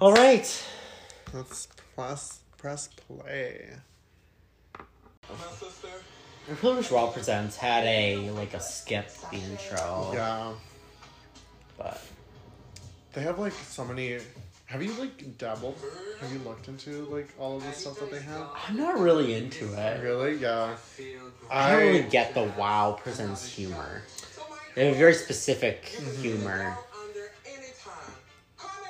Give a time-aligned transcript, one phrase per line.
[0.00, 0.64] All right.
[1.34, 3.68] Let's press press play.
[6.46, 10.10] Privilege Raw Presents had a like a skip the intro.
[10.14, 10.52] Yeah,
[11.76, 12.00] But
[13.12, 14.18] they have like so many.
[14.64, 15.76] Have you like dabbled?
[16.22, 18.48] Have you looked into like all of the stuff that they have?
[18.68, 20.02] I'm not really into it.
[20.02, 20.36] Really?
[20.36, 20.76] Yeah.
[21.50, 24.00] I don't really get the WoW Presents humor.
[24.74, 26.22] They have a very specific mm-hmm.
[26.22, 26.78] humor.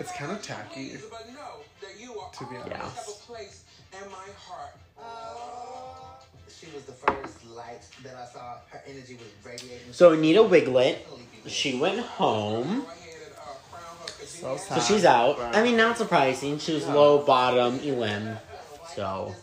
[0.00, 0.92] It's kind of tacky.
[0.92, 2.90] To be Yeah.
[4.98, 6.16] Oh.
[6.48, 8.56] She was the first light that I saw.
[8.70, 9.92] Her energy was radiating.
[9.92, 10.98] So Anita Wigl'it,
[11.46, 12.86] she went home.
[14.24, 15.36] So So she's out.
[15.36, 16.58] but I mean, not surprising.
[16.58, 18.38] She was low bottom elim.
[18.94, 19.34] So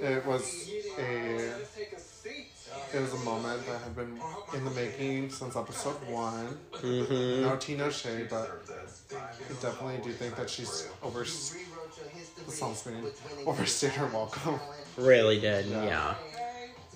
[0.00, 1.52] it was a
[2.94, 4.18] it was a moment that had been
[4.54, 6.46] in the making since episode one.
[6.72, 8.50] hmm No tea, no shade, but
[9.14, 9.18] I
[9.62, 11.24] definitely do think that she's over.
[11.24, 13.04] Sounds mean.
[13.46, 14.58] Overstayed her welcome.
[14.96, 15.66] really did.
[15.66, 15.84] Yeah.
[15.84, 16.14] Yeah.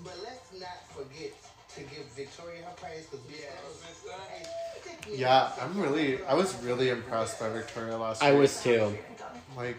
[0.03, 1.33] But let's not forget
[1.77, 6.23] to give Victoria her praise because Yeah, I'm really.
[6.25, 8.29] I was really impressed by Victoria last week.
[8.29, 8.41] I week.
[8.41, 8.99] was too.
[9.57, 9.77] like,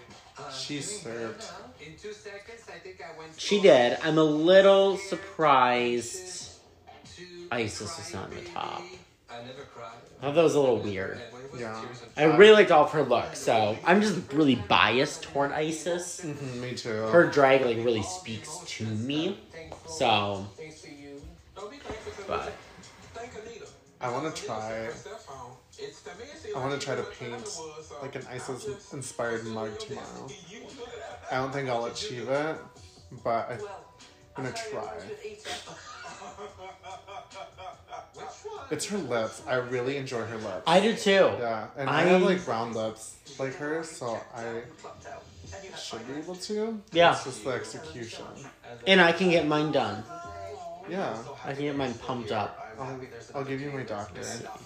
[0.54, 1.46] she served.
[1.86, 3.40] In two seconds, I think I went.
[3.40, 3.98] She did.
[4.04, 6.50] I'm a little surprised
[7.52, 8.82] Icesis is not in the top.
[9.30, 9.92] I never cried.
[10.22, 11.20] I thought that was a little weird.
[11.58, 11.86] Yeah,
[12.18, 16.22] I really liked all of her looks, so I'm just really biased toward Icesis.
[16.22, 16.90] Mhm, me too.
[16.90, 19.40] Her drag like really speaks to me.
[19.88, 21.22] So, Thanks to you.
[22.28, 22.52] but
[24.02, 24.90] I want to try.
[26.56, 27.48] I want to try to paint
[28.02, 30.28] like an Icesis inspired mug tomorrow.
[31.32, 32.58] I don't think I'll achieve it,
[33.24, 33.58] but I,
[34.38, 34.90] I'm gonna try.
[38.72, 39.44] It's her lips.
[39.48, 40.64] I really enjoy her lips.
[40.66, 41.12] I do too.
[41.12, 44.62] Yeah, and I, I- have like round lips like her, so I
[45.78, 46.82] should be able to.
[46.92, 47.12] Yeah.
[47.14, 48.26] It's just the execution.
[48.88, 50.04] And I can get mine done.
[50.90, 51.16] Yeah.
[51.44, 52.65] I can get mine pumped up.
[52.80, 53.00] I'll,
[53.36, 54.22] I'll give you my doctor.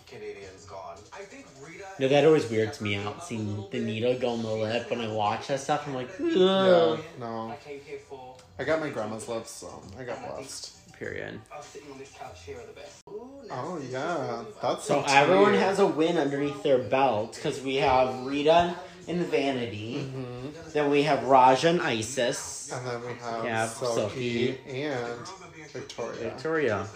[0.08, 0.98] Canadians gone.
[1.14, 1.86] I think Rita.
[2.00, 5.08] No, that always weirds me out seeing the needle go in the lip when I
[5.12, 5.88] watch that stuff.
[5.88, 7.56] I'm like, Yeah, no.
[7.64, 8.36] came here for.
[8.58, 10.76] I got my grandma's lips, so I got blessed.
[10.98, 11.40] Period.
[11.58, 13.04] Us sitting on this couch here are the best.
[13.08, 18.26] Oh yeah, that's So some everyone has a win underneath their belt because we have
[18.26, 18.76] Rita
[19.08, 20.10] and Vanity.
[20.14, 20.74] Mhm.
[20.74, 22.72] Then we have Ra'Jah and Icesis.
[22.74, 24.82] And then we have Yeah, Silky, Silky.
[24.84, 25.28] and
[25.72, 26.20] Victoria.
[26.32, 26.88] Victoria.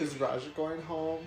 [0.00, 1.20] Is Ra'Jah going home?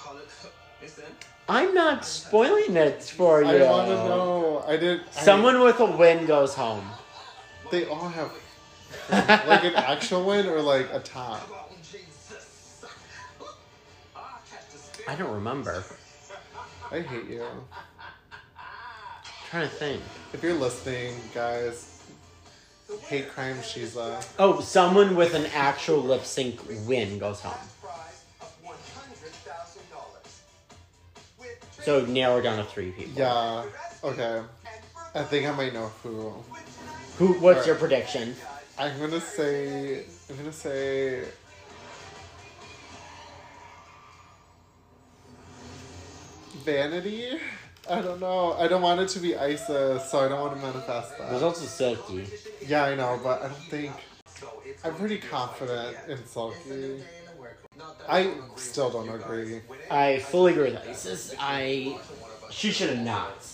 [1.48, 3.48] I'm not spoiling it for you.
[3.48, 4.64] I want to know.
[4.66, 5.00] I did.
[5.16, 6.84] I- Someone with a win goes home.
[7.70, 8.30] they all have
[9.10, 11.48] like an actual win or like a top.
[15.08, 15.82] I don't remember.
[16.90, 17.44] I hate you.
[19.50, 20.02] trying to think.
[20.32, 21.91] If you're listening, guys,
[23.00, 24.26] hate crime she's Sheeza.
[24.38, 27.54] Oh, someone with an actual lip sync win goes home.
[31.82, 33.14] So narrow down to three people.
[33.16, 33.64] Yeah.
[34.04, 34.42] Okay.
[35.14, 36.32] I think I might know who.
[37.18, 37.34] Who?
[37.40, 38.34] What's your prediction?
[38.78, 40.04] I'm gonna say.
[40.30, 41.24] I'm gonna say.
[46.64, 47.38] Vanity.
[47.90, 48.52] I don't know.
[48.52, 51.30] I don't want it to be Icesis, so I don't want to manifest that.
[51.30, 52.26] There's also Silky.
[52.66, 53.92] Yeah, I know, but I don't think.
[54.84, 57.02] I'm pretty confident in Silky.
[58.08, 59.60] I still don't agree.
[59.90, 61.34] I fully agree with Icesis.
[61.38, 61.98] I
[62.50, 63.44] she should have not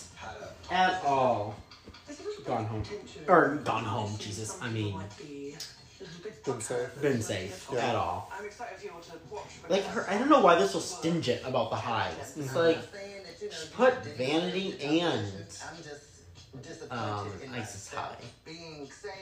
[0.71, 1.55] at all
[2.45, 2.83] gone home
[3.27, 4.15] or gone home.
[4.19, 4.99] Jesus, I mean
[6.43, 6.87] Didn't say.
[7.01, 7.89] been safe Yeah.
[7.89, 8.31] at all.
[8.37, 9.43] I'm excited for you all to watch.
[9.69, 12.13] Like her, I don't know why they're so stingent about the highs.
[12.19, 12.57] It's mm-hmm.
[12.57, 12.77] like
[13.39, 15.27] just put Vanity and
[16.89, 18.15] um, Icesis high.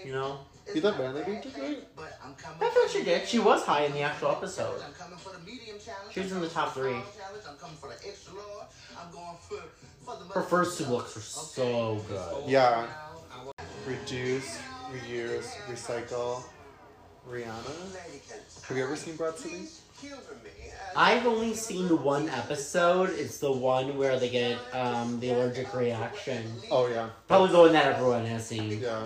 [0.06, 0.40] You know,
[0.74, 1.84] You thought Vanity did great?
[1.98, 3.28] I thought she did.
[3.28, 4.82] She was high in the actual episode.
[4.86, 6.14] I'm coming for the medium challenge.
[6.14, 6.92] She was in the top three.
[6.94, 8.68] I'm coming for the extra large.
[9.00, 9.64] I'm going for,
[10.04, 12.50] for the Her first two looks were so good.
[12.50, 12.88] Yeah.
[13.86, 14.60] Reduce,
[14.92, 16.44] reuse, recycle.
[17.30, 18.66] Rihanna.
[18.68, 19.68] Have you ever seen Broad City?
[20.96, 23.12] I've only seen one episode.
[23.12, 26.44] It's the one where they get um, the allergic reaction.
[26.72, 27.10] Oh yeah.
[27.28, 28.82] Probably the one that everyone has seen.
[28.82, 29.06] Yeah.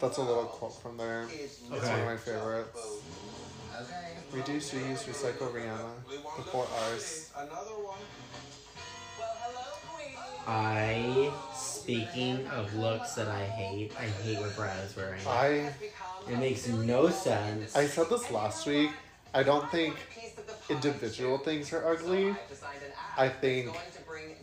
[0.00, 1.26] That's a little quote from there.
[1.30, 2.78] It's one of my favorites.
[4.32, 5.90] Reduce, reuse, recycle, Rihanna.
[6.36, 7.30] The four R's.
[10.46, 15.20] I, speaking of looks that I hate, I hate what Brad is wearing.
[15.26, 15.72] I
[16.30, 17.74] It makes no sense.
[17.74, 18.90] I said this last week.
[19.34, 19.96] I don't think
[20.70, 22.36] individual things are ugly.
[23.18, 23.76] I think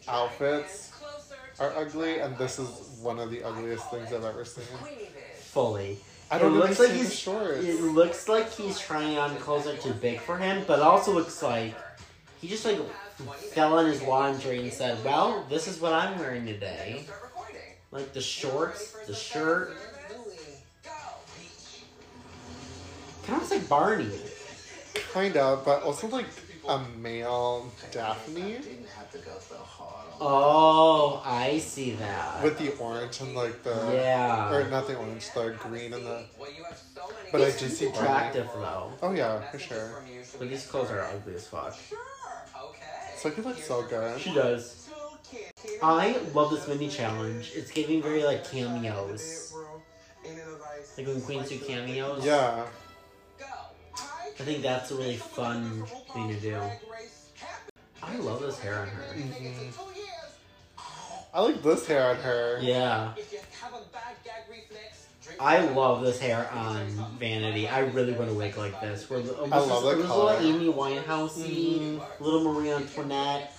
[0.07, 0.91] outfits
[1.59, 2.67] are ugly, and this is
[3.01, 4.65] one of the ugliest things I've ever seen.
[5.37, 5.97] Fully.
[6.29, 7.63] I don't it looks like he's shorts.
[7.63, 11.13] It looks like he's trying on clothes that are too big for him, but also
[11.13, 11.73] looks like
[12.41, 12.79] he just like
[13.53, 17.05] fell in his laundry and said, "Well, this is what I'm wearing today."
[17.91, 19.75] Like the shorts, the shirt.
[23.23, 24.09] Kind of looks like Barney.
[25.13, 26.25] Kind of, but also like
[26.67, 32.43] a male Daphne Didn't have to go so hard on Oh, I see that.
[32.43, 34.53] with the orange and like the Yeah.
[34.53, 36.25] or not the orange, the green and the.
[37.31, 37.99] But I He's do see Barney.
[37.99, 40.03] attractive though, Oh yeah, for sure.
[40.37, 41.75] but these clothes are ugly as fuck.
[43.17, 44.19] Sophie looks so good.
[44.19, 44.89] She does.
[45.83, 47.51] I love this mini challenge.
[47.55, 49.53] It's giving very like cameos.
[50.97, 52.23] Like when queens do cameos.
[52.25, 52.65] Yeah,
[54.41, 55.83] I think that's a really fun
[56.15, 56.59] thing to do.
[58.01, 59.03] I love this hair on her.
[59.13, 59.71] Mhm.
[61.31, 62.57] I like this hair on her.
[62.59, 63.13] Yeah.
[65.39, 66.87] I love this hair on
[67.19, 67.69] Vanity.
[67.69, 69.07] I really want a wig like this.
[69.11, 70.37] Where the, almost love a the little color.
[70.41, 72.01] Amy Winehouse-y, Mhm.
[72.19, 73.53] little Marie Antoinette.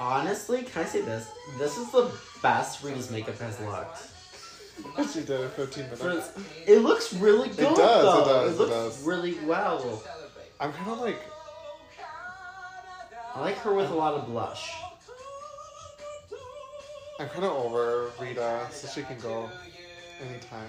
[0.00, 1.26] Honestly, can I say this?
[1.58, 2.10] This is the
[2.42, 3.98] best Rita's makeup has looked.
[5.12, 6.30] She did it 15 minutes.
[6.66, 7.60] It looks really good.
[7.60, 8.24] It does, it though.
[8.24, 9.02] does, it looks does.
[9.04, 10.02] really well.
[10.60, 11.20] I'm kind of like,
[13.34, 14.70] I like her with a lot of blush.
[17.20, 19.48] I'm kind of over Rita, so she can go
[20.20, 20.68] anytime.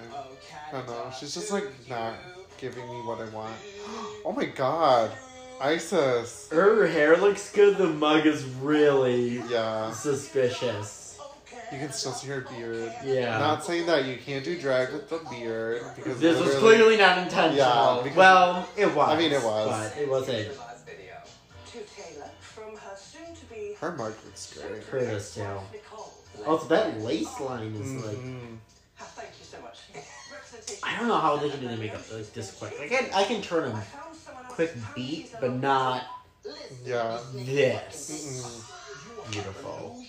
[0.68, 1.12] I don't know.
[1.18, 2.14] She's just like not
[2.58, 3.54] giving me what I want.
[4.24, 5.10] Oh my god,
[5.62, 6.48] Isis.
[6.52, 7.78] Her hair looks good.
[7.78, 10.99] The mug is really Yeah, suspicious.
[11.72, 12.92] You can still see her beard.
[13.04, 13.38] Yeah.
[13.38, 17.18] Not saying that you can't do drag with the beard because This was clearly not
[17.18, 17.56] intentional.
[17.56, 19.08] Yeah, because- well, it was.
[19.08, 19.68] I mean, it was.
[19.92, 20.48] But it wasn't.
[20.52, 24.86] To Taylor from her soon to be her mark looks great.
[24.88, 25.42] Curtis, too.
[25.72, 26.12] Nicole.
[26.46, 28.16] Also, that lace line is like.
[28.16, 28.56] Mhm.
[28.98, 29.78] Thank you so much.
[30.82, 32.78] I don't know how they can do the makeup like this quick.
[32.78, 36.02] Like, I, I can turn them Found someone else quick beat, but not
[36.84, 37.18] Yeah.
[37.34, 38.10] this.
[38.10, 39.30] Mm-mm.
[39.32, 40.02] Beautiful.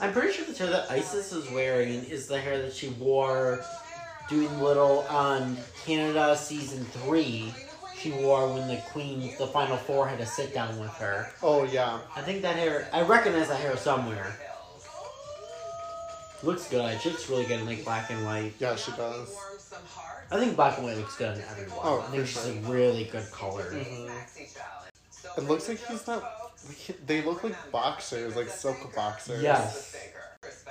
[0.00, 3.60] I'm pretty sure the hair that Icesis is wearing is the hair that she wore
[4.28, 7.52] doing little on Canada season three.
[7.98, 11.30] She wore when the Queen, the Final Four, had to sit down with her.
[11.42, 11.98] Oh yeah.
[12.14, 12.88] I think that hair.
[12.92, 14.32] I recognize that hair somewhere.
[16.44, 17.00] Looks good.
[17.00, 18.52] She looks really good in like black and white.
[18.60, 19.36] Yeah, she does.
[20.30, 21.78] I think black and white looks good on everyone.
[21.82, 22.52] Oh, I think for she's sure.
[22.52, 23.64] a really good color.
[23.72, 24.10] Mhm.
[25.36, 26.22] It looks like he's not.
[27.06, 29.42] They look like boxers, like silk boxers.
[29.42, 29.96] Yes.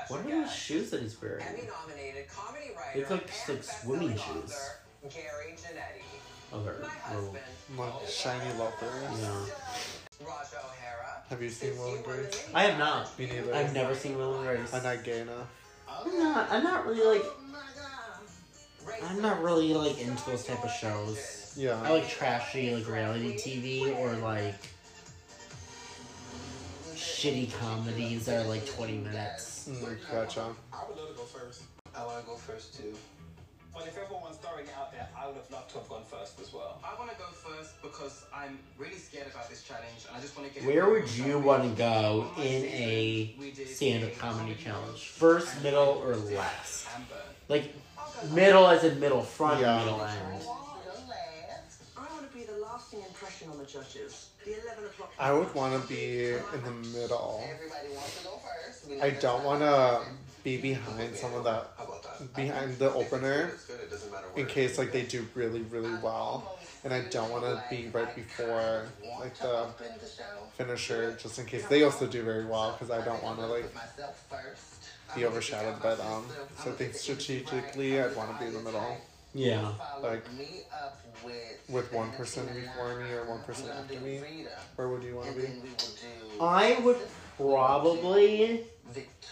[0.10, 1.44] What are those shoes that he's wearing?
[1.44, 4.70] Emmy-nominated comedy They look like just like swimming shoes.
[5.10, 6.04] Gary Janetti.
[6.54, 7.34] Oh, they're My little.
[7.34, 7.44] husband.
[7.78, 9.20] Like shiny loafers.
[9.22, 10.26] Yeah.
[10.26, 11.24] Raj O'Hara.
[11.30, 12.48] Have you seen Will and Grace?
[12.54, 13.20] I have not.
[13.20, 13.54] Me neither.
[13.54, 14.74] I've never seen Will and Grace.
[14.74, 15.48] I'm not gay enough.
[15.90, 16.52] I'm not.
[16.52, 17.26] I'm not really like.
[19.04, 21.54] I'm not really like into those type of shows.
[21.58, 21.82] Yeah.
[21.84, 24.56] I like trashy like reality TV or like
[26.98, 29.70] shitty comedies that are like 20 minutes.
[29.70, 30.46] Mm, gotcha.
[30.74, 31.64] I would love to go first.
[31.96, 32.94] I want to go first too.
[33.74, 36.40] But if everyone's throwing it out there, I would have loved to have gone first
[36.42, 36.82] as well.
[36.84, 40.36] I want to go first because I'm really scared about this challenge and I just
[40.36, 40.68] want to get.
[40.68, 43.36] Where would you want to go in a
[43.66, 45.10] stand-up comedy challenge?
[45.10, 46.88] First, middle, or last?
[47.50, 47.72] Like
[48.32, 49.78] middle as in middle, front, Yeah.
[49.78, 50.44] middle end.
[51.96, 54.27] I want to be the lasting impression on the judges.
[54.48, 55.12] The 11 o'clock.
[55.20, 57.44] I would want to be in the middle.
[57.54, 58.88] Everybody wants to go first.
[58.90, 60.02] We I don't want to
[60.44, 62.34] be behind some of that How about that?
[62.36, 63.80] behind the opener It's good.
[63.82, 67.44] It doesn't matter in case like they do really really well, and I don't want
[67.44, 68.84] to be right before
[69.20, 70.24] like the Open the show.
[70.58, 73.64] finisher just in case they also do very well because I don't want to like
[73.64, 74.86] Put myself first.
[75.16, 76.24] be overshadowed by them.
[76.64, 78.96] So I think strategically I'd want to be in the middle
[79.38, 79.72] Yeah.
[80.02, 84.20] Like, me up with with one person before me or one person after me.
[84.20, 84.50] Rita.
[84.76, 85.42] Where would you want to be?
[85.42, 86.98] then we will do I would
[87.38, 88.66] probably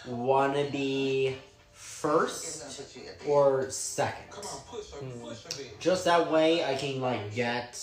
[0.05, 1.37] want to be
[1.71, 2.83] first
[3.27, 4.29] or second.
[4.29, 4.97] Come on, push her.
[4.97, 5.27] Hmm.
[5.27, 5.63] Push her.
[5.79, 7.79] Just that way I can like get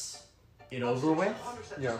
[0.71, 1.35] it over with.
[1.81, 1.99] Yeah.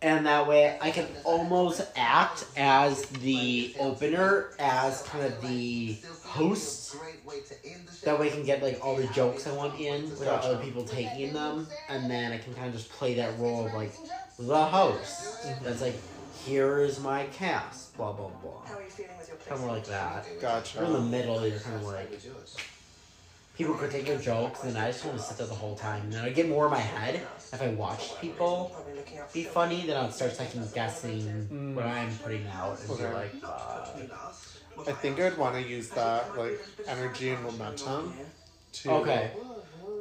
[0.00, 0.16] Decided.
[0.16, 6.96] And that way I can almost act as the opener, as kind of the host.
[8.04, 10.84] That way I can get like all the jokes I want in without other people
[10.84, 11.66] taking them.
[11.88, 13.92] And then I can kind of just play that role of like
[14.38, 15.44] the host.
[15.46, 15.64] Mm-hmm.
[15.64, 15.96] That's like,
[16.44, 18.64] here is my cast, blah blah blah.
[18.64, 20.26] How are you feeling with your Kind of more like that.
[20.40, 20.80] Gotcha.
[20.80, 22.20] Or in the middle, you're kind of like
[23.56, 26.04] people critique your jokes, and I just want to sit there the whole time.
[26.04, 27.20] And then I get more in my head
[27.52, 28.76] if I watch people
[29.32, 33.14] be funny, then I'll start second guessing what I'm putting out and be Okay.
[33.14, 33.86] like, uh,
[34.86, 38.14] I think I'd want to use that like energy and momentum
[38.72, 39.30] to okay.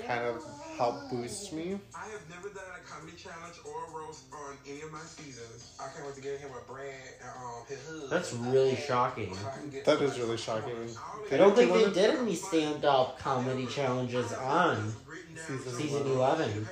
[0.06, 0.44] kind of
[0.78, 1.80] help boost me.
[1.96, 5.76] I have never done a comedy challenge or a roast on any of my seasons.
[5.80, 8.10] I can't wait to get him a brand and um his hood.
[8.10, 9.34] That's really shocking.
[9.34, 10.90] So I can get That is really shocking.
[11.32, 14.94] I don't think they did any stand up comedy challenges on
[15.36, 16.50] Season season 11.
[16.50, 16.68] 11.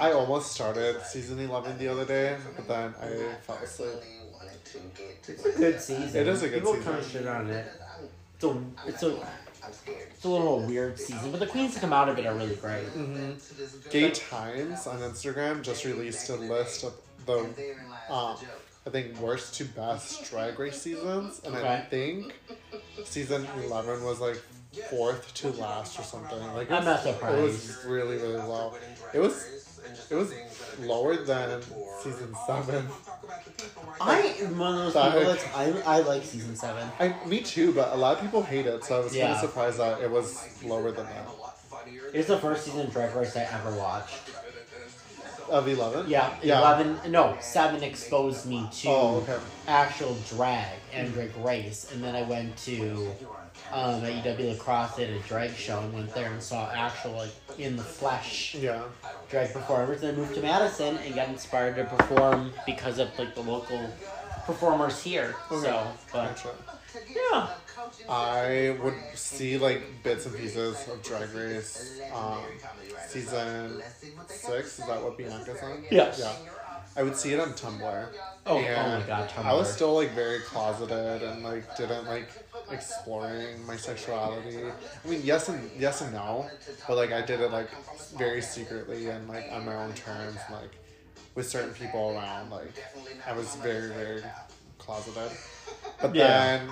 [0.00, 3.06] I almost started season eleven the other day, but then I
[3.42, 3.88] fell asleep.
[4.32, 6.20] wanted to get to It's a good season.
[6.20, 6.92] It is a good People season.
[6.92, 7.66] kind of shit on it.
[8.34, 8.56] It's a,
[8.86, 9.26] it's a,
[10.12, 12.54] it's a little weird season, but the queens that come out of it are really
[12.56, 12.84] great.
[12.86, 13.32] hmm
[13.90, 16.94] Gay Times on Instagram just released a list of
[17.26, 17.38] the
[18.10, 18.36] um,
[18.86, 22.32] I think worst to best drag race seasons, and I think
[23.04, 24.40] season eleven was like
[24.88, 26.38] fourth to last or something.
[26.54, 28.74] Like it I'm not was- It was really really low.
[29.12, 29.57] It was
[30.10, 30.32] it was
[30.80, 31.60] lower than
[32.02, 32.86] season seven.
[34.00, 36.88] I am one of those people that's, I, I like season 7.
[37.00, 39.32] I me too, but a lot of people hate it, so I was kind Yeah.
[39.34, 41.26] of surprised that it was lower than that.
[42.14, 44.14] It's the first season of Drag Race I ever watched.
[45.50, 46.08] Of eleven.
[46.08, 46.58] Yeah, Yeah.
[46.60, 49.38] 11, no, 7 exposed me to Oh okay.
[49.66, 53.14] actual drag and drag race, and then I went to
[53.72, 56.70] um, at UW La Crosse, they had a drag show, and went there and saw
[56.72, 58.82] actual, like, in the flesh Yeah.
[59.30, 60.00] drag performers.
[60.00, 63.90] Then I moved to Madison and got inspired to perform because of, like, the local
[64.46, 65.34] performers here.
[65.50, 65.62] Okay.
[65.66, 66.50] So, but, Gotcha.
[67.14, 67.48] yeah.
[68.08, 72.00] I would see like bits and pieces of Drag Race.
[72.14, 72.42] Um,
[73.06, 73.82] season
[74.26, 74.78] six.
[74.80, 75.84] Is that what Bianca's on?
[75.90, 76.18] Yes.
[76.18, 76.32] Yeah.
[76.98, 78.06] I would see it on Tumblr.
[78.44, 79.44] Oh, oh my god, Tumblr.
[79.44, 82.28] I was still like very closeted and like didn't like
[82.72, 84.58] exploring my sexuality.
[85.04, 86.50] I mean, yes and yes and no,
[86.88, 87.70] but like I did it like
[88.16, 90.72] very secretly and like on my own terms, like
[91.36, 92.50] with certain people around.
[92.50, 92.74] Like
[93.24, 94.24] I was very very
[94.88, 95.30] closeted.
[96.00, 96.26] But Yeah.
[96.28, 96.68] then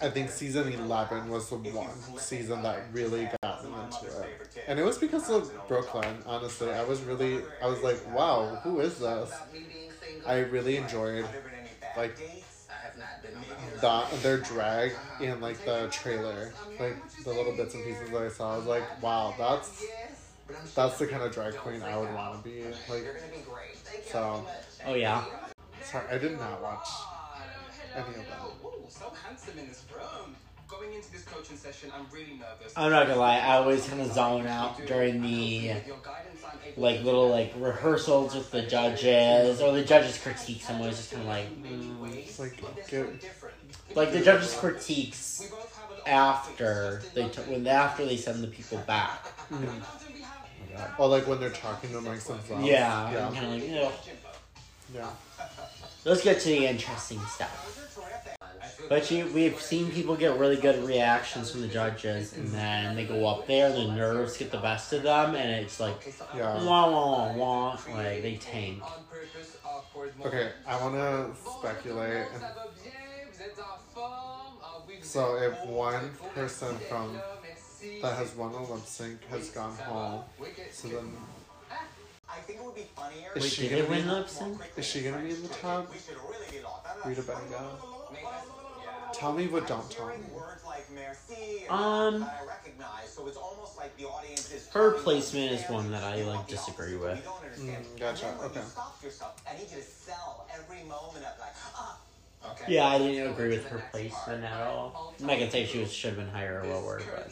[0.00, 4.28] I think season eleven was the one season that really got me into it,
[4.68, 6.18] and it was because of Brooke Lynn.
[6.26, 9.30] Honestly, I was really I was like, wow, who is this?
[10.26, 11.26] I really enjoyed
[11.96, 12.16] like
[13.80, 18.28] the, their drag in like the trailer, like the little bits and pieces that I
[18.28, 18.54] saw.
[18.54, 19.86] I was like, wow, that's
[20.74, 22.62] that's the kind of drag queen I would want to be.
[22.88, 23.04] Like,
[24.04, 24.44] so
[24.86, 25.24] Oh, yeah.
[25.82, 26.88] sorry, I did not watch
[27.94, 28.64] any of.
[28.64, 30.34] Ooh, so handsome in this room.
[30.68, 32.74] Going into this coaching session, I'm really nervous.
[32.76, 36.58] I'm not gonna lie, I always kind of zone out during the Your guidance, I'm
[36.66, 40.68] able like little like rehearsals with the judges or the judges' critiques.
[40.68, 42.14] I'm always just kind of like, mm.
[42.16, 43.06] It's like get,
[43.94, 45.50] like the judges' critiques
[46.06, 49.26] after they t- when after they send the people back.
[50.98, 52.66] or like when they're talking amongst themselves.
[52.66, 53.88] Yeah, I'm yeah, kind of like, you
[54.94, 55.10] yeah.
[56.08, 57.64] Let's get to the interesting stuff.
[58.88, 63.04] But you, we've seen people get really good reactions from the judges, and then they
[63.04, 66.64] go up there, the nerves get the best of them, and it's like Yeah.
[66.64, 68.82] wah wah wah wah, like they tank.
[68.82, 72.26] on purpose, awkward Okay, I want to speculate.
[75.02, 77.20] So if one person from
[78.02, 80.22] that has won a lip sync has gone home,
[80.72, 81.12] so then
[82.30, 83.30] I think it would be funnier.
[83.34, 84.10] is Wait, she did gonna they win be?
[84.10, 84.60] lip sync?
[84.76, 85.90] Is she gonna be in the top?
[85.92, 86.64] We should really get.
[87.06, 87.70] Rita Baga.
[89.12, 90.14] Tell me, what don't tell me.
[90.34, 95.62] Words like merci Um, I recognize, so it's almost like the audience Her placement is
[95.68, 97.16] one that I like disagree with.
[97.16, 97.84] You don't understand.
[97.86, 98.60] Mm, gotcha, And then when okay.
[98.60, 99.42] You stop yourself.
[99.48, 101.98] I need you to sell every moment of like, ah.
[102.52, 102.74] Okay.
[102.74, 105.14] Yeah, I didn't agree with her placement at all.
[105.18, 107.30] I'm not gonna say she was should have been higher or lower, but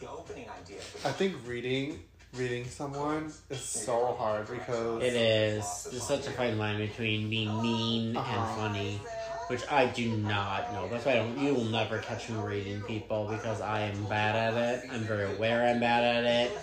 [0.00, 0.78] The opening idea.
[1.04, 2.00] I think reading
[2.36, 5.88] reading someone is so hard because it is.
[5.90, 8.56] There's such a fine line between being mean and Uh-huh.
[8.56, 9.00] funny,
[9.48, 10.88] which I do not know.
[10.88, 11.38] That's why I don't.
[11.38, 14.90] You will never catch me reading people because I am bad at it.
[14.92, 16.58] I'm very aware I'm bad at it.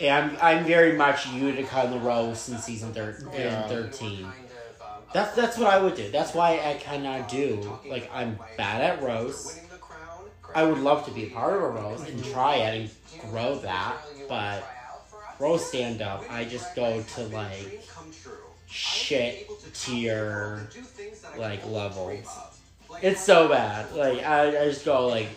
[0.00, 3.62] And I'm I'm very much Utica in the roast in season thir- Yeah.
[3.64, 4.32] in thirteen.
[5.12, 6.10] That's that's what I would do.
[6.10, 9.56] That's why I cannot do like I'm bad at roast.
[9.56, 10.24] Winning the crown.
[10.54, 12.90] I would love to be a part of a roast and try it
[13.20, 13.94] and grow that,
[14.28, 14.64] but
[15.42, 17.82] roast stand up, I just go to like
[18.68, 22.08] shit tier Do things that I like levels.
[22.10, 22.58] dream of.
[22.88, 23.92] Like, It's so bad.
[23.94, 25.28] Like I, I just go like.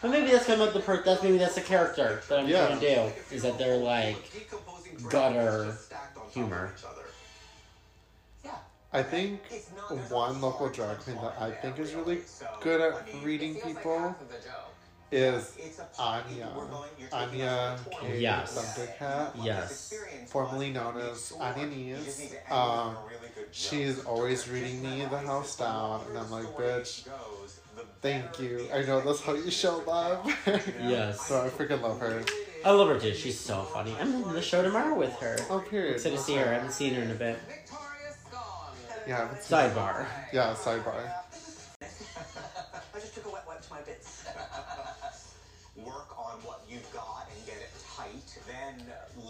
[0.00, 1.02] But maybe that's kind of the per.
[1.02, 2.66] That's maybe that's the character that I'm Yeah.
[2.68, 3.34] trying to do.
[3.34, 6.72] Is that they're like decomposing gutter fragments stacked on top of humor.
[6.78, 6.94] each other.
[8.90, 12.22] I think It's not- there's one local drag queen that I think is really.
[12.62, 14.14] good at reading it feels like people
[15.10, 15.60] half of the joke.
[15.60, 16.32] is It's a party.
[16.42, 16.52] Anya.
[16.56, 18.00] We're going- you're taking Anya us on a tour.
[18.10, 18.18] K.
[18.20, 18.58] Yes.
[18.78, 19.94] Thundercat, Yes.
[20.28, 22.32] formerly known as Anya Knees.
[22.50, 22.96] Um,
[23.52, 27.06] she's always reading me the house down, and I'm like, bitch,
[28.02, 28.68] thank you.
[28.72, 30.26] I know that's how you show love.
[30.82, 31.26] Yes.
[31.26, 32.22] so I freaking love her.
[32.64, 33.14] I love her too.
[33.14, 33.94] She's so funny.
[34.00, 35.38] I'm in the show tomorrow with her.
[35.48, 35.94] Oh, period.
[35.94, 36.48] Excited to see her.
[36.50, 37.38] I haven't seen her in a bit.
[39.06, 40.06] Yeah, I haven't seen- Sidebar.
[40.32, 41.12] Yeah, sidebar.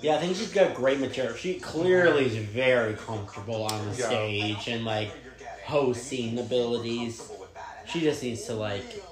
[0.00, 1.34] Yeah, I think she's got great material.
[1.34, 4.06] She clearly is very comfortable on the Yeah.
[4.06, 5.10] stage and like
[5.64, 7.22] hosting abilities.
[7.86, 9.02] She just needs to like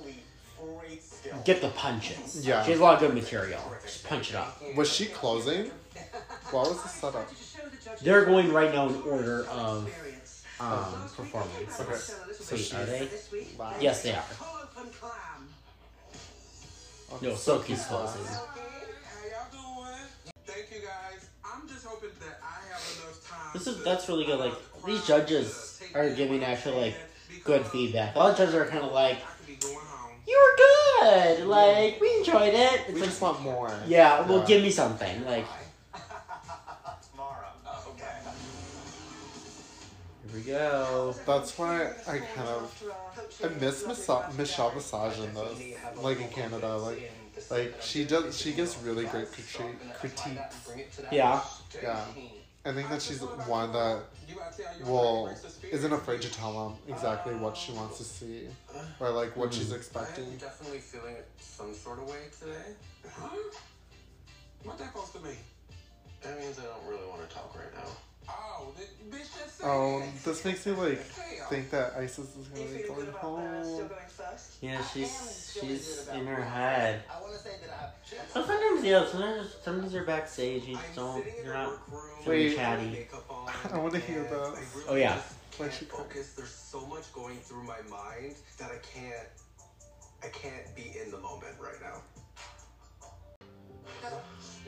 [1.44, 2.46] get the punches.
[2.46, 2.64] Yeah.
[2.64, 3.60] She has a lot of good material.
[3.84, 4.62] Just punch it up.
[4.76, 5.70] Was she closing?
[6.50, 7.28] What was the setup?
[8.02, 9.90] They're going right now in order of
[10.60, 11.80] um performance.
[11.80, 12.56] Okay.
[12.56, 13.08] Wait, are they?
[13.58, 13.82] Live?
[13.82, 14.24] Yes, they are.
[14.38, 14.90] Polyp and.
[17.12, 18.22] Okay, No, Silky's closing.
[20.56, 20.68] How y'all doing?
[20.70, 21.28] Thank you guys.
[21.44, 23.50] I'm just hoping that I have enough time.
[23.52, 24.40] This is to- that's really good.
[24.40, 24.54] Uh, like
[24.86, 26.96] these judges uh, are giving actually like
[27.44, 28.14] good feedback.
[28.14, 30.12] A lot of judges are kind of like, I could be going home.
[30.26, 30.56] "You were
[31.36, 31.46] good.
[31.46, 33.72] Like we enjoyed it." It's We like, just want more.
[33.86, 34.46] yeah, well, Yeah.
[34.46, 35.24] give me something.
[35.24, 35.46] Like
[37.10, 37.46] tomorrow.
[37.66, 38.06] Oh, okay.
[40.30, 41.14] here we go.
[41.26, 42.82] That's why I kind of
[43.44, 46.76] I miss Misa- Michelle Visage in this, like in Canada.
[46.76, 47.12] Like,
[47.50, 48.38] like she does.
[48.38, 51.00] She gives really great critique, critiques.
[51.10, 51.40] Yeah.
[51.82, 52.04] Yeah,
[52.64, 55.92] I think that she's one that You gotta tell your will friend, race the isn't
[55.92, 58.48] afraid to tell them exactly what she wants to see
[58.98, 59.76] or like what she's hmm.
[59.76, 60.24] expecting.
[60.24, 62.74] I'm definitely feeling it some sort of way today.
[63.08, 63.28] Huh?
[64.64, 65.36] What that supposed to mean?
[66.22, 67.90] That means I don't really want to talk right now.
[68.28, 70.24] Oh, th- bitch just said um, Oh, that.
[70.24, 70.98] this makes me like
[71.48, 73.90] think that Icesis is gonna be feeling going good about still home.
[74.60, 77.02] Yeah, she's she's in her head.
[77.10, 77.88] I want to say that I.
[78.34, 80.64] But sometimes yeah, sometimes sometimes you're backstage.
[80.64, 81.24] You just don't.
[81.44, 81.78] You're not
[82.24, 83.08] feeling chatty.
[83.72, 84.84] I want to hear this.
[84.88, 85.20] Oh yeah.
[85.56, 85.98] Why can't she cry?
[86.00, 86.32] focus.
[86.34, 89.28] There's so much going through my mind that I can't.
[90.22, 92.02] I can't be in the moment right now.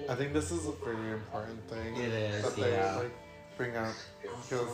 [0.08, 1.96] I think this is a very important thing.
[1.96, 2.96] It is, yeah.
[2.96, 3.12] like
[3.58, 3.94] bring up
[4.48, 4.70] because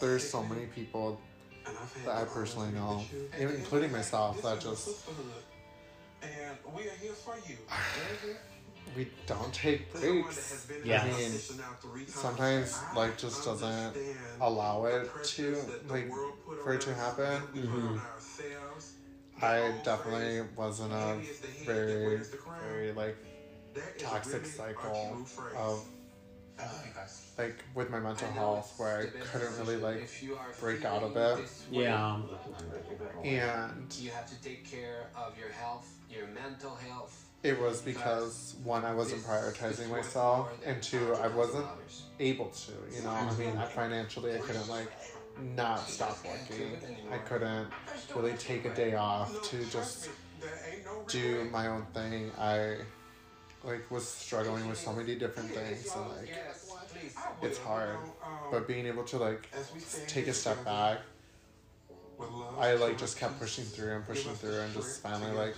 [0.00, 1.20] there's so many people
[1.66, 3.04] And I've had that I personally know,
[3.40, 4.88] even including myself, that just.
[6.22, 7.56] And we are here for you.
[8.96, 10.50] we don't take As someone that breaks.
[10.50, 11.02] has been in Yeah.
[11.02, 13.96] I mean, position now three times, sometimes life just doesn't
[14.40, 15.56] allow it to
[15.88, 16.10] like
[16.64, 17.24] for it to happen.
[17.24, 18.00] that we put on Mhm.
[19.40, 22.92] I definitely was in a "Heavy is the head that very, wears the crown." very
[22.92, 23.16] like
[23.98, 25.84] toxic cycle of
[27.38, 31.02] like with my mental health where I couldn't really like If you are break out
[31.02, 31.38] of it.
[31.70, 32.20] way, Yeah.
[33.24, 37.24] and You have to take care of your health, your mental health.
[37.44, 41.66] it was because one I wasn't prioritizing myself and two I wasn't
[42.18, 43.10] able to you know?
[43.10, 44.90] I mean financially I couldn't like
[45.54, 46.76] not stop working.
[47.12, 47.68] I couldn't
[48.16, 50.08] really take a day off to just
[50.84, 52.32] no do my own thing.
[52.38, 52.78] I
[53.68, 56.34] like was struggling with so many different things and like
[57.42, 57.98] it's hard.
[58.50, 59.48] But being able to like
[60.06, 60.98] take a step back
[62.58, 65.54] I like just kept pushing through and pushing through and just finally like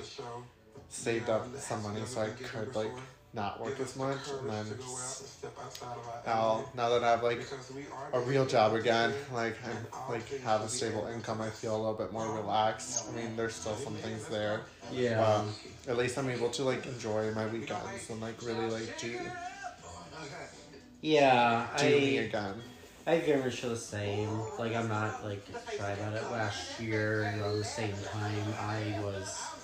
[0.88, 2.92] saved up some money so I could like
[3.32, 5.44] not work as much and then just
[6.26, 7.40] now now that I have like
[8.12, 11.94] a real job again like I like have a stable income I feel a little
[11.94, 14.60] bit more relaxed I mean there's still some things there
[14.92, 15.20] Yeah.
[15.24, 15.54] um,
[15.88, 19.16] at least I'm able to like enjoy my weekends and like really like do
[21.00, 21.66] Yeah.
[21.76, 22.54] do me I again
[23.06, 24.40] I very much feel the same.
[24.58, 25.42] Like I'm not like
[25.76, 26.30] shy about it.
[26.30, 29.59] Last year around the same time, I was.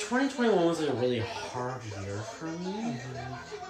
[0.00, 2.96] 2021 was like a really hard year for me.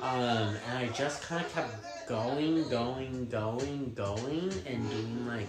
[0.00, 5.48] Um, and I just kind of kept going, going, going, going, and doing like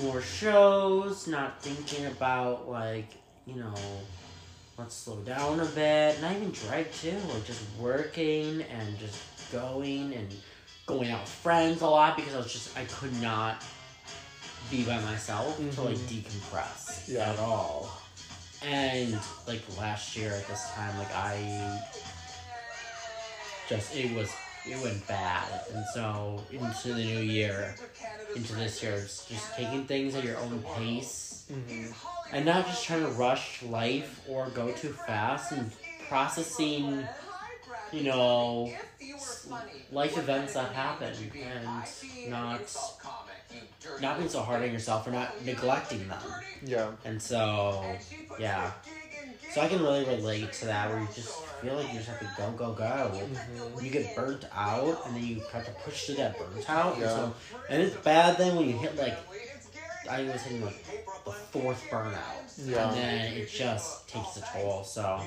[0.00, 3.10] more shows, not thinking about like,
[3.46, 3.74] you know,
[4.78, 6.20] let's slow down a bit.
[6.22, 9.20] Not even drag too, like just working and just
[9.52, 10.28] going and
[10.86, 13.62] going out with friends a lot because I was just I could not
[14.70, 17.30] be by myself to like decompress Yeah.
[17.32, 17.90] at all.
[18.62, 21.78] And like last year at this time, like I
[23.68, 27.74] just it was it went bad, and so into the new year,
[28.34, 31.44] into this year, it's just taking things at your own pace,
[32.32, 35.70] and not just trying to rush life or go too fast, and
[36.08, 37.06] processing,
[37.92, 38.72] you know,
[39.92, 41.12] life events that happen,
[41.44, 41.84] and
[42.30, 42.68] not
[44.00, 46.18] not being so hard on yourself or not neglecting them.
[46.64, 47.96] yeah And so,
[48.38, 48.70] yeah.
[49.52, 52.18] So I can really relate to that where you just feel like you just have
[52.20, 53.10] to go, go, go.
[53.14, 53.84] Mm-hmm.
[53.84, 56.94] You get burnt out and then you have to push through that burnt out.
[56.94, 57.08] And, Yeah.
[57.08, 57.34] so,
[57.70, 59.16] and it's bad then when you hit like,
[60.10, 60.84] I was hitting like
[61.24, 62.14] the fourth burnout.
[62.64, 62.88] Yeah.
[62.88, 64.84] And then it just takes a toll.
[64.84, 65.20] So,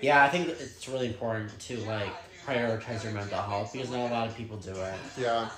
[0.00, 2.12] yeah, I think it's really important to like
[2.46, 4.94] prioritize your mental health because not a lot of people do it.
[5.18, 5.48] Yeah,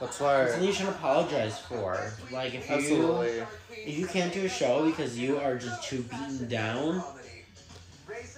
[0.00, 0.42] that's why.
[0.42, 1.98] It's something you should apologize for.
[2.30, 3.42] Like if you Absolutely.
[3.70, 7.02] if you can't do a show because you are just too beaten down,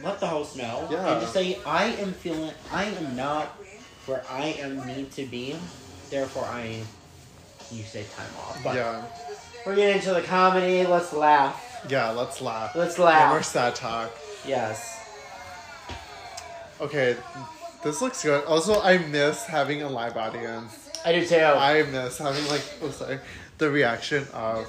[0.02, 0.88] let the host know.
[0.90, 1.12] Yeah.
[1.12, 3.46] And just say, I am feeling, I am not
[4.06, 5.56] where I am need to be.
[6.10, 6.82] Therefore, I
[7.70, 8.58] you say time off.
[8.64, 9.02] But Yeah,
[9.66, 10.86] we're getting into the comedy.
[10.86, 11.84] Let's laugh.
[11.90, 12.10] yeah.
[12.10, 12.74] Let's laugh.
[12.74, 13.44] Let's No more laugh.
[13.44, 14.10] sad talk.
[14.46, 14.94] Yes.
[16.80, 17.16] Okay,
[17.82, 18.44] this looks good.
[18.44, 20.90] Also, I miss having a live audience.
[21.04, 21.36] I do too.
[21.36, 23.18] I miss having like oh sorry,
[23.58, 24.66] the reaction of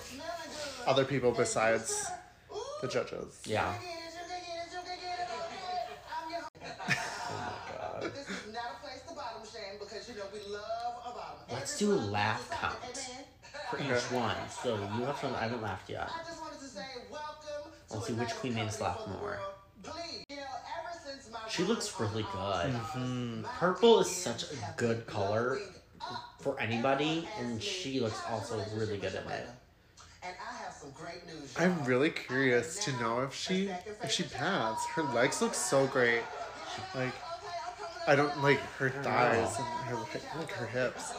[0.86, 2.08] other people besides
[2.82, 3.42] the judges.
[3.46, 3.74] yeah.
[7.32, 10.94] Oh but this is not a place to bottom shame because you know we love
[11.06, 11.38] a bottom.
[11.52, 12.78] Let's do a laugh count
[13.70, 14.36] for each one.
[14.64, 15.36] So you have some.
[15.36, 16.10] I haven't laughed yet.
[16.10, 17.72] I just wanted to say welcome.
[17.90, 19.40] to Let's see which queen made us comedy laugh more.
[19.84, 19.96] World.
[19.96, 22.72] Please, you know, ever since my She looks really good.
[22.72, 23.44] Hmm.
[23.44, 25.60] Purple is such a good color
[26.40, 29.48] for anybody, and she looks also really good in it.
[30.24, 31.54] I have some great news.
[31.58, 33.70] I'm really curious to know if she
[34.04, 34.86] if she pads.
[34.88, 36.22] Her legs look so great.
[36.96, 37.14] Like
[38.08, 39.96] I don't like her thighs and her
[40.38, 41.14] like her hips.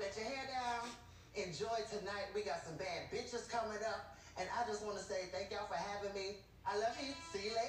[0.00, 0.88] Let your hair down.
[1.34, 2.26] Enjoy tonight.
[2.34, 4.16] We got some bad bitches coming up.
[4.38, 6.36] And I just want to say thank y'all for having me.
[6.70, 7.14] I love you.
[7.32, 7.66] See you later.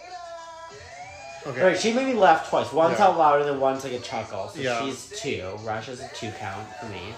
[1.48, 1.62] Okay.
[1.62, 2.72] Alright, she made me laugh twice.
[2.74, 3.08] Once Yeah.
[3.08, 4.50] out loud and then once like a chuckle.
[4.50, 4.82] So Yeah.
[4.82, 5.58] she's two.
[5.64, 7.14] Rush is a two count for me.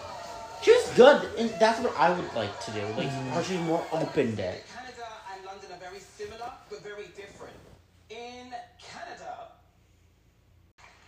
[0.62, 2.82] She was good, and that's what I would like to do.
[2.94, 3.30] Like, Mm-hmm.
[3.32, 4.64] how she's more opened it.
[4.72, 7.56] Canada and London are very similar, but very different.
[8.12, 9.48] In Canada,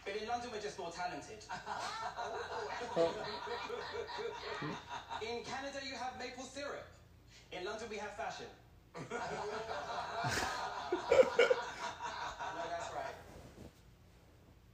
[0.05, 1.37] but in London we're just more talented.
[5.21, 6.87] in Canada you have maple syrup.
[7.51, 8.47] In London we have fashion.
[8.95, 9.01] No,
[12.69, 13.15] that's right.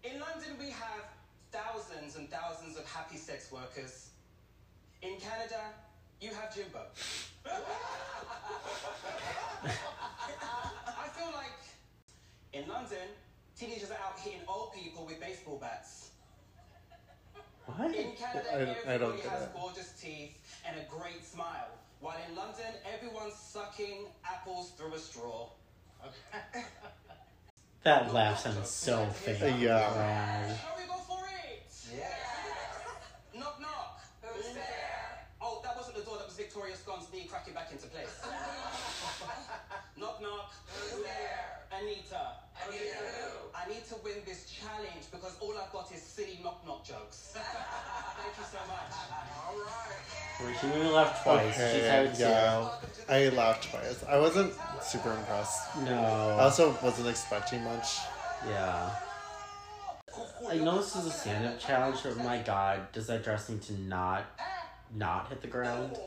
[0.03, 1.05] In London we have
[1.51, 4.09] thousands and thousands of happy sex workers.
[5.01, 5.73] In Canada,
[6.19, 6.85] you have Jimbo.
[7.45, 7.49] I
[11.13, 11.57] feel like
[12.53, 13.07] in London,
[13.57, 16.11] teenagers are out hitting old people with baseball bats.
[17.65, 17.95] What?
[17.95, 21.69] In Canada, I don't- I has gorgeous teeth and a great smile.
[21.99, 25.49] While in London, everyone's sucking apples through a straw.
[27.83, 29.55] That laugh sounds so fake.
[29.57, 29.89] Yeah.
[29.93, 30.57] Brad.
[30.59, 31.63] Shall we go for it?
[31.95, 33.39] Yeah.
[33.39, 34.01] Knock knock.
[34.21, 35.23] Who's there?
[35.41, 36.17] Oh, that wasn't the door.
[36.17, 38.19] That was Victoria Scone's knee cracking back into place.
[39.97, 40.51] knock knock.
[40.67, 41.63] Who's there?
[41.71, 42.35] Anita.
[42.67, 43.47] Anita who?
[43.55, 47.31] I need to win this challenge because all I've got is silly knock knock jokes.
[47.33, 48.91] Thank you so much.
[49.47, 50.18] All right.
[50.39, 51.53] She made laughed laugh twice.
[51.55, 52.21] she's Okay, two.
[52.23, 52.69] yeah.
[53.09, 54.03] I laughed twice.
[54.07, 55.75] I wasn't super impressed.
[55.83, 55.93] No.
[56.39, 57.97] I also wasn't expecting much.
[58.47, 58.89] Yeah.
[60.49, 63.73] I know this is a stand-up challenge, but my god, does that dress need to
[63.81, 64.23] not,
[64.95, 65.97] not hit the ground?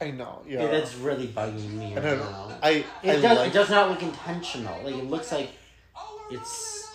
[0.00, 0.66] I know, Yeah.
[0.66, 2.48] that's really bugging me I right don't now.
[2.48, 2.54] know.
[2.62, 3.38] I, It I does.
[3.38, 4.82] like It does not look intentional.
[4.82, 5.50] Like it looks like
[6.30, 6.88] it's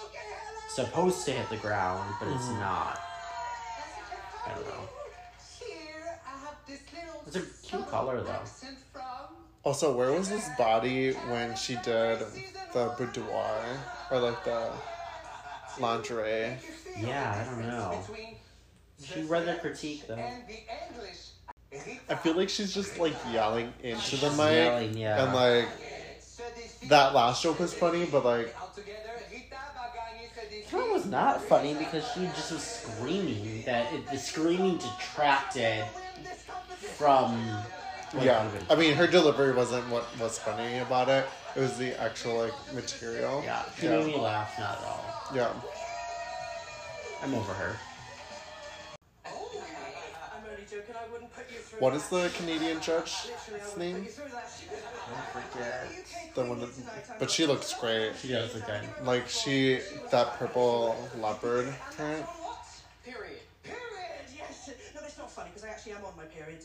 [0.70, 2.60] supposed to hit the ground, but it's Mm-hmm.
[2.60, 3.00] not.
[4.48, 4.90] I don't know.
[7.28, 8.42] It's a cute color though.
[9.64, 12.20] Also, where was this body when she did
[12.72, 13.66] the boudoir
[14.12, 14.72] or like the
[15.80, 16.58] lingerie?
[17.00, 18.04] Yeah, I don't know.
[19.04, 20.16] She read the critique though.
[20.16, 20.60] and the
[20.94, 21.32] English.
[22.08, 25.26] I feel like she's just like yelling into the mic, yelling, yeah.
[25.26, 25.68] and like
[26.90, 28.56] that last joke was funny, but like
[30.72, 35.86] It was not funny because she just was screaming that it, the screaming detracted
[36.98, 37.48] from.
[38.12, 38.48] what yeah.
[38.70, 41.26] I mean her delivery wasn't what was funny about it.
[41.56, 43.42] It was the actual like material.
[43.44, 45.06] Yeah, she yeah, made me laugh, not at all.
[45.34, 45.50] yeah.
[47.24, 47.76] I'm over her.
[49.26, 49.32] I'm
[50.50, 50.96] only joking.
[50.96, 51.98] I wouldn't put you through What that.
[51.98, 53.96] is the Canadian judge's Literally, I wouldn't name?
[53.96, 54.52] put you through that.
[55.34, 56.36] Don't forget.
[56.36, 58.12] The one, that, but she looks great.
[58.22, 58.82] She does look good.
[59.04, 59.80] Like she,
[60.12, 62.26] that purple leopard print.
[63.06, 63.40] Period.
[63.64, 63.80] Period.
[64.36, 64.70] Yes.
[64.94, 66.60] No, that's not funny because I actually am on my period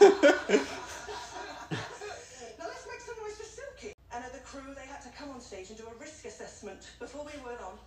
[0.00, 0.08] now
[2.68, 3.92] let's make some noise Silky.
[4.12, 6.90] And at the crew, they had to come on stage and do a risk assessment
[6.98, 7.78] before we went on.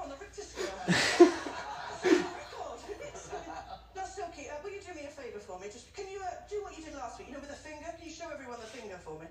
[0.00, 0.72] on the Richter scale.
[3.94, 5.66] now, Silky, uh, will you do me a favour for me?
[5.72, 7.28] Just can you uh, do what you did last week?
[7.28, 7.86] You know, with a finger.
[7.98, 9.26] Can you show everyone the finger for me?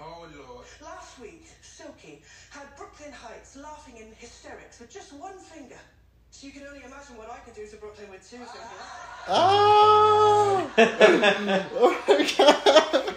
[0.00, 0.66] Oh Lord.
[0.82, 5.78] Last week, Silky had Brooke Lynn Hytes laughing in hysterics with just one finger.
[6.30, 8.54] So you can only imagine what I could do to Brooke Lynn with two fingers.
[9.28, 10.70] Oh!
[10.78, 13.14] oh my god!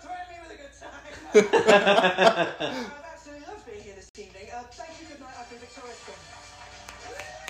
[0.00, 1.04] Threaten me with a good time.
[1.34, 4.48] I've absolutely loved being here this evening.
[4.54, 5.34] Uh, thank you, good night.
[5.38, 6.00] I've been Victoria's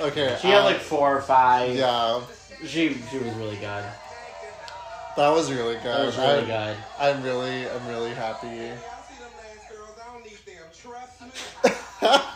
[0.01, 0.38] Okay.
[0.40, 1.75] She had uh, like four or five.
[1.75, 2.20] Yeah,
[2.66, 3.85] She she was really good.
[5.16, 5.85] that was really good.
[5.85, 6.77] That was really I'm, good.
[7.01, 8.70] I'm really, I'm really happy.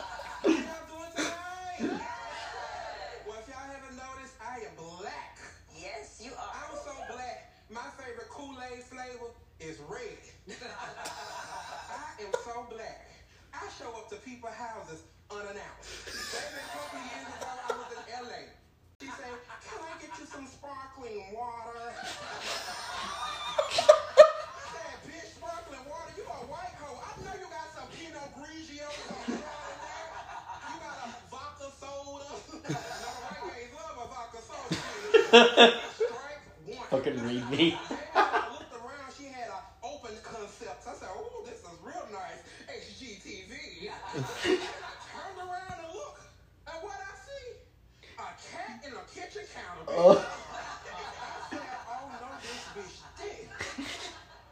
[52.78, 53.86] bitch dead.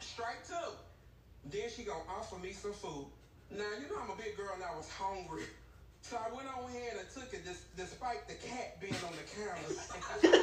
[0.01, 0.73] Strike two.
[1.51, 3.07] Then she gonna offer me some food.
[3.51, 5.45] Now, you know I'm a big girl and I was hungry.
[6.09, 9.27] So I went on ahead and took it dis- despite the cat being on the
[9.27, 9.75] counter.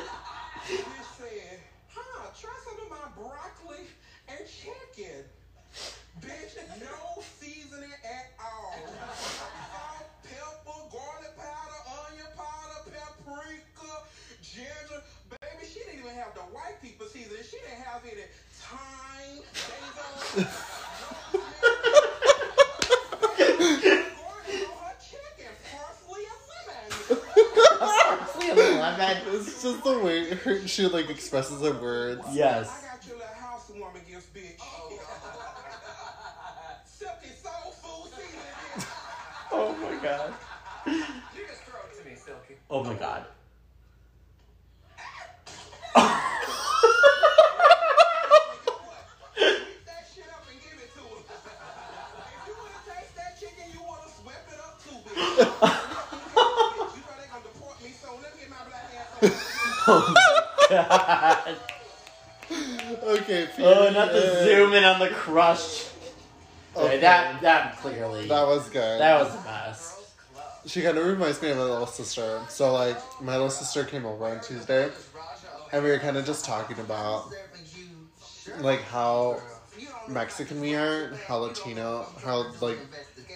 [0.68, 3.88] Bitch said, huh, try some of my broccoli
[4.28, 5.24] and chicken.
[6.20, 8.76] Bitch, no seasoning at all.
[9.40, 14.04] Salt, pepper, garlic powder, onion powder, paprika,
[14.44, 15.02] ginger.
[15.30, 17.44] Baby, she didn't even have the white people seasoning.
[17.50, 20.44] She didn't have any thyme, basil,
[24.14, 26.40] garlic on her chicken, parsley, and
[28.98, 29.26] lemon.
[29.26, 29.36] Lemon.
[29.40, 32.24] It's just the way her, she like expresses her words.
[32.32, 32.84] Yes.
[32.84, 34.60] I got your little housewarming gifts, bitch.
[36.86, 38.88] Silky soul food seasoning.
[39.52, 40.34] Oh my god.
[40.86, 42.56] You just throw it to me, Silky.
[42.70, 43.26] Oh my god.
[55.36, 55.70] Heat
[59.88, 60.14] Oh
[60.72, 61.46] ass.
[61.48, 61.58] God.
[63.04, 63.48] Okay.
[63.60, 64.44] Oh, not the period.
[64.46, 65.86] zoom in on the crush.
[66.76, 67.00] Okay, Okay.
[67.00, 69.00] that that clearly That was good.
[69.00, 70.00] that was the best.
[70.66, 72.42] She kind of reminds me of my little sister.
[72.50, 74.90] So like, my little sister came over on Tuesday,
[75.72, 77.32] and we were kind of just talking about
[78.60, 79.42] like how
[80.08, 82.78] Mexican we are, how Latino, how like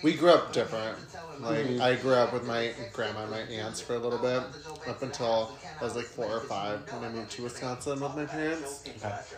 [0.01, 0.97] we grew up different.
[1.41, 4.41] Like I grew up with my grandma and my aunts for a little bit,
[4.87, 8.25] up until I was like four or five when I moved to Wisconsin with my
[8.25, 8.83] parents,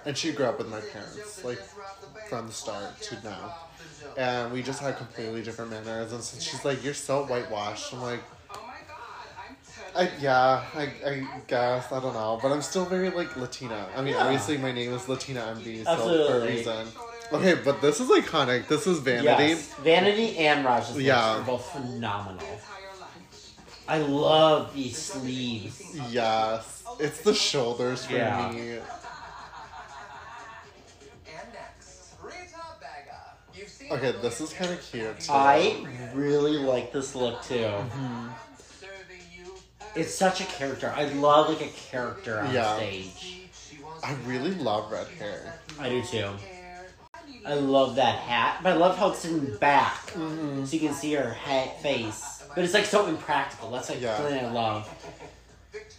[0.06, 1.62] and she grew up with my parents like
[2.26, 3.54] from the start to now.
[4.18, 8.02] And we just had completely different manners, and so she's like, "You're so whitewashed." I'm
[8.02, 8.22] like,
[8.56, 13.10] Oh my god, I'm yeah, I, I guess I don't know, but I'm still very
[13.10, 13.88] like Latina.
[13.96, 14.24] I mean, Yeah.
[14.24, 15.96] obviously my name is LaTina Envy, so
[16.28, 16.88] for a reason.
[17.32, 18.68] Okay, but this is iconic.
[18.68, 19.26] This is Vanity.
[19.50, 21.38] Yes, Vanity and Raj's looks Yeah.
[21.38, 22.60] are both phenomenal.
[23.88, 25.82] I love these sleeves.
[26.10, 28.52] Yes, it's the shoulders for Yeah.
[28.52, 28.60] me.
[28.72, 28.82] And
[31.54, 33.36] next, Rita Baga.
[33.54, 35.20] You've seen Okay, this is kind of cute.
[35.20, 35.32] Too.
[35.32, 37.56] I really like this look too.
[37.56, 38.28] Mm-hmm.
[38.80, 39.54] Serving you
[39.96, 40.92] It's such a character.
[40.96, 42.76] I love like a character on Yeah.
[42.76, 43.50] stage.
[44.04, 45.60] I really love red hair.
[45.80, 46.30] I do too.
[47.46, 50.66] I love that hat, but I love how it's in back, Mm-hmm.
[50.66, 52.44] so you can see her hat face.
[52.54, 53.72] But it's like so impractical.
[53.72, 54.18] That's like Yeah.
[54.18, 54.90] something I love.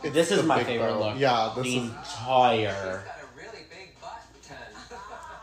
[0.02, 1.10] It's This is my favorite bow.
[1.10, 1.18] look.
[1.18, 1.84] Yeah, this the is.
[1.84, 3.04] entire.
[3.36, 3.88] really.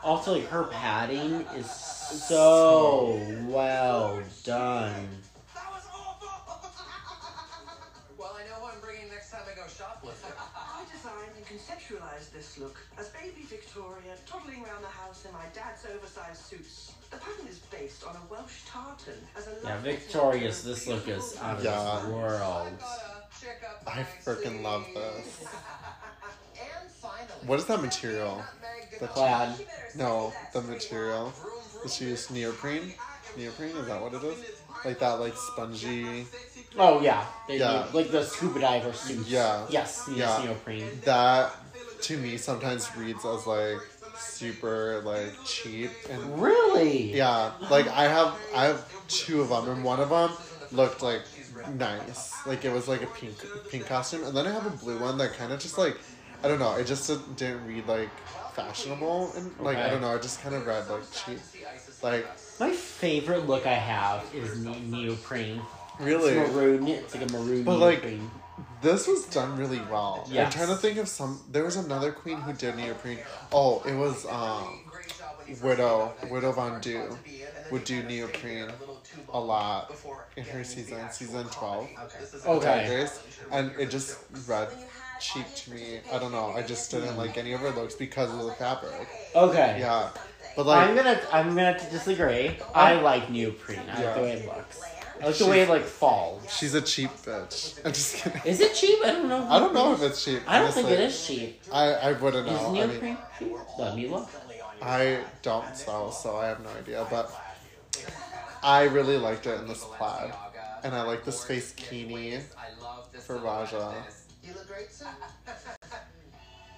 [0.04, 5.08] Also, like her padding is so well done.
[17.78, 20.62] Pattern based on a Welsh tartan as a Yeah, love Victorious.
[20.64, 22.00] This look is out of Yeah.
[22.02, 22.68] this world.
[23.86, 25.46] I freaking love this.
[27.46, 28.44] What is that material?
[29.00, 29.68] The Plaid.
[29.96, 31.32] No, the material.
[31.84, 32.94] Did she use neoprene?
[33.38, 33.78] Neoprene?
[33.78, 34.44] Is that what it is?
[34.84, 36.26] Like that, like spongy.
[36.78, 37.88] Oh yeah, they Yeah.
[37.92, 39.30] do, like the scuba diver suits.
[39.30, 39.66] Yeah.
[39.70, 40.46] Yes, yes, Yeah.
[40.46, 41.02] neoprene.
[41.06, 41.54] That
[42.02, 43.80] to me sometimes reads as like
[44.18, 47.16] super like cheap and Really?
[47.16, 50.32] yeah, like I have I have two of them and one of them
[50.72, 51.22] looked like
[51.76, 53.36] nice, like it was like a pink
[53.70, 55.98] pink costume, and then I have a blue one that kind of just like
[56.44, 58.10] I don't know, it just didn't read like
[58.54, 61.40] fashionable and like I don't know, i just kind of read like cheap,
[62.02, 62.26] like
[62.60, 65.62] My favorite look I have is ne- neoprene.
[66.00, 66.34] really.
[66.34, 66.88] It's maroon.
[66.88, 68.04] It's like a maroon But, like.
[68.82, 70.28] This was done really well.
[70.30, 71.42] I'm trying to think of some.
[71.52, 73.20] There was another queen who did neoprene.
[73.52, 74.82] Oh, it was um,
[75.62, 77.18] Widow Widow Von'Du
[77.72, 78.70] would do neoprene
[79.34, 79.94] a lot
[80.36, 81.88] in her season, season twelve.
[82.46, 83.02] Okay.
[83.02, 83.20] Race,
[83.52, 84.70] and it just read
[85.20, 86.00] cheap to me.
[86.12, 86.52] I don't know.
[86.52, 89.08] I just didn't like any of her looks because of the fabric.
[89.36, 89.78] Okay.
[89.80, 90.10] Yeah,
[90.56, 92.58] but like, I'm gonna I'm gonna disagree.
[92.76, 93.80] I like neoprene.
[93.92, 94.82] I like the way it looks.
[95.22, 96.52] I like the way it like falls.
[96.52, 97.80] she's a cheap bitch.
[97.86, 98.42] I'm just kidding.
[98.46, 99.00] Is it cheap?
[99.04, 99.48] I don't know.
[99.50, 100.42] I don't know if it's cheap.
[100.48, 101.04] I don't think honestly.
[101.04, 101.62] it is cheap.
[101.72, 102.70] I I wouldn't Is know.
[102.70, 103.54] I neoprene mean, cheap?
[103.78, 104.30] Let me look.
[104.82, 107.06] I don't sew, so I have no idea.
[107.10, 107.32] But
[108.64, 110.32] I really liked it in this plaid,
[110.84, 112.42] and I like the space bikini
[113.22, 113.96] for Ra'Jah.
[114.44, 115.06] You look great too.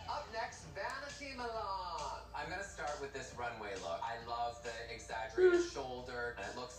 [0.10, 2.20] Up next, Vanity Milan.
[2.36, 4.00] I'm gonna start with this runway look.
[4.02, 5.70] I love the exaggerated hmm.
[5.70, 6.79] shoulder, and it looks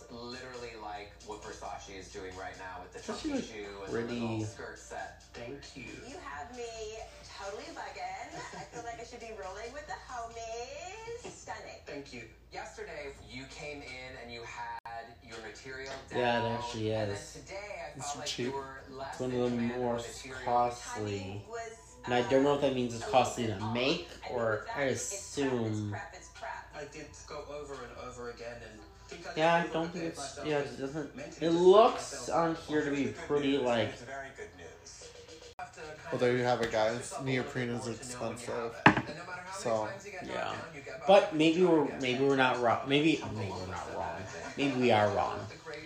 [1.31, 4.43] what Versace is doing right now with the Does chunky shoe and pretty- the little
[4.45, 5.23] skirt set.
[5.33, 5.87] Thank you.
[6.05, 6.99] You have me
[7.39, 8.35] totally bugging.
[8.59, 11.31] I feel like I should be rolling with the homies.
[11.31, 11.79] Stunning.
[11.85, 12.23] Thank you.
[12.51, 16.19] Yesterday, you came in and you had your material down.
[16.19, 17.33] Yeah, it actually And then is.
[17.33, 18.45] today, I It's felt like cheap.
[18.47, 19.99] you were less It's one of the more
[20.43, 21.19] costly.
[21.19, 21.71] Honey was,
[22.03, 24.83] And I don't know if that means it's um, costly to make or without I
[24.83, 25.65] it, assume.
[25.65, 26.67] It's crap, it's crap.
[26.75, 28.90] I did go over and over again and think I
[29.35, 30.39] Yeah, I don't think it's.
[30.45, 31.09] Yeah, it doesn't.
[31.39, 33.97] It looks on here to be pretty like.
[33.99, 35.09] very good news.
[35.57, 37.13] Have to kind Well, there you have it, guys.
[37.23, 38.53] Neoprene is bit more to know when you expensive.
[38.85, 39.09] have it.
[39.09, 40.43] And no matter how many So, times you get knocked yeah.
[40.43, 42.79] down, you get back But maybe we're maybe we're not wrong.
[42.87, 44.21] Maybe maybe we're not wrong.
[44.57, 45.39] Maybe we are wrong.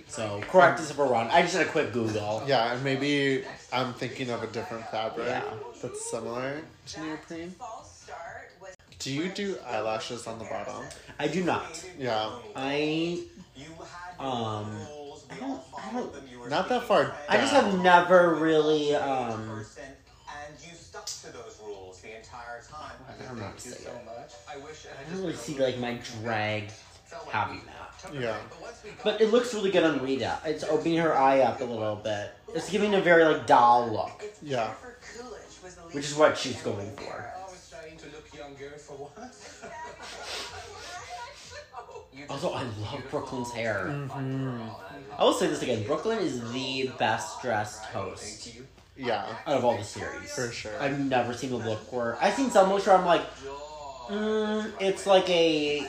[0.08, 1.30] So correct us if we're wrong.
[1.32, 2.44] I just did a quick Google.
[2.48, 5.44] Yeah, and maybe I'm thinking of a different fabric Yeah.
[5.82, 7.56] that's similar to neoprene.
[9.06, 10.84] False start was Do you do eyelashes on the bottom?
[11.20, 11.86] I do not.
[11.98, 13.22] Yeah, I
[13.56, 13.66] You
[14.18, 15.24] had Um, rules.
[15.32, 16.28] I don't- I don't- them.
[16.32, 17.20] You were not that far French.
[17.30, 19.66] I just have never really um.
[19.78, 22.92] and you stuck to those rules the entire time.
[23.08, 24.06] I don't know to Thank you say so it.
[24.06, 24.32] much.
[24.50, 26.70] I wish I I don't really see like my drag
[27.32, 28.14] having that.
[28.14, 28.38] yeah.
[29.04, 30.40] But it looks really good on Rita.
[30.46, 32.32] It's opening her eye up a little bit.
[32.54, 34.66] It's giving a very like doll look, Yeah.
[34.66, 37.32] Jennifer Coolidge was the lead which is what she's going for.
[42.30, 43.86] Also, I love Brooke Lynn's hair.
[44.10, 47.84] fun girl, and I I will say this again: Brooke Lynn is the best dressed
[47.86, 48.52] host
[48.98, 50.34] Yeah, out of all the series.
[50.34, 50.72] for sure.
[50.82, 53.22] I've never seen a look where I've seen some looks where I'm like,
[54.10, 55.88] mm, it's like a,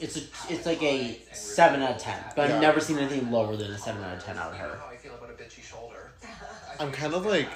[0.00, 2.18] it's a, it's like a seven out of ten.
[2.36, 2.56] But Yeah.
[2.56, 4.78] I've never seen anything lower than a seven out of ten out of her.
[4.90, 6.10] I feel about a bitchy shoulder.
[6.24, 7.48] I I'm kind of like-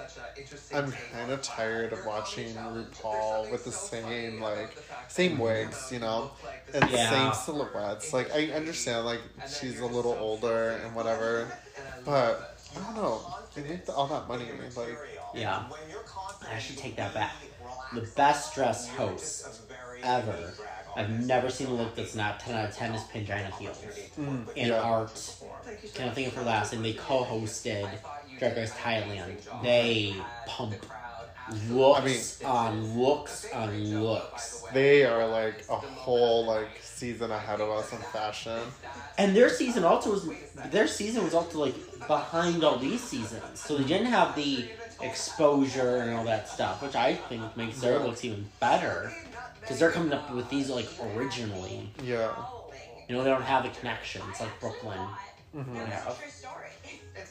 [0.00, 0.32] fantastic.
[0.36, 2.54] It's such a interesting I'm kind of tired of watching.
[2.54, 6.44] RuPaul with the so same like about the fact same wigs, you you know, look
[6.44, 7.10] like and Yeah.
[7.10, 8.12] same silhouettes.
[8.12, 12.04] Like I understand, like she's a little so older filthy and whatever, and I love
[12.04, 12.56] but.
[12.72, 13.34] I don't know.
[13.56, 14.44] They make all that money,
[14.76, 14.96] like
[15.34, 15.64] Yeah.
[15.68, 17.32] When you're confident, I should take that back.
[17.92, 20.54] The best dressed host just a very ever.
[20.94, 23.82] I've never seen a look that's not ten out of ten is Pangina Heals.
[24.16, 24.80] Mm, And yeah.
[24.80, 26.82] Art, Thank you so can I think of her last name?
[26.82, 27.88] They co-hosted
[28.40, 29.62] Drag Race Thailand.
[29.62, 30.74] They pump
[31.68, 34.64] looks on looks on looks.
[34.72, 38.60] They are like a whole like season ahead of us in fashion.
[39.18, 40.28] And their season also was
[40.70, 41.74] their season was also like
[42.08, 44.64] behind all these seasons, so they didn't have the
[45.02, 49.12] exposure and all that stuff, which I think makes their looks even better
[49.60, 51.90] because they're coming up with these like originally.
[52.02, 52.32] Yeah.
[53.08, 55.06] You know, they don't have the connections like Brooke Lynn.
[55.56, 56.14] Mhm.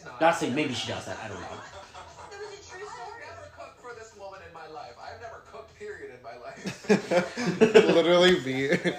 [0.05, 0.21] Not.
[0.21, 1.17] Not saying maybe she does that.
[1.23, 1.47] I don't know.
[1.47, 3.23] That was a true story.
[3.27, 4.95] I've never cooked for this woman in my life.
[5.01, 7.59] I've never cooked, period, in my life.
[7.95, 8.93] Literally me.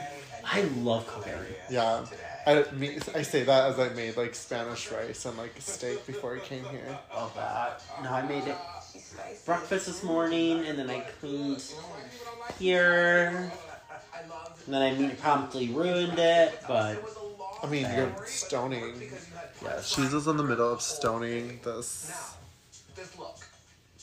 [0.44, 1.34] I love cooking.
[1.70, 2.04] yeah.
[2.46, 6.36] I, me, I say that as I made like Spanish rice and like steak before
[6.36, 6.98] I came here.
[7.14, 7.82] Love that.
[8.02, 8.56] No, I made it
[9.44, 11.62] breakfast this morning, and then I cleaned
[12.58, 13.52] here,
[14.64, 16.60] and then I mean, promptly ruined it.
[16.66, 17.02] But
[17.62, 19.02] I mean, you're stoning.
[19.62, 22.34] Yeah, she's just in the middle of stoning this
[22.96, 23.36] this look.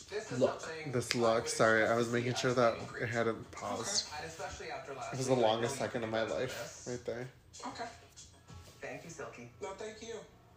[0.09, 0.63] This Look.
[0.93, 1.47] this look.
[1.49, 4.07] Sorry, I was making sure that it hadn't paused.
[4.17, 7.27] And especially after last It was the longest second of my life, right there.
[7.67, 7.83] Okay.
[8.81, 9.49] Thank you, Silky.
[9.61, 10.15] No, thank you.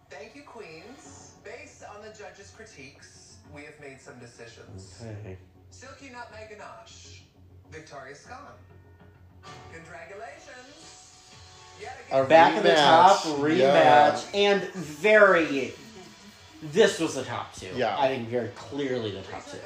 [0.09, 1.33] Thank you, Queens.
[1.45, 5.03] Based on the judges' critiques, we have made some decisions.
[5.03, 5.37] okay.
[5.71, 7.23] Silky Nutmeg Ganache,
[7.73, 8.59] Victoria Scone.
[9.73, 11.00] Congratulations.
[12.13, 13.59] A Back in the top rematch.
[13.59, 14.41] rematch, Yeah.
[14.41, 15.73] and very.
[16.63, 17.69] This was the top two.
[17.75, 17.99] Yeah.
[17.99, 19.59] I think very clearly the top two.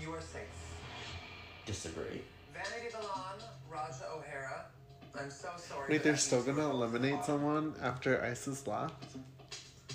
[0.00, 0.40] You are safe.
[1.66, 2.22] Disagree.
[2.52, 3.38] Vanity Milan,
[3.72, 4.64] Ra'Jah O'Hara.
[5.18, 5.86] I'm so sorry.
[5.90, 7.26] Wait, they're still gonna eliminate involved.
[7.26, 9.04] someone after Icesis left?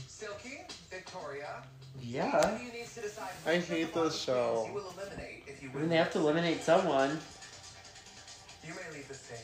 [0.08, 1.64] Silky, Victoria.
[2.02, 2.28] Yeah.
[2.40, 4.54] Each of you needs to decide I hate the this bottom show.
[4.62, 7.20] queens You will eliminate if you I mean, they have to eliminate someone.
[8.66, 9.38] You may leave the stage.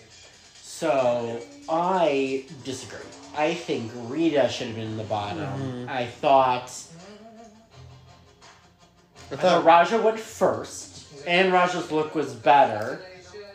[0.80, 3.00] So I disagree.
[3.38, 5.88] I think Rita should have been in the bottom.
[5.88, 5.90] Mhm.
[5.90, 6.70] I thought
[9.32, 13.02] I I thought thought Ra'Jah went first, and Ra'Jah's look was better.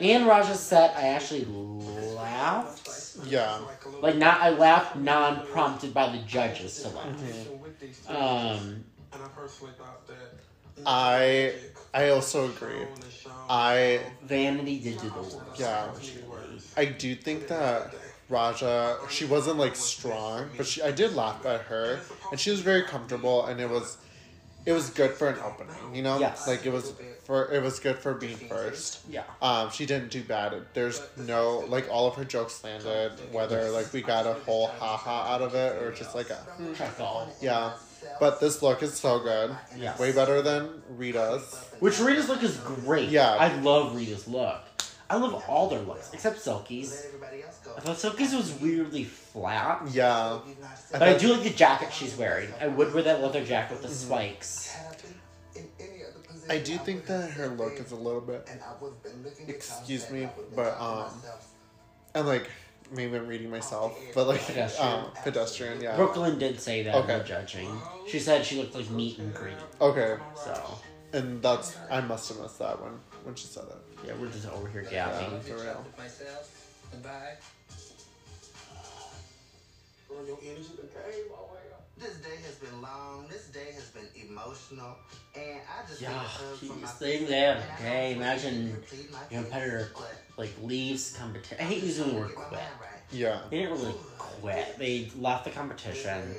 [0.01, 2.89] And Ra'Jah's set, I actually laughed.
[3.27, 3.59] Yeah.
[4.01, 7.05] Like not, I laughed non-prompted by the judges to laugh.
[7.07, 8.16] Mm-hmm.
[8.16, 11.53] Um, And I personally thought that I
[11.93, 12.87] I also agree.
[13.51, 15.59] I Vanity did do the work.
[15.59, 15.89] yeah.
[16.77, 17.95] I do think that
[18.31, 22.01] Ra'Jah she wasn't like strong, but she I did laugh at her
[22.31, 23.99] and she was very comfortable and it was
[24.67, 26.19] it was good for an opening, you know?
[26.19, 26.47] Yes.
[26.47, 26.93] Like it was
[27.25, 29.01] for it was good for being first.
[29.09, 29.23] Yeah.
[29.43, 30.55] Um, she didn't do bad.
[30.75, 33.13] There's no like all of her jokes landed.
[33.33, 36.73] Whether like we got a whole haha out of it or just like a hmm,
[37.41, 37.73] yeah.
[38.19, 39.57] But this look is so good.
[39.77, 39.99] Yes.
[39.99, 41.69] Way better than Rita's.
[41.81, 43.09] Which Rita's look is great.
[43.11, 43.33] Yeah.
[43.33, 44.61] I love Rita's look.
[45.11, 47.05] I love all their looks except Silky's.
[47.77, 49.83] I thought Silky's was weirdly flat.
[49.91, 50.39] Yeah.
[50.93, 52.49] But I do like the jacket she's wearing.
[52.61, 54.07] I would wear that leather jacket with the Mm-hmm.
[54.09, 54.77] spikes.
[56.49, 58.49] I do think that her look is a little bit.
[59.49, 61.11] Excuse me, but um,
[62.15, 62.49] and like
[62.93, 64.93] maybe I'm reading myself, but like Pedestrian.
[64.93, 65.95] um, pedestrian, yeah.
[65.97, 67.19] Brooke Lynn did say that in Okay.
[67.19, 67.71] the judging.
[68.09, 69.55] She said she looked like meat and green.
[69.81, 70.79] Okay, So
[71.13, 73.89] and that's I must have missed that one when she said it.
[74.07, 75.42] Yeah, we're just over here Yeah, gapping.
[75.42, 75.84] for real.
[75.98, 76.88] myself.
[76.92, 77.34] Goodbye.
[80.09, 81.86] Bro, your energy been came all the way up.
[81.96, 83.26] This day has been long.
[83.30, 84.96] This day has been emotional,
[85.36, 88.14] and I just Yeah, need a hug jeez, they they have and I okay.
[88.14, 91.59] Imagine really plead my your competitor but like leaves competition.
[91.61, 92.61] I hate using the word quit.
[92.80, 93.01] right.
[93.12, 93.40] Yeah.
[93.51, 94.78] They didn't really quit.
[94.78, 96.34] They left the competition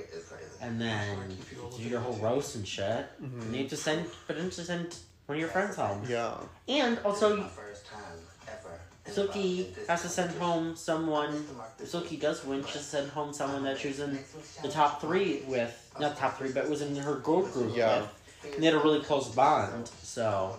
[0.62, 1.38] and then
[1.78, 3.05] do your whole roast and shit.
[3.20, 4.95] And you have to send, potentially send
[5.32, 6.04] one of your friends home.
[6.10, 6.36] Yeah.
[6.68, 8.02] And also, my first time
[8.50, 8.78] ever.
[9.06, 11.46] Silky has to send home someone.
[11.80, 14.20] If Silky does win, she has to send home someone that she was in
[14.62, 15.72] the top three with.
[16.02, 18.02] Not top three, but was in her girl group Yeah.
[18.02, 18.54] with.
[18.56, 19.90] And they had a really close bond.
[20.04, 20.58] So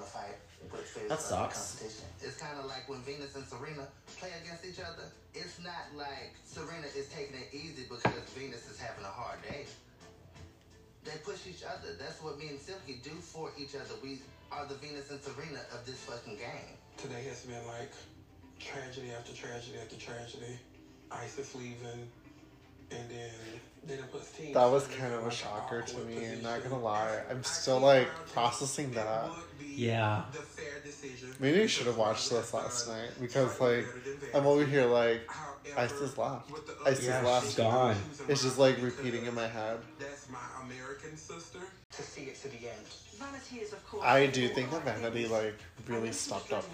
[1.06, 1.82] that sucks.
[2.22, 5.04] It's kind of like when Venus and Serena play against each other.
[5.34, 8.00] It's not like Serena is taking it easy because
[8.34, 9.66] Venus is having a hard day.
[11.04, 11.94] They push each other.
[11.98, 13.94] That's what me and Silky do for each other.
[14.02, 14.20] We
[14.52, 16.76] are the Venus and Serena of this fucking game.
[16.96, 17.92] Today has been like
[18.60, 20.58] tragedy after tragedy after tragedy.
[21.10, 22.08] Icesis leaving,
[22.90, 23.30] and then
[23.86, 24.54] then it puts teams.
[24.54, 26.26] That was kind of a shocker to me.
[26.42, 29.28] Not gonna lie, I'm still like processing that.
[29.60, 30.22] Yeah.
[30.32, 31.34] The fair decision.
[31.40, 33.86] Maybe I should have watched this last night because like
[34.34, 35.28] I'm over here like
[35.76, 36.50] Icesis left.
[36.86, 37.46] Icesis Yeah, left.
[37.46, 37.96] she's gone.
[38.28, 39.78] It's just like repeating in my head.
[39.98, 41.58] That's my American sister.
[41.92, 42.86] To see it to the end.
[43.22, 45.54] Vanity is, of course, I do think that Vanity like
[45.86, 46.64] really stepped up.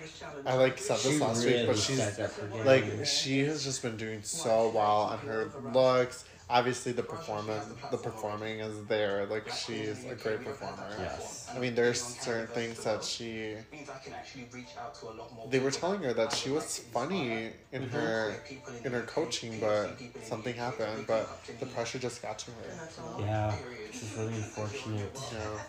[0.47, 2.67] I like said this She last really week, but she's stepped up her game.
[2.67, 6.25] like she has just been doing so well on her looks.
[6.51, 9.27] Obviously, the performance, the performing is there.
[9.27, 10.89] Like she's a great performer.
[10.99, 11.47] Yes.
[11.55, 13.55] I mean, there's certain things that she.
[13.71, 15.47] Means I can actually reach out to a lot more.
[15.51, 18.35] They were telling her that she was funny in her
[18.83, 21.05] in her coaching, but something happened.
[21.07, 21.29] But
[21.61, 22.89] the pressure just got to her.
[23.21, 23.55] Yeah.
[23.93, 25.19] This is really unfortunate.
[25.31, 25.61] Yeah.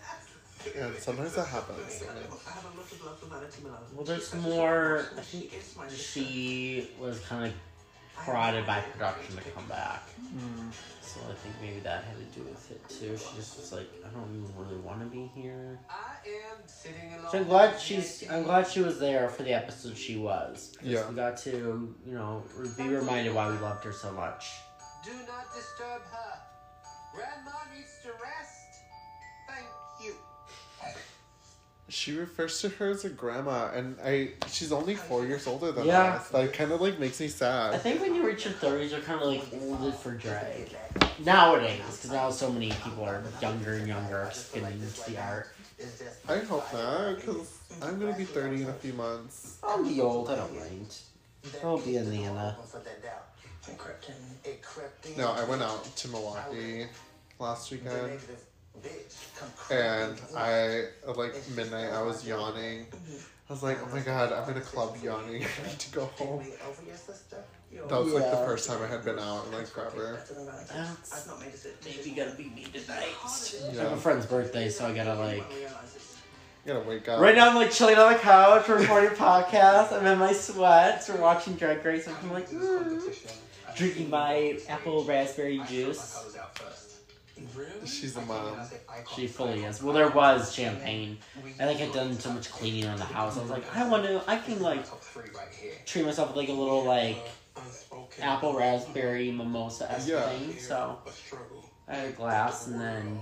[0.76, 2.02] And sometimes that happens.
[2.02, 3.80] I have a lot of love for Vanity Milan.
[3.94, 5.06] Well, there's more.
[5.16, 7.52] I think my she was kind of
[8.14, 10.02] prodded by production to come back.
[10.22, 10.72] Mm.
[11.00, 13.16] So I think maybe that had to do with it too.
[13.16, 15.80] She just was like, I don't even really want to be here.
[15.88, 17.32] I am sitting alone.
[17.32, 18.24] So I'm glad she's.
[18.30, 20.76] I'm glad she was there for the episode she was.
[20.82, 21.08] Yeah.
[21.08, 22.44] We got to, you know,
[22.76, 24.50] be reminded why we loved her so much.
[25.04, 26.38] Do not disturb her.
[27.14, 28.59] Grandma needs to rest.
[31.90, 35.86] She refers to her as a grandma, and I she's only four years older than
[35.86, 36.14] Yeah.
[36.14, 36.28] us.
[36.28, 37.74] That kind of like makes me sad.
[37.74, 40.70] I think when you reach your 30s, you're kind of like old for drag.
[41.18, 45.48] Nowadays, because now so many people are younger and younger, just getting into the art.
[46.28, 49.58] I hope not, because I'm gonna be thirty in a few months.
[49.62, 50.94] I'll be old, I don't mind.
[51.64, 52.56] I'll be a Nana.
[52.70, 53.26] for that doubt.
[53.68, 54.50] It crept in.
[54.50, 55.16] It crept in.
[55.16, 56.86] No, I went out to Milwaukee
[57.38, 58.20] last weekend.
[58.82, 59.16] Negative
[59.70, 60.84] and I
[61.16, 62.86] like midnight I was yawning.
[63.48, 65.44] I was like, oh my god, I'm in a club yawning.
[65.64, 66.44] I need to go home.
[67.88, 70.18] That was like the first time I had been out in like forever.
[70.18, 71.52] That's I've not made
[71.84, 73.04] maybe gonna be me tonight.
[73.24, 73.82] I Yeah.
[73.82, 75.44] have a friend's birthday, so I gotta like.
[76.66, 77.20] You gotta wake up.
[77.20, 79.92] Right now, I'm like chilling on the couch, recording a podcast.
[79.92, 81.08] I'm in my sweats.
[81.08, 82.06] We're watching Drag Race.
[82.06, 83.00] I'm like mm,
[83.76, 86.36] drinking my apple raspberry juice.
[87.84, 88.56] She's a mom.
[89.14, 89.82] She fully is.
[89.82, 91.18] Well, there was champagne.
[91.58, 93.36] I think I'd done so much cleaning around the house.
[93.38, 94.22] I was like, I want to.
[94.26, 94.84] I can like
[95.86, 97.18] treat myself with like a little like
[98.20, 100.28] apple raspberry mimosa esque Yeah.
[100.28, 100.58] thing.
[100.58, 100.98] So
[101.88, 103.20] I had a glass, and then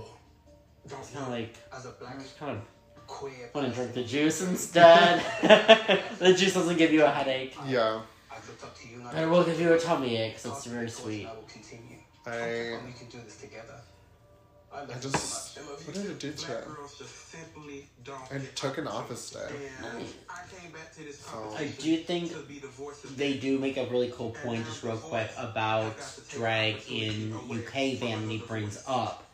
[0.89, 2.61] kind of like As a black I was kind of
[3.07, 5.23] queer want to drink the juice instead.
[6.19, 7.55] the juice doesn't give you a headache.
[7.67, 8.01] Yeah.
[8.31, 9.01] I've looked to you.
[9.07, 11.25] And it will give you a tummy ache because it's very sweet.
[11.25, 11.97] I will continue.
[12.25, 12.35] I
[12.77, 13.81] And we can do this together.
[14.79, 15.85] I love I just so much.
[15.85, 16.67] what did it do to Black it?
[16.67, 19.39] girls just simply don't I took an office day.
[19.83, 23.37] I came back to this So- I do think to be the voice of they
[23.37, 25.95] do make a really cool point, just real quick, about
[26.29, 27.95] drag in UK.
[27.95, 29.25] Vanity brings up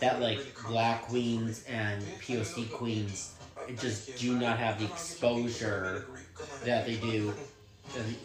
[0.00, 3.34] that like black queens and POC queens
[3.80, 6.06] just do not have the exposure
[6.64, 7.34] that they do,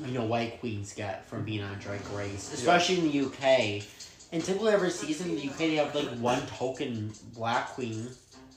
[0.06, 3.84] you know, white queens get from being on Drag Race, especially in the UK.
[4.32, 8.10] And typically every season the UK have like one token black queen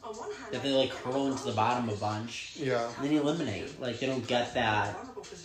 [0.03, 2.91] On one hand, that they like hurl into the bottom a bunch Yeah.
[2.97, 3.81] and then eliminate.
[3.81, 4.97] Like they don't get that.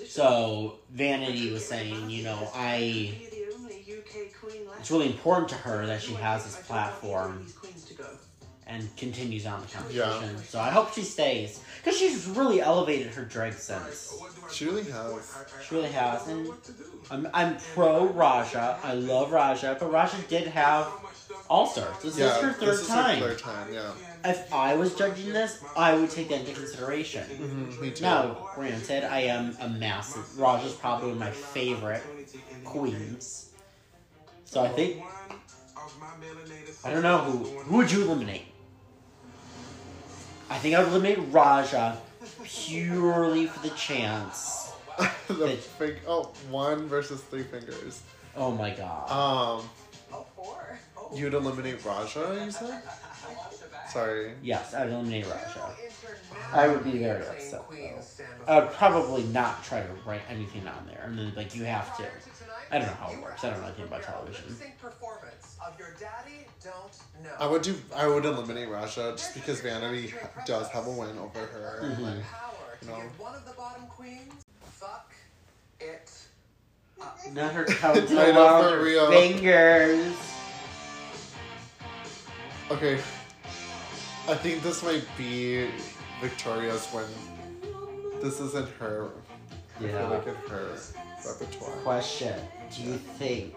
[0.07, 2.77] So Vanity was saying, you know, I
[3.19, 4.79] Be the only UK queen left.
[4.79, 7.83] it's really important to her that she has this I don't want platform these queens
[7.85, 8.07] to go.
[8.65, 10.35] and continues on the competition.
[10.35, 10.41] Yeah.
[10.47, 14.19] So I hope she stays because she's really elevated her drag sense.
[14.51, 15.37] She really has.
[15.67, 16.49] She really has, and
[17.11, 18.79] I'm I'm pro Ra'Jah.
[18.83, 20.87] I love Ra'Jah, but Ra'Jah did have
[21.47, 21.95] All Stars.
[22.01, 22.35] This Yeah.
[22.37, 23.19] is her this third is time.
[23.19, 23.73] Her third time.
[23.73, 23.91] Yeah.
[24.23, 27.23] If I was judging this, I would take that into consideration.
[27.23, 28.01] hmm Me too.
[28.03, 30.23] Now, granted, I am a massive.
[30.37, 32.01] Ra'Jah's probably my favorite
[32.63, 33.51] queens.
[34.45, 35.03] So I think
[36.83, 38.45] I don't know who who would you eliminate.
[40.49, 41.97] I think I would eliminate Ra'Jah
[42.43, 44.71] purely for the chance.
[45.27, 48.01] the It- fig- oh, one versus three fingers.
[48.35, 49.09] Oh my god.
[49.09, 49.69] Um,
[50.13, 50.79] Oh, four.
[50.97, 51.11] Oh.
[51.15, 52.45] you'd eliminate Ra'Jah.
[52.45, 52.81] You said.
[53.91, 54.33] Sorry.
[54.41, 55.71] Yes, I would eliminate Ra'Jah.
[56.53, 57.63] I would be very upset.
[57.69, 58.25] Though.
[58.47, 61.97] I would probably not try to write anything on there, and then like you have
[61.97, 62.05] to.
[62.71, 63.43] I don't know how it works.
[63.43, 64.45] I don't know anything about television.
[64.81, 67.29] performance of your daddy don't know.
[67.39, 67.75] I would do.
[67.95, 70.13] I would eliminate Ra'Jah just because Vanity
[70.45, 71.79] does have a win over her.
[71.83, 72.01] and, Mhm.
[72.17, 72.95] like, Power to No.
[72.97, 74.33] get one of the bottom queens.
[74.71, 75.13] Fuck
[75.79, 76.11] it.
[77.31, 79.09] Not her toes I know, for real.
[79.11, 80.15] fingers.
[82.71, 82.95] Okay.
[84.27, 85.69] I think this might be
[86.21, 87.05] Victoria's win.
[88.21, 89.09] This isn't her.
[89.77, 90.07] I feel Yeah.
[90.07, 90.77] like in her
[91.25, 91.69] repertoire.
[91.83, 92.39] Question:
[92.75, 93.53] Do you think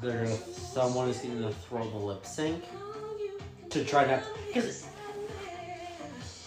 [0.00, 2.64] they're gonna, someone is going to throw the lip sync
[3.70, 4.22] to try not?
[4.46, 4.86] Because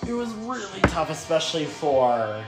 [0.07, 2.43] it was really tough, especially for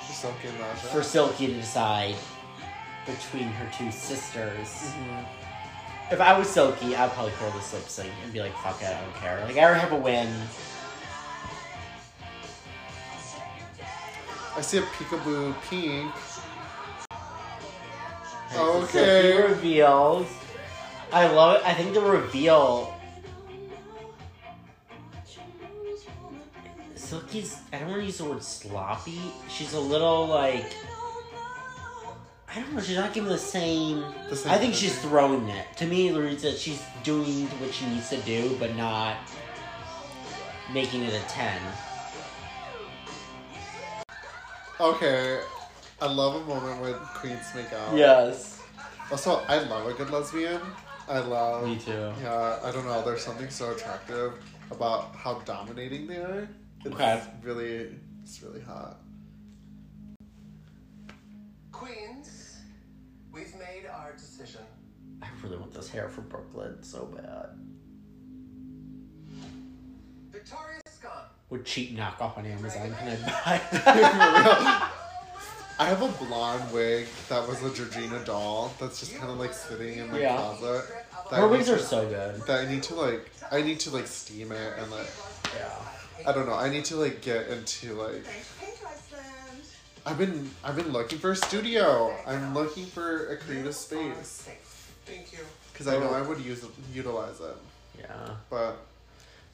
[0.00, 0.48] Silky
[0.90, 2.14] for Silky to decide
[3.04, 4.68] between her two sisters.
[4.68, 6.12] Mm-hmm.
[6.12, 8.88] If I was Silky, I'd probably throw this lip sync and be like, "Fuck it,
[8.88, 10.32] I don't care." Like I already have a win.
[14.56, 16.14] I see a peekaboo pink.
[18.56, 19.32] So Okay.
[19.32, 20.26] Silky reveals.
[21.12, 21.66] I love it.
[21.66, 22.94] I think the reveal.
[26.94, 27.58] Silky's.
[27.70, 29.20] I don't want to use the word sloppy.
[29.50, 30.74] She's a little like.
[32.48, 32.80] I don't know.
[32.80, 34.02] She's not giving the same.
[34.30, 35.66] The same I think she's throwing it.
[35.76, 39.18] To me, it reads that she's doing what she needs to do, but not
[40.72, 41.60] making it a ten.
[44.80, 45.42] Okay.
[46.00, 47.96] I love a moment when queens make out.
[47.96, 48.60] Yes.
[49.10, 50.60] Also, I love a good lesbian.
[51.08, 51.64] I love.
[51.64, 52.12] Me too.
[52.22, 53.02] Yeah, I don't know.
[53.04, 54.34] There's something so attractive
[54.70, 56.48] about how dominating they are.
[56.84, 57.22] It's Okay.
[57.42, 58.98] really, it's really hot.
[61.72, 62.56] Queens,
[63.32, 64.62] we've made our decision.
[65.22, 67.50] I really want this hair from Brooke Lynn so bad.
[70.30, 71.12] Victoria Scone.
[71.50, 72.94] Would cheap knockoff on Amazon?
[72.98, 74.90] Can I buy?
[75.78, 79.52] I have a blonde wig that was a Georgina doll that's just kind of like
[79.52, 80.36] sitting in my Yeah.
[80.36, 80.84] closet.
[81.30, 82.40] That Her I need wigs are to- so good.
[82.46, 85.08] That I need to like, I need to like steam it and like,
[85.54, 85.68] Yeah.
[86.26, 86.54] I don't know.
[86.54, 88.24] I need to like get into like.
[88.24, 89.62] Pink Iceland.
[90.06, 92.16] I've been I've been looking for a studio.
[92.26, 94.48] I'm looking for a creative space.
[95.04, 95.40] Thank you.
[95.72, 97.56] Because I know I would use it, utilize it.
[97.98, 98.06] Yeah.
[98.48, 98.78] But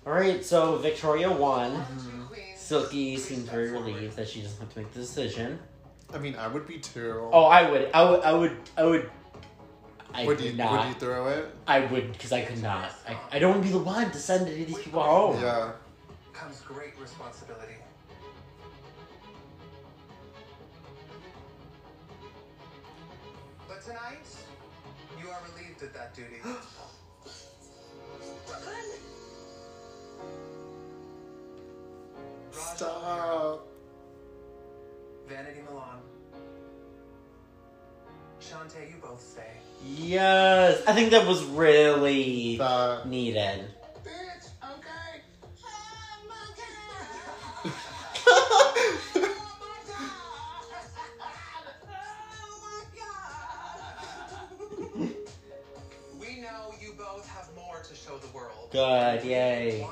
[0.06, 1.72] All right, so Victoria won.
[1.76, 2.22] Mm-hmm.
[2.56, 5.58] Silky seems very relieved that she doesn't have to make the decision.
[6.14, 7.28] I mean, I would be too.
[7.32, 9.10] Oh, I would, I would, I would, I would.
[10.14, 10.86] I would would you not.
[10.86, 11.54] would you throw it?
[11.66, 12.92] I would, because I could not.
[13.08, 15.40] I, I don't want to be the one to send any of these people home.
[15.40, 15.72] Yeah.
[16.34, 17.76] Comes great responsibility.
[23.66, 24.26] But tonight,
[25.18, 26.36] you are relieved of that duty.
[32.52, 33.71] Ra'Jah Stop.
[35.28, 35.98] Vanity Milan.
[38.40, 39.42] Shantay, you both stay.
[39.84, 43.66] Yes, I think that was really That needed.
[44.04, 45.22] Bitch, okay.
[56.20, 58.70] We know you both have more to show the world.
[58.70, 59.86] Good, yay.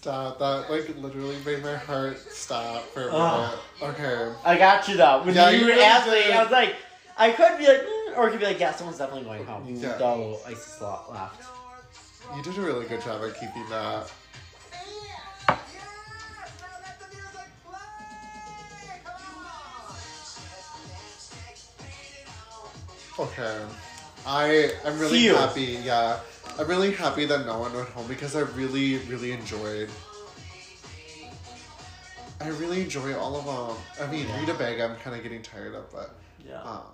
[0.00, 0.38] Stop.
[0.38, 3.58] That like literally made my heart stop for a minute.
[3.82, 4.32] Okay.
[4.44, 5.22] I got you though.
[5.24, 6.30] When Yeah, you, you really asked did.
[6.30, 6.76] I was like,
[7.16, 9.64] I could be like, mm, or it could be like, yeah, someone's definitely going home.
[9.66, 9.96] Yeah.
[9.96, 11.42] Though Icesis lo- left.
[12.36, 14.08] You did a really good job at keeping that.
[23.18, 23.58] Okay.
[24.24, 26.20] I I'm really happy, yeah.
[26.58, 29.88] I'm really happy that no one went home because I really, really enjoyed
[32.40, 33.76] I really enjoy all of them.
[34.00, 34.38] I mean, Yeah.
[34.40, 36.14] Rita Baga, I'm kind of getting tired of, but
[36.46, 36.62] Yeah.
[36.62, 36.84] um,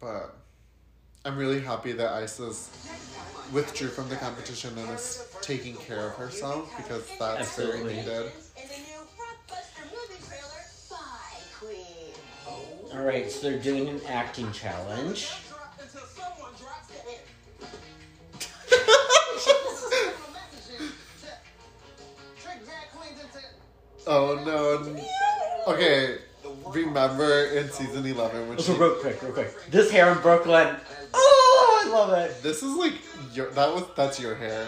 [0.00, 0.34] but
[1.24, 2.68] I'm really happy that Icesis
[3.52, 7.80] withdrew from the competition and is taking care of herself because that's Absolutely.
[7.80, 8.32] very needed.
[8.56, 10.96] In the new blockbuster movie trailer, Spy
[11.60, 12.92] Queen.
[12.92, 15.28] All right, so they're doing an acting challenge.
[24.10, 25.72] Oh no!
[25.72, 26.16] Okay,
[26.66, 29.54] remember in season eleven when she real quick, real quick.
[29.70, 30.74] This hair in Brooke Lynn.
[31.12, 32.42] Oh, I love it.
[32.42, 32.94] This is like
[33.34, 34.64] your that was that's your hair.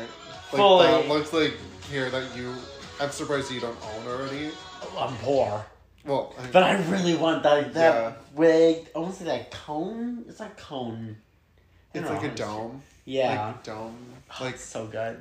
[0.53, 0.86] Like Fully.
[0.86, 1.55] that looks like
[1.91, 2.55] hair that you.
[3.01, 4.51] I'm surprised you don't own already.
[4.99, 5.64] I'm poor,
[6.05, 8.12] Well, I, but I really want that that Yeah.
[8.34, 8.88] wig.
[8.95, 10.24] I want to say that cone.
[10.28, 11.16] It's like cone.
[11.95, 12.82] It's don't like a dome.
[13.07, 13.97] Yeah, oh, Like dome.
[14.28, 15.18] like Like so good.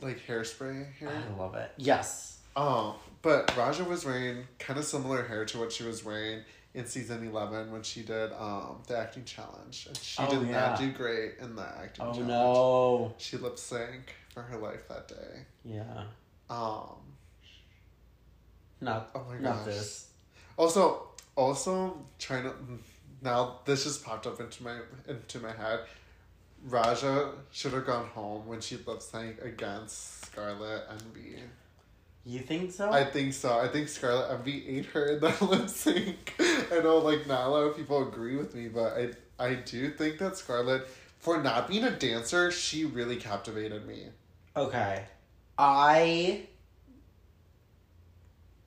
[0.00, 1.10] like hairspray hair.
[1.10, 1.72] I love it.
[1.76, 2.38] Yes.
[2.56, 6.42] Oh, but Ra'Jah was wearing kind of similar hair to what she was wearing
[6.74, 9.86] in season eleven when she did um the acting challenge.
[9.88, 10.52] And she Oh, did yeah.
[10.70, 12.28] not do great in the acting Oh challenge.
[12.28, 13.14] no.
[13.18, 15.44] She lip sync for her life that day.
[15.64, 16.04] Yeah.
[16.50, 16.96] Um.
[18.80, 19.10] Not.
[19.14, 19.64] Oh my Not gosh.
[19.66, 20.08] this.
[20.56, 22.52] Also, also trying to
[23.22, 25.80] now this just popped up into my into my head.
[26.68, 31.36] Ra'Jah should have gone home when she lip sync against Scarlet Envy.
[32.28, 32.90] You think so?
[32.92, 33.58] I think so.
[33.58, 36.34] I think Scarlet Envy ate her in that lip sync.
[36.70, 39.10] I know, like not a lot of people agree with me, but I
[39.42, 40.86] I do think that Scarlet,
[41.18, 44.08] for not being a dancer, she really captivated me.
[44.54, 45.04] okay.
[45.56, 46.46] I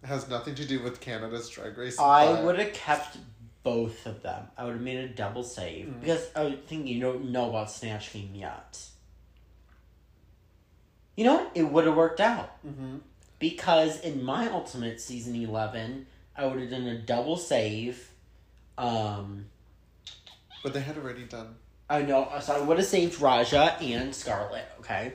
[0.01, 1.99] It has nothing to do with Canada's Drag Race.
[1.99, 3.17] I but- would have kept
[3.61, 4.47] both of them.
[4.57, 5.99] I would have made a double save Mm.
[6.01, 8.79] because I think you don't know about Snatch Game yet.
[11.15, 11.51] You know what?
[11.53, 13.01] It would have worked out Mhm.
[13.41, 16.05] Because in my ultimate season eleven,
[16.37, 18.09] I would have done a double save.
[18.77, 19.47] Um,
[20.63, 21.55] But they had already done.
[21.89, 25.13] I know, so I would have saved Ra'Jah and Scarlet, okay?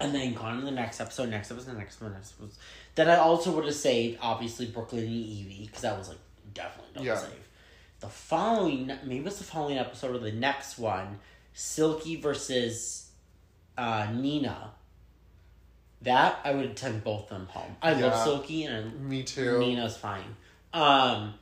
[0.00, 2.56] And then gone to the next episode, next episode, next episode, next episode.
[2.94, 6.18] Then I also would have saved, obviously, Brooke Lynn and Yvie, because that was, like,
[6.54, 7.16] definitely double Yeah.
[7.18, 7.48] save.
[8.00, 11.18] The following, maybe it's the following episode or the next one,
[11.52, 13.10] Silky versus
[13.76, 14.72] uh, Nina.
[16.02, 17.76] That, I would have taken both of them home.
[17.82, 18.24] I love Yeah.
[18.24, 19.58] Silky, and Me too.
[19.58, 20.36] Nina's fine.
[20.72, 21.34] Um,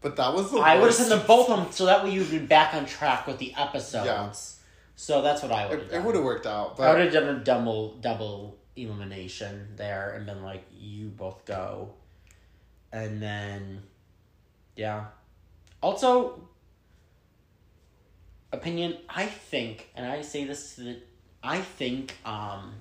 [0.00, 2.10] But that was the I would have sent them both of them so that way
[2.10, 4.06] you'd be back on track with the episodes.
[4.06, 4.30] Yeah.
[4.96, 6.88] So that's what I would have It, it would have worked out, But...
[6.88, 11.90] I would have done a double double elimination there and been like, you both go.
[12.92, 13.82] And then
[14.76, 15.06] yeah.
[15.82, 16.48] Also
[18.52, 20.96] opinion, I think, and I say this to the
[21.42, 22.72] I think um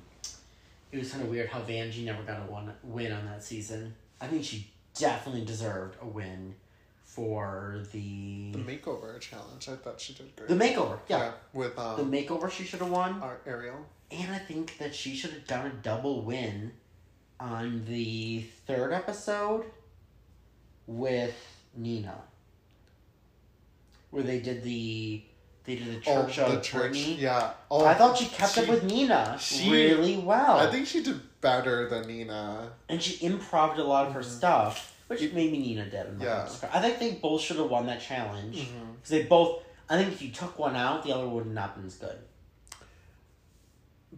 [0.91, 3.95] it was kind of weird how Vanjie never got a one win on that season.
[4.21, 6.55] I think she definitely deserved a win
[7.03, 9.67] for the the makeover challenge.
[9.69, 10.49] I thought she did great.
[10.49, 10.99] the makeover.
[11.07, 11.31] Yeah.
[11.53, 13.21] with The um, makeover she should have won.
[13.21, 13.85] our Ariel.
[14.11, 16.71] And I think that she should have done a double win
[17.39, 19.65] on the third episode
[20.87, 21.35] with
[21.75, 22.15] Nina.
[24.11, 25.21] where they did the
[25.67, 26.95] they did the Oh, church the of church.
[26.95, 27.51] Yeah.
[27.69, 30.57] Oh, I thought she kept up with Nina she- really well.
[30.57, 32.71] I think she did better than Nina.
[32.89, 36.07] and she improved a lot of her stuff, which maybe Nina did.
[36.07, 36.65] I'm not Mm-hmm.
[36.65, 36.71] Yeah.
[36.73, 39.07] I think they both should have won that challenge because Mhm.
[39.09, 39.61] they both.
[39.89, 41.95] I think if you took one out, the other would not have not been as
[41.95, 42.17] good.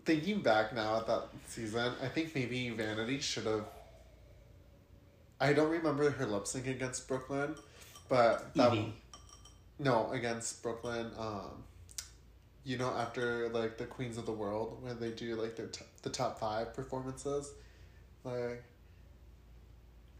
[0.05, 3.65] Thinking back now at that season, I think maybe Vanity should have.
[5.41, 7.55] I don't remember her lip sync against Brooke Lynn,
[8.07, 8.91] but that Yvie.
[9.79, 11.09] No against Brooke Lynn.
[11.17, 11.63] Um,
[12.65, 15.85] you know, after like the Queens of the World, where they do like their t-
[16.03, 17.51] the top five performances,
[18.23, 18.63] like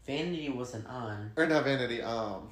[0.05, 1.31] Vanity wasn't on.
[1.35, 2.49] or not Vanity, um,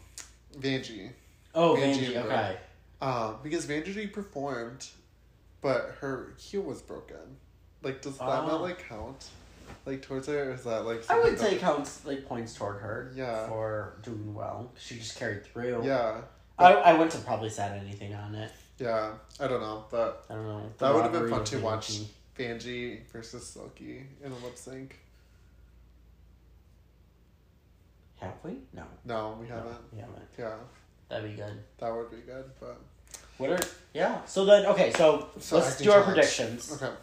[0.60, 1.12] Vanjie.
[1.56, 2.26] Oh, Vanjie Vanjie.
[2.26, 2.58] Okay.
[3.02, 4.88] Um, because Vanjie performed,
[5.62, 7.38] but her heel was broken.
[7.82, 8.62] Like, does that not Oh.
[8.62, 9.28] like count?
[9.86, 11.10] Like towards her, or is that like?
[11.10, 13.12] I would say that- counts like points toward her.
[13.16, 13.48] Yeah.
[13.48, 15.84] For doing well, she just carried through.
[15.86, 16.22] Yeah,
[16.60, 18.52] I I wouldn't have probably said anything on it.
[18.80, 19.12] yeah.
[19.40, 20.70] I don't know, but I don't know.
[20.80, 22.02] that would have been fun to watch.
[22.38, 25.00] Vanjie versus Silky in a lip sync.
[28.20, 28.52] Have we?
[28.74, 28.84] No.
[29.06, 29.78] No, we haven't.
[29.94, 30.24] we haven't.
[30.38, 30.54] Yeah,
[31.10, 31.58] That'd be good.
[31.78, 32.80] that would be good, but
[33.38, 33.60] What are
[33.94, 34.24] yeah?
[34.26, 36.14] So then okay, so, So let's do our challenge.
[36.16, 36.74] predictions.
[36.82, 36.94] okay.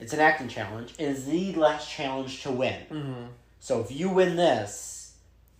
[0.00, 0.94] It's an acting challenge.
[0.98, 2.80] It is the last challenge to win.
[2.90, 3.24] Mm-hmm.
[3.60, 5.03] So if you win this,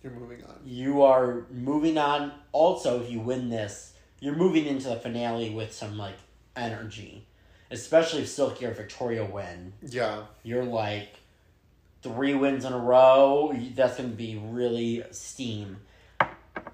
[0.05, 0.59] You're moving on.
[0.63, 2.31] you are moving on.
[2.51, 6.17] Also, if you win this, you're moving into the finale with some like
[6.55, 7.25] energy.
[7.71, 9.73] Especially if Silky or Victoria win.
[9.81, 11.15] Yeah, You're like
[12.03, 13.51] three wins in a row.
[13.73, 15.77] That's going to be really steam.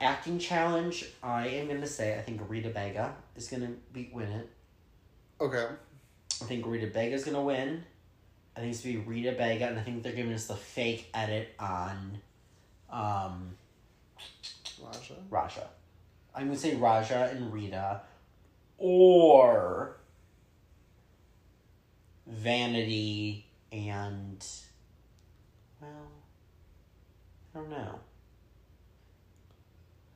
[0.02, 4.12] Acting challenge, I am going to say I think Rita Baga is going to be
[4.14, 4.50] win it.
[5.40, 5.68] okay.
[6.42, 7.86] I think Rita Baga is going to win.
[8.58, 11.10] I think it's to be Rita Baga, and I think they're giving us the fake
[11.14, 12.20] edit on
[12.92, 13.56] um,
[14.82, 15.16] Ra'Jah.
[15.30, 15.68] Ra'Jah.
[16.36, 18.02] I'm going to say Ra'Jah and Rita.
[18.78, 19.98] Or
[22.28, 24.46] Vanity and.
[25.82, 25.89] Well,
[27.54, 28.00] I don't know.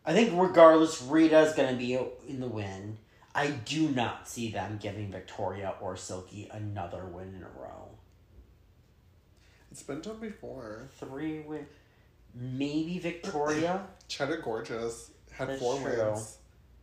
[0.06, 1.94] I think regardless, Rita's going to be
[2.28, 2.98] in the win.
[3.34, 7.90] I do not see them giving Victoria or Silky another win in a row.
[9.72, 10.88] It's been done before.
[11.00, 11.66] Three win.
[12.36, 13.88] Maybe Victoria.
[14.08, 16.06] Cheddar Gorgeous had That's four true.
[16.12, 16.38] wins.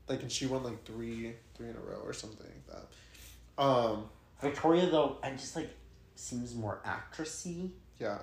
[0.08, 3.62] Like, and she won like three, three in a row or something like that.
[3.62, 4.04] Um,
[4.40, 5.70] Victoria though, I just like
[6.14, 7.70] seems more actressy.
[7.98, 8.18] yeah.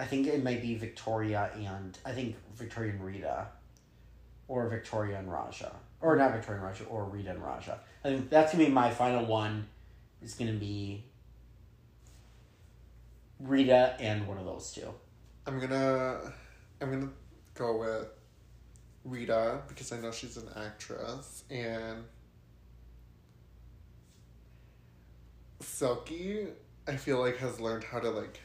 [0.00, 3.48] I think it might be Victoria and I think Victoria and Rita,
[4.46, 7.78] or Victoria and Ra'Jah, or not Victoria and Ra'Jah, or Rita and Ra'Jah.
[8.04, 9.66] I think that's gonna be my final one.
[10.22, 11.02] Is gonna be
[13.40, 14.88] Rita and one of those two.
[15.48, 16.20] I'm gonna,
[16.82, 17.08] I'm gonna
[17.54, 18.06] go with
[19.04, 22.04] Rita because I know she's an actress and
[25.60, 26.46] Silky.
[26.86, 28.40] I feel like has learned how to like,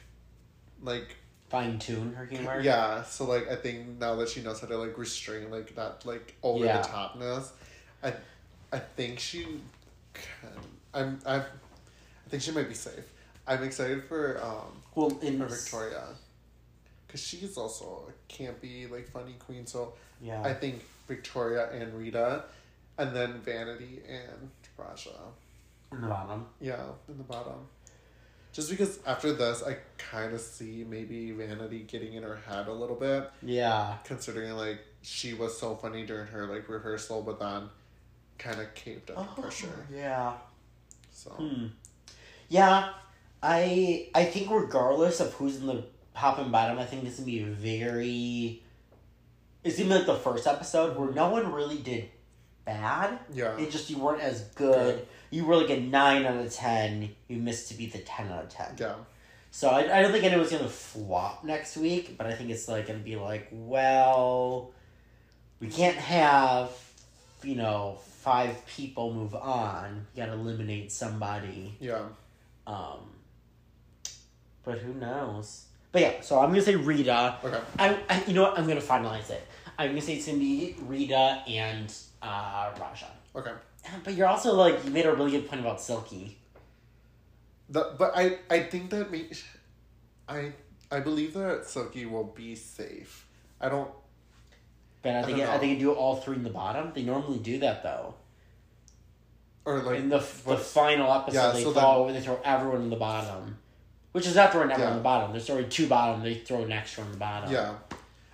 [0.82, 1.16] like
[1.50, 2.60] Fine tune her humor.
[2.60, 3.02] yeah.
[3.02, 6.34] So like I think now that she knows how to like restrain like that like
[6.42, 6.80] over Yeah.
[6.80, 7.50] the topness,
[8.02, 8.14] I,
[8.72, 9.42] I think she
[10.14, 10.50] can.
[10.94, 13.04] I'm I've I think she might be safe.
[13.46, 16.04] I'm excited for um Well, in for Victoria.
[17.14, 19.64] Because she's also a campy, like, funny queen.
[19.68, 20.42] So Yeah.
[20.42, 22.42] I think Victoria and Rita,
[22.98, 25.12] and then Vanity and Ra'Jah.
[25.92, 26.44] in the bottom.
[26.60, 27.68] Yeah, in the bottom.
[28.52, 32.72] Just because after this, I kind of see maybe Vanity getting in her head a
[32.72, 33.98] little bit, Yeah.
[34.02, 37.68] considering, like, she was so funny during her, like, rehearsal, but then
[38.38, 39.86] kind of caved under pressure.
[39.88, 40.36] Yeah.
[41.12, 41.66] So, Hmm.
[42.48, 42.92] Yeah,
[43.40, 45.84] I I think regardless of who's in the
[46.16, 48.62] top and bottom, I think it's gonna be very.
[49.62, 52.08] It's be like the first episode where no one really did
[52.64, 53.18] bad.
[53.32, 53.56] yeah.
[53.56, 55.06] It just you weren't as good.
[55.30, 57.10] You were like a nine out of ten.
[57.28, 58.74] You missed to be the ten out of ten.
[58.78, 58.94] Yeah.
[59.50, 62.88] So I, I don't think anyone's gonna flop next week, but I think it's like
[62.88, 64.72] gonna be like, well,
[65.60, 66.70] we can't have,
[67.42, 70.06] you know, five people move on.
[70.14, 71.76] You gotta eliminate somebody.
[71.80, 72.06] Yeah.
[72.66, 72.98] Um,
[74.64, 75.66] but who knows?
[75.94, 77.36] But yeah, so I'm gonna say Rita.
[77.44, 77.60] Okay.
[77.78, 78.58] I, I you know what?
[78.58, 79.46] I'm gonna finalize it.
[79.78, 81.86] I'm gonna say it's gonna be Rita and
[82.20, 83.06] uh, Ra'Jah.
[83.36, 83.52] Okay.
[84.02, 86.36] But you're also like you made a really good point about Silky.
[87.70, 89.30] The, but I, I think that me,
[90.28, 90.52] I
[90.90, 93.26] I believe that Silky will be safe.
[93.60, 93.90] I don't
[95.02, 95.58] But I I think I, know.
[95.58, 96.90] think you do all three in the bottom.
[96.94, 98.16] They normally do that though.
[99.64, 102.90] or like in the the final episode, Yeah, they so throw they throw everyone in
[102.90, 103.58] the bottom,
[104.14, 104.96] which is not throwing everyone Yeah.
[104.98, 105.32] the bottom.
[105.32, 106.22] There's already two bottom.
[106.22, 107.52] They throw an extra in the bottom.
[107.52, 107.74] yeah,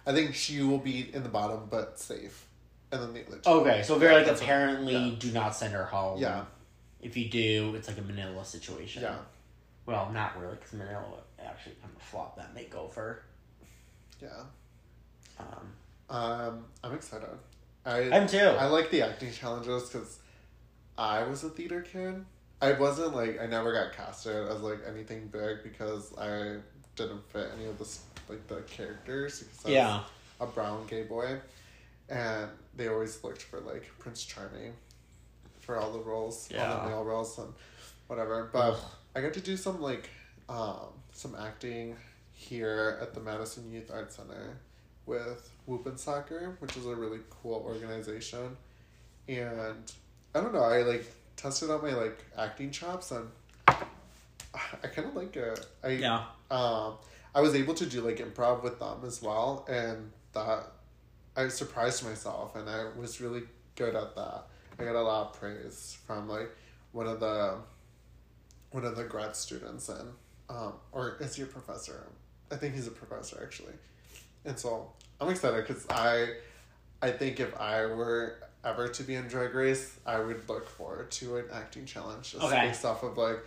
[0.06, 2.46] I think she will be in the bottom but safe.
[2.92, 3.50] and then the other two.
[3.50, 5.14] Okay, so very like That's what- apparently yeah.
[5.18, 6.18] do not send her home.
[6.20, 6.44] Yeah.
[7.00, 9.02] If you do, it's like a Manila situation.
[9.02, 9.16] Yeah.
[9.86, 11.04] Well, not really, because Manila
[11.42, 13.18] actually kind of flopped that makeover.
[14.20, 14.28] Yeah.
[15.38, 15.72] Um,
[16.10, 17.28] Um, I'm excited.
[17.86, 18.38] I I'm too.
[18.38, 20.18] I like the acting challenges because
[20.98, 22.24] I was a theater kid.
[22.62, 26.56] I wasn't like I never got casted as like anything big because I
[26.96, 27.88] didn't fit any of the
[28.28, 29.40] like the characters.
[29.40, 30.02] Because I was Yeah.
[30.40, 31.38] a brown gay boy,
[32.08, 34.74] and they always looked for like Prince Charming
[35.60, 37.52] for all the roles, all the male roles and
[38.08, 38.50] whatever.
[38.52, 38.78] But
[39.16, 40.10] I got to do some like
[40.48, 41.96] um some acting
[42.32, 44.56] here at the Madison Youth Arts Center
[45.06, 48.56] with Whoop and Soccer, which is a really cool organization.
[49.28, 49.90] And
[50.34, 51.06] I don't know, I like
[51.40, 53.28] tested out my like acting chops and
[53.68, 55.66] I kind of like it.
[55.82, 56.24] I Yeah.
[56.50, 56.94] Um,
[57.34, 60.66] I was able to do like improv with them as well, and that
[61.36, 63.42] I surprised myself, and I was really
[63.76, 64.46] good at that.
[64.78, 66.50] I got a lot of praise from like
[66.92, 67.58] one of the
[68.72, 70.10] one of the grad students, and
[70.48, 72.06] um, or is he a professor?
[72.50, 73.74] I think he's a professor actually,
[74.44, 76.34] and so I'm excited because I
[77.00, 81.10] I think if I were ever to be in Drag Race, I would look forward
[81.12, 82.68] to an acting challenge just Okay.
[82.68, 83.38] based off of like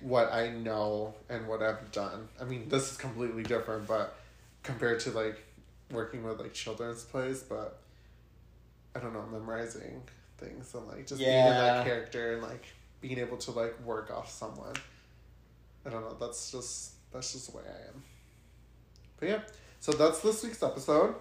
[0.00, 2.28] what I know and what I've done.
[2.40, 4.16] I mean, this is completely different, but
[4.62, 5.42] compared to like
[5.90, 7.78] working with like children's plays, but
[8.94, 10.02] I don't know, memorizing
[10.38, 12.64] things and like just being in that character and like
[13.00, 14.74] being able to like work off someone.
[15.84, 16.16] I don't know.
[16.18, 18.02] That's just that's just the way I am.
[19.20, 19.40] But yeah,
[19.80, 21.14] so that's this week's episode.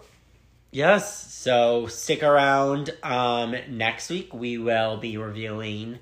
[0.76, 2.90] Yes, so stick around.
[3.02, 6.00] Um, next week we will be reviewing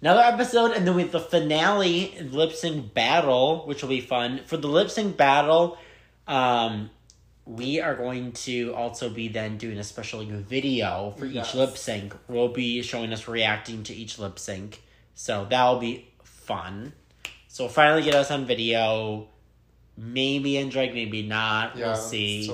[0.00, 4.42] another episode, and then we have the finale lip sync battle, which will be fun.
[4.46, 5.78] For the lip sync battle,
[6.28, 6.90] um,
[7.44, 11.48] we are going to also be then doing a special video for Yes.
[11.48, 12.14] each lip sync.
[12.28, 14.80] We'll be showing us reacting to each lip sync,
[15.16, 16.92] so that'll be fun.
[17.48, 19.26] So finally get us on video.
[20.00, 21.76] Maybe in drag, maybe not.
[21.76, 22.48] Yeah, we'll see.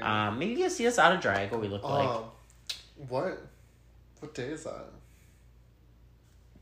[0.00, 2.08] Um, maybe you'll see us out of drag, what we look like.
[2.08, 2.24] Um,
[3.08, 3.42] what
[4.20, 4.86] what day is that?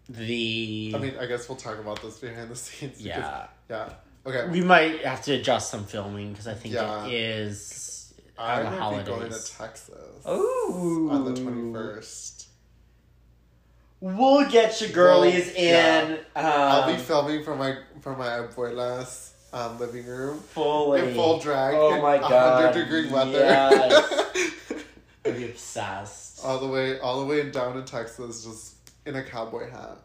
[0.09, 2.93] The I mean, I guess we'll talk about this behind the scenes.
[3.03, 3.47] because- Yeah.
[3.71, 3.91] yeah.
[4.25, 4.49] Okay.
[4.51, 7.07] we might have to adjust some filming because I think Yeah.
[7.07, 9.05] it is I on the might holidays.
[9.07, 10.27] be going to Texas.
[10.29, 11.09] Ooh.
[11.11, 12.47] On the twenty first.
[14.01, 16.11] We'll get you girlies Well, in.
[16.13, 16.17] yeah.
[16.35, 20.39] Um, I'll be filming for my for my abuela's um, living room.
[20.41, 21.75] fully In full drag.
[21.75, 22.65] Oh my god!
[22.75, 23.31] 100 degree weather.
[23.39, 24.51] Yes.
[25.25, 26.45] I'd be obsessed.
[26.45, 28.75] all the way all the way down in Texas, just
[29.07, 29.99] in a cowboy hat.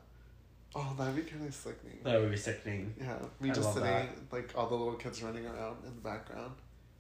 [0.76, 1.98] Oh, that'd be kind of sickening.
[2.04, 2.94] That would be sickening.
[3.00, 4.10] Yeah, me I just sitting, that.
[4.32, 6.52] like all the little kids running around in the background.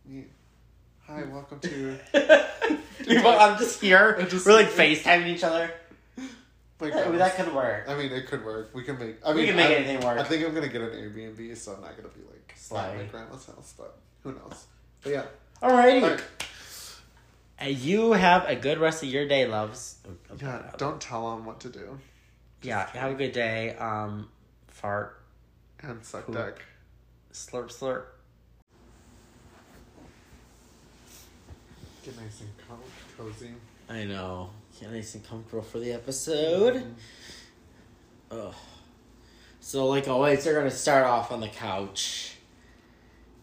[0.05, 0.23] Me,
[1.05, 1.99] hi, welcome to.
[3.05, 4.19] People, I'm just here.
[4.27, 5.69] Just- We're like FaceTiming each other.
[6.79, 7.19] My That, goodness.
[7.19, 7.85] that could work.
[7.87, 8.69] I mean, it could work.
[8.73, 9.17] We can make.
[9.25, 10.19] I We mean, can make I, anything work.
[10.19, 13.03] I think I'm gonna get an Airbnb, so I'm not gonna be like at my
[13.05, 14.65] grandma's house, but who knows?
[15.01, 15.23] But yeah.
[15.61, 16.03] Alrighty.
[16.03, 16.23] Alright.
[17.59, 19.97] And you have a good rest of your day, loves.
[20.07, 20.69] Oh, Yeah.
[20.77, 21.97] Don't tell them what to do
[22.61, 23.75] Yeah, have a good day.
[23.77, 24.29] Um,
[24.67, 25.19] fart,
[25.81, 26.35] and suck Cool.
[26.35, 26.61] dick.
[27.33, 28.03] slurp, slurp.
[32.05, 33.49] Get nice and co- cozy.
[33.89, 34.51] I know.
[34.79, 36.83] Get nice and comfortable for the episode.
[38.29, 38.53] Ugh.
[39.59, 42.35] So, like always, they're gonna start off on the couch.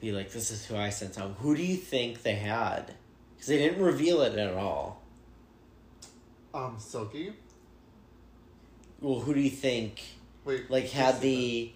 [0.00, 2.94] Be like, "This is who I sent home." Who do you think they had?
[3.34, 5.02] Because they didn't reveal it at all.
[6.52, 7.32] Um, Silky.
[9.00, 10.02] Well, who do you think?
[10.44, 10.70] Wait.
[10.70, 11.72] Like, had the.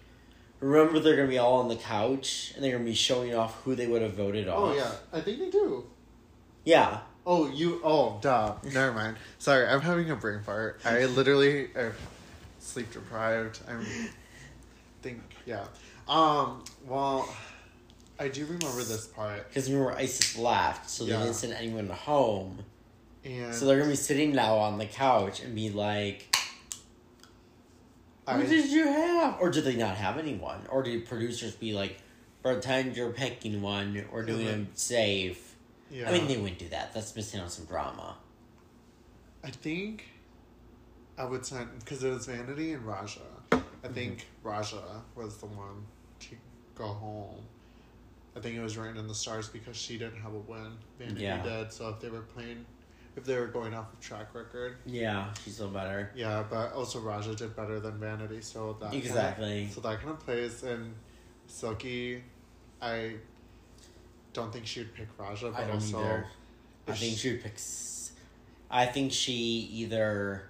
[0.61, 3.75] Remember, they're gonna be all on the couch, and they're gonna be showing off who
[3.75, 4.71] they would have voted off.
[4.71, 5.85] Oh yeah, I think they do.
[6.63, 7.01] Yeah.
[7.31, 7.79] Oh, you.
[7.83, 8.55] Oh, duh.
[8.73, 9.17] Never mind.
[9.37, 10.81] Sorry, I'm having a brain fart.
[10.83, 11.93] I literally am
[12.57, 13.59] sleep deprived.
[13.69, 13.85] I'm.
[15.03, 15.65] Think yeah.
[16.07, 16.63] Um.
[16.87, 17.29] Well,
[18.19, 21.19] I do remember this part, Because remember, Icesis left, so they Yeah.
[21.21, 22.65] didn't send anyone home.
[23.23, 26.35] and So they're gonna be sitting now on the couch and be like,
[28.27, 30.65] "Who I, did you have?" Or did they not have anyone?
[30.69, 31.99] Or did producers be like,
[32.41, 35.48] "Pretend you're picking one or doing them safe"?
[35.91, 36.09] Yeah.
[36.09, 36.93] I mean, they wouldn't do that.
[36.93, 38.15] That's missing on some drama.
[39.43, 40.05] I think
[41.17, 43.19] I would send because it was Vanity and Ra'Jah.
[43.51, 43.93] I Mm-hmm.
[43.93, 45.85] think Ra'Jah was the one
[46.19, 46.35] to
[46.75, 47.43] go home.
[48.35, 50.73] I think it was written in the stars because she didn't have a win.
[50.97, 51.41] Vanity Yeah.
[51.41, 51.71] did.
[51.73, 52.65] So if they were playing,
[53.15, 56.11] if they were going off of track record, Yeah, she's still better.
[56.13, 56.43] yeah.
[56.49, 59.69] But also Ra'Jah did better than Vanity, so that Exactly.
[59.73, 60.61] so that kind of plays.
[60.63, 60.93] And
[61.47, 62.21] Silky,
[62.81, 63.15] I
[64.33, 66.25] don't think she would pick Ra'Jah, but I don't also either.
[66.87, 67.53] I think she- would pick.
[67.55, 68.11] S-
[68.71, 70.49] I think she either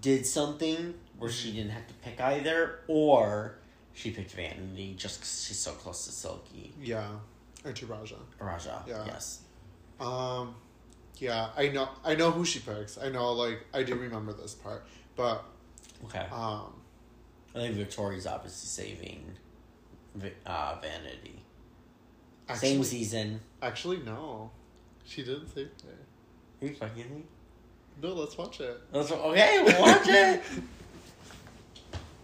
[0.00, 3.56] did something where she didn't have to pick either, or
[3.94, 6.72] she picked Vanity just because she's so close to Silky.
[6.80, 7.08] Yeah.
[7.64, 8.16] Or to Ra'Jah.
[8.40, 9.04] Ra'Jah, Yeah.
[9.06, 9.40] yes.
[9.98, 10.54] Um,
[11.18, 11.88] yeah, I know.
[12.04, 12.98] I know who she picks.
[12.98, 14.86] I know, like, I do remember this part,
[15.16, 15.44] but
[16.04, 16.26] Okay.
[16.30, 16.74] um,
[17.54, 19.34] I think Victoria's obviously saving
[20.46, 21.42] uh, Vanity.
[22.48, 23.40] Actually, Same season.
[23.62, 24.50] Actually, no,
[25.04, 26.62] she didn't save her.
[26.62, 27.22] Are you fucking me?
[28.02, 28.80] No, let's watch it.
[28.92, 30.42] Let's- Okay, we'll watch it.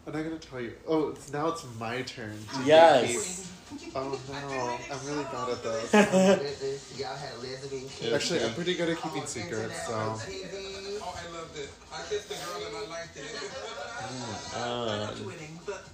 [0.06, 0.74] I'm not gonna tell you.
[0.86, 2.36] Oh, it's, now it's my turn.
[2.54, 3.48] to Yes.
[3.94, 6.98] Oh no, I'm really bad at this.
[6.98, 8.12] Y'all had lesbian kids.
[8.14, 9.92] Actually, I'm pretty good at keeping secrets, so.
[9.94, 11.70] Oh, I loved it.
[11.92, 13.24] I kissed the girl and I liked it.
[14.54, 15.84] I loved Um, winning, but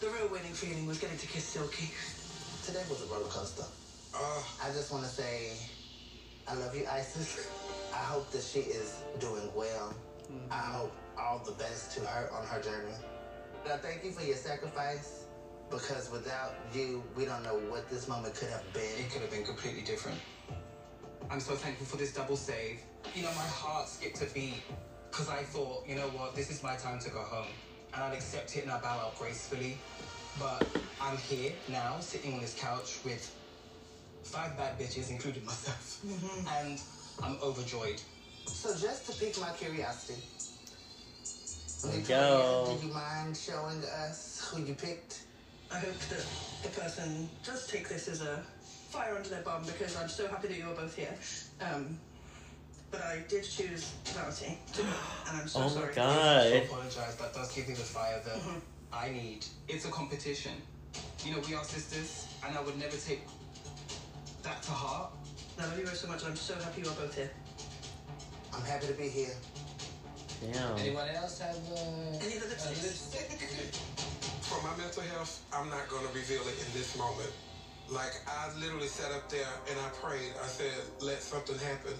[0.00, 1.90] the real winning feeling was getting to kiss Silky.
[2.64, 3.64] Today was a roller coaster.
[4.14, 5.52] Uh, I just want to say,
[6.46, 7.48] I love you, Icesis.
[7.92, 9.94] I hope that she is doing well.
[10.50, 12.94] I hope all the best to her on her journey.
[13.64, 15.24] And I thank you for your sacrifice
[15.70, 18.98] because without you, we don't know what this moment could have been.
[18.98, 20.18] It could have been completely different.
[21.30, 22.80] I'm so thankful for this double save.
[23.14, 24.62] You know, my heart skipped a beat
[25.10, 27.48] because I thought, you know what, this is my time to go home.
[27.94, 29.78] And I'd accept it and I'd bow out gracefully.
[30.38, 30.66] But
[31.00, 33.34] I'm here now, sitting on this couch with
[34.22, 36.04] five bad bitches, including myself.
[36.60, 36.80] And
[37.22, 38.00] I'm overjoyed.
[38.46, 40.20] So just to pique my curiosity,
[41.82, 42.78] There we Victoria, go.
[42.80, 45.24] do you mind showing us who you picked?
[45.72, 46.26] I hope that
[46.62, 48.42] the person does take this as a
[48.90, 51.14] fire under their bum because I'm so happy that you're both here.
[51.60, 51.98] Um,
[52.90, 54.58] but I did choose Verity,
[55.28, 55.94] and I'm so Oh my sorry.
[55.94, 56.42] God.
[56.42, 57.14] I apologize.
[57.16, 58.40] That does give me the fire that
[58.92, 59.46] I need.
[59.68, 60.52] It's a competition.
[61.24, 63.22] You know, we are sisters, and I would never take
[64.42, 65.12] that to heart.
[65.58, 67.30] I love you both so much, I'm so happy you're both here.
[68.54, 69.34] I'm happy to be here.
[70.40, 70.78] Damn.
[70.78, 73.28] Anyone else have uh, Any other a lipstick?
[74.40, 77.30] for my mental health, I'm not going to reveal it in this moment.
[77.90, 80.32] Like, I literally sat up there and I prayed.
[80.42, 81.94] I said, let something happen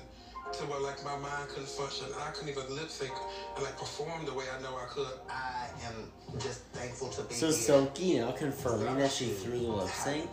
[0.52, 2.06] to where, like, my mind couldn't function.
[2.18, 3.12] I couldn't even lip sync
[3.54, 5.06] and, like, perform the way I know I could.
[5.28, 7.54] I am just thankful to be So here.
[7.54, 10.28] Silky now confirming that she threw the lip sync.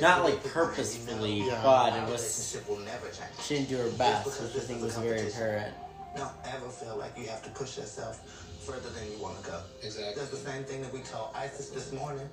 [0.00, 3.30] Not like pick my purposefully, but it was will never change.
[3.42, 5.74] she didn't do her best, which I think was very apparent.
[6.16, 8.20] Don't ever feel like you have to push yourself
[8.64, 9.60] further than you want to go.
[9.82, 10.14] Exactly.
[10.16, 12.28] That's the same thing that we told Icesis this morning.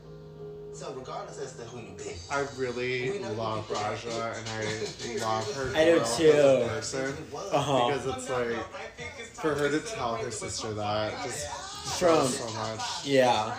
[0.73, 5.75] So regardless as to who you pick, I really love Ra'Jah and I love her.
[5.77, 6.23] I do growth too.
[6.31, 7.13] As a person
[7.51, 7.87] Uh-huh.
[7.87, 8.57] because it's like
[9.35, 11.47] for her to tell her sister that just
[11.99, 13.05] From so much.
[13.05, 13.55] yeah.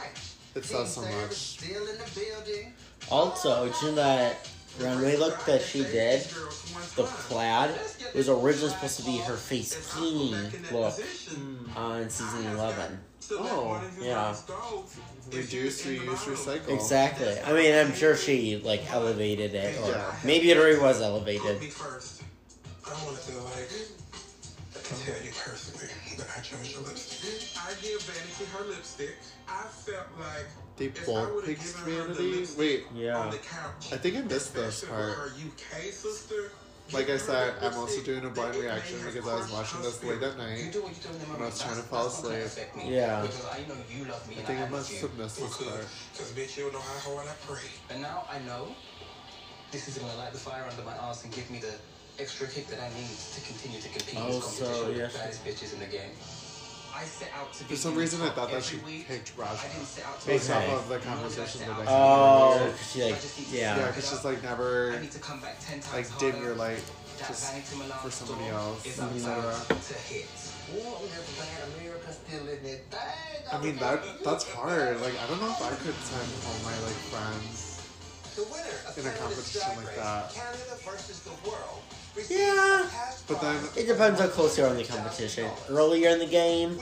[0.57, 1.37] It says so Team Sarah is much.
[1.37, 2.73] still in the building.
[3.11, 4.49] Also, do you know that
[4.81, 6.21] runway look that she did,
[6.97, 7.71] the plaid,
[8.15, 10.95] was originally supposed to be her face painting look
[11.77, 12.57] on season
[13.31, 13.49] 11.
[13.51, 14.35] Oh, yeah.
[15.33, 16.69] Reduce, reuse, recycle.
[16.75, 17.41] Exactly.
[17.41, 20.15] I mean, I'm sure she like elevated it, or Yeah.
[20.25, 21.61] maybe it already was Put elevated.
[21.61, 22.23] me first.
[22.87, 23.55] I want to feel like
[24.75, 27.59] I can tell you personally that I chose your lipstick.
[27.59, 29.17] I give Vanity her lipstick.
[29.49, 30.47] I felt like
[30.77, 32.49] They if I both would've picked given her the Vanity.
[32.59, 33.31] Wait, on Yeah.
[33.31, 35.15] the couch, I think I missed this part.
[35.15, 36.53] her UK sister,
[36.93, 40.23] Like I said, I'm also doing a blind reaction because I was watching this late
[40.23, 40.59] at night.
[40.63, 41.43] You do what you do in the moment.
[41.43, 42.85] I was trying to fall that's not gonna asleep.
[42.87, 43.23] Yeah.
[43.23, 45.01] Because I know you love me I think I must you.
[45.09, 45.87] have missed this Because, part.
[46.13, 47.67] because bitch, you don't know how hard I pray.
[47.91, 48.69] And now I know
[49.73, 51.75] this is gonna light the fire under my ass and give me the
[52.21, 55.13] extra kick that I need to continue to compete in Oh, this so, competition with
[55.13, 56.13] the baddest bitches in the game.
[56.95, 59.09] I set out to be For some reason, I thought that every she week.
[59.09, 60.71] picked I Ra'Jah didn't set out to based Okay.
[60.71, 62.71] off of the Nor did I conversation set that I had Oh, earlier.
[62.71, 63.79] 'cause she like, just yeah.
[63.79, 66.55] Yeah, because she's like never I need to come back ten times like dim your
[66.55, 66.83] light
[67.19, 67.53] just
[68.03, 68.87] for somebody else.
[68.87, 70.27] Is about to hit.
[70.75, 71.51] Ooh, everybody,
[71.83, 73.15] America still in that.
[73.53, 75.01] I mean that that's hard.
[75.01, 77.83] Like I don't know if I could send all my like friends.
[78.37, 80.33] The winner of in a competition like that.
[80.35, 81.83] Canada versus the world.
[82.17, 82.87] Receives Yeah.
[83.27, 85.51] But then- It depends how close you are in the competition.
[85.71, 86.79] Earlier in the game,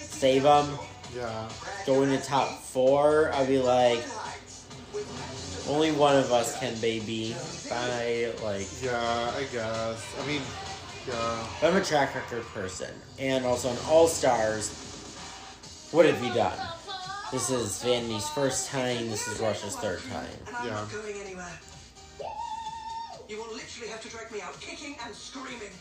[0.00, 0.78] save them.
[1.14, 1.48] Yeah.
[1.86, 4.04] Going to top four, I'd be like,
[5.68, 7.34] only one of us can, baby.
[7.68, 8.32] Bye.
[8.42, 10.04] Like, Yeah, I guess.
[10.22, 10.42] I mean,
[11.08, 11.46] yeah.
[11.62, 14.70] I'm a track record person, and also an All Stars.
[15.92, 16.58] What have you done?
[17.32, 19.10] This is Vanity's first time.
[19.10, 20.64] This is Russia's third time.
[20.66, 20.84] Yeah.
[23.28, 23.38] Not going anywhere.
[23.38, 25.72] You will literally have to drag me out kicking and screaming.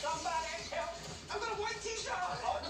[0.00, 0.94] Somebody help!
[1.32, 2.62] I've got a white t-shirt on!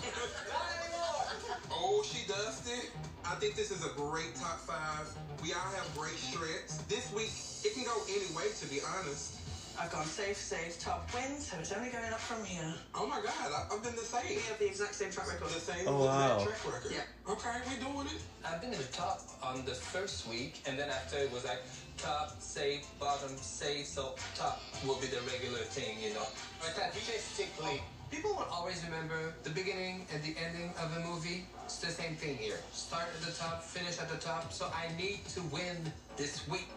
[0.49, 1.59] Not anymore!
[1.71, 2.91] Oh, she does it.
[3.25, 5.07] I think this is a great top five.
[5.43, 6.79] We all have great strengths.
[6.89, 7.33] This week,
[7.65, 9.35] it can go any way, to be honest.
[9.79, 12.73] I've gone safe, safe, top win, so it's only going up from here.
[12.95, 14.25] Oh my God, I, I've been the same.
[14.31, 15.49] We have the exact same track record.
[15.49, 16.45] The same Oh, exact wow.
[16.47, 16.93] track record.
[16.97, 17.33] Yeah.
[17.33, 18.23] Okay, we're doing it.
[18.47, 21.61] I've been in the top on the first week, and then after it was like
[21.97, 26.27] top, safe, bottom, safe, so top will be the regular thing, you know.
[26.61, 31.47] Statistically, people won't always remember the beginning and the ending of a movie.
[31.65, 32.59] It's the same thing here.
[32.73, 36.69] Start at the top, finish at the top, so I need to win this week.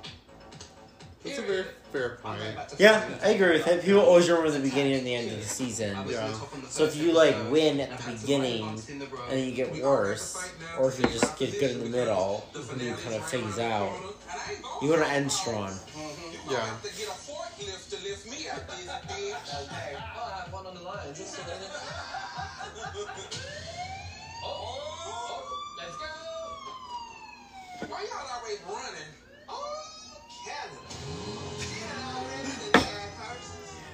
[1.23, 2.39] That's a very fair point.
[2.77, 3.83] Yeah, I agree with it.
[3.83, 5.97] People always remember the beginning and the end of the season.
[6.07, 6.25] Yeah.
[6.27, 8.99] on top on the So if you like win at the beginning fight bumps in
[8.99, 9.21] the road.
[9.29, 12.81] and then you get worse, or if you just get good in the middle and
[12.81, 13.91] you kind of phase out,
[14.81, 15.69] you want to end strong.
[15.71, 16.49] Mm-hmm.
[16.49, 16.65] You Yeah.
[16.65, 17.29] have to get a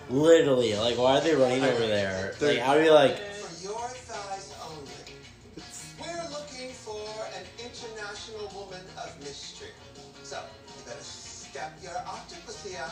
[0.10, 2.36] Literally, like, why are they running over there?
[2.39, 5.18] Like, how do you like, For your thighs only.
[5.99, 7.01] We're looking for
[7.36, 9.70] an international woman of mystery.
[10.22, 12.91] So, you better step your octopus here.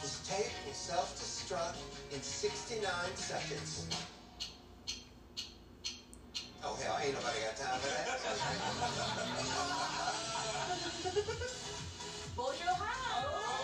[0.00, 1.76] This tape will self-destruct
[2.12, 2.82] in 69
[3.14, 3.86] seconds.
[6.64, 8.08] Oh, hell, ain't nobody got time for that.
[12.36, 13.61] Bonjour, how?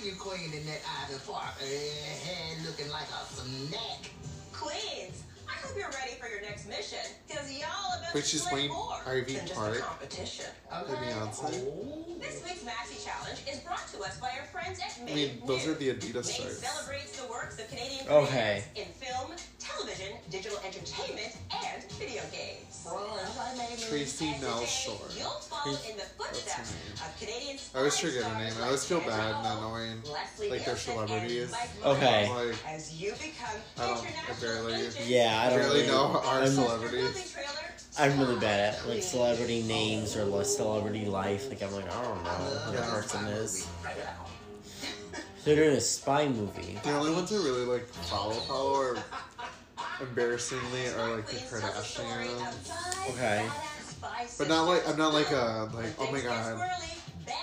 [0.00, 1.58] See you, Queen, in that Ivy Park.
[1.60, 4.10] Head looking like a snack.
[4.52, 8.40] Queens, I hope you're ready for your next mission, because y'all about Wait, to she's
[8.42, 9.78] split playing more Ivy Than just a Park.
[9.80, 10.46] competition.
[10.70, 11.64] The Beyonce.
[11.66, 12.16] Oh.
[12.20, 15.42] This week's Maxi Challenge is brought to us by our friends at I Made mean,
[15.46, 15.72] those New.
[15.72, 16.58] are the Adidas Made shirts.
[16.66, 18.62] celebrates the works of Canadian oh, Okay.
[18.74, 19.30] creators in film,
[19.64, 21.32] television, digital entertainment,
[21.64, 22.60] and video games.
[22.84, 25.18] Traci Melchor.
[25.18, 28.62] You'll follow Tracy- in the footsteps of Canadian I always spy forget her stars name.
[28.62, 31.54] I always feel bad Sandra not knowing Leslie like their Nielsen, and celebrities.
[31.84, 32.28] Okay.
[32.30, 35.86] Like, As you become I don't- I barely- agents yeah, I I don't barely really
[35.88, 37.36] know our I'm- celebrities.
[37.98, 41.48] I'm really bad at like celebrity names or celebrity life.
[41.48, 43.66] Like I'm like I don't know who the person is.
[45.44, 46.78] They're doing a spy movie.
[46.82, 48.96] The only ones I really like follow follow are
[50.00, 53.10] embarrassingly are like the Kardashians.
[53.10, 53.46] Okay.
[54.38, 56.58] But not like I'm not like a like oh my god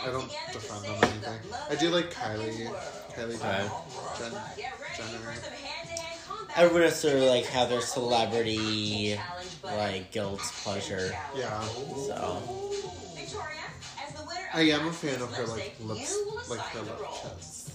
[0.04, 1.40] I don't defend them or anything.
[1.70, 2.68] I do like Kylie
[3.14, 3.70] Kylie Okay.
[4.18, 5.18] Jen, Get ready Jenner.
[5.20, 6.58] for some hand-to-hand combat.
[6.58, 9.20] Everyone has to like have their celebrity
[9.64, 11.12] like guilt pleasure.
[11.36, 11.62] Yeah.
[11.62, 12.42] So
[13.16, 13.60] Victoria,
[14.04, 16.60] as the winner of I am a fan of her like lips you will like
[16.70, 17.32] her the lip role.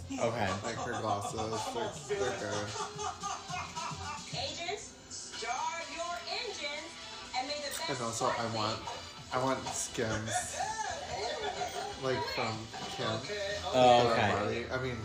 [0.09, 0.21] Kiss.
[0.21, 0.49] okay.
[0.65, 1.41] Like her glasses.
[2.09, 2.69] They're, they're good.
[4.37, 6.91] Agents, start your engines
[7.39, 8.79] and may the best And also I want
[9.33, 10.57] I want skims.
[12.05, 12.55] Like from
[12.97, 13.07] Kim.
[13.75, 14.31] Oh, okay.
[14.33, 14.65] Barbie.
[14.73, 14.97] I mean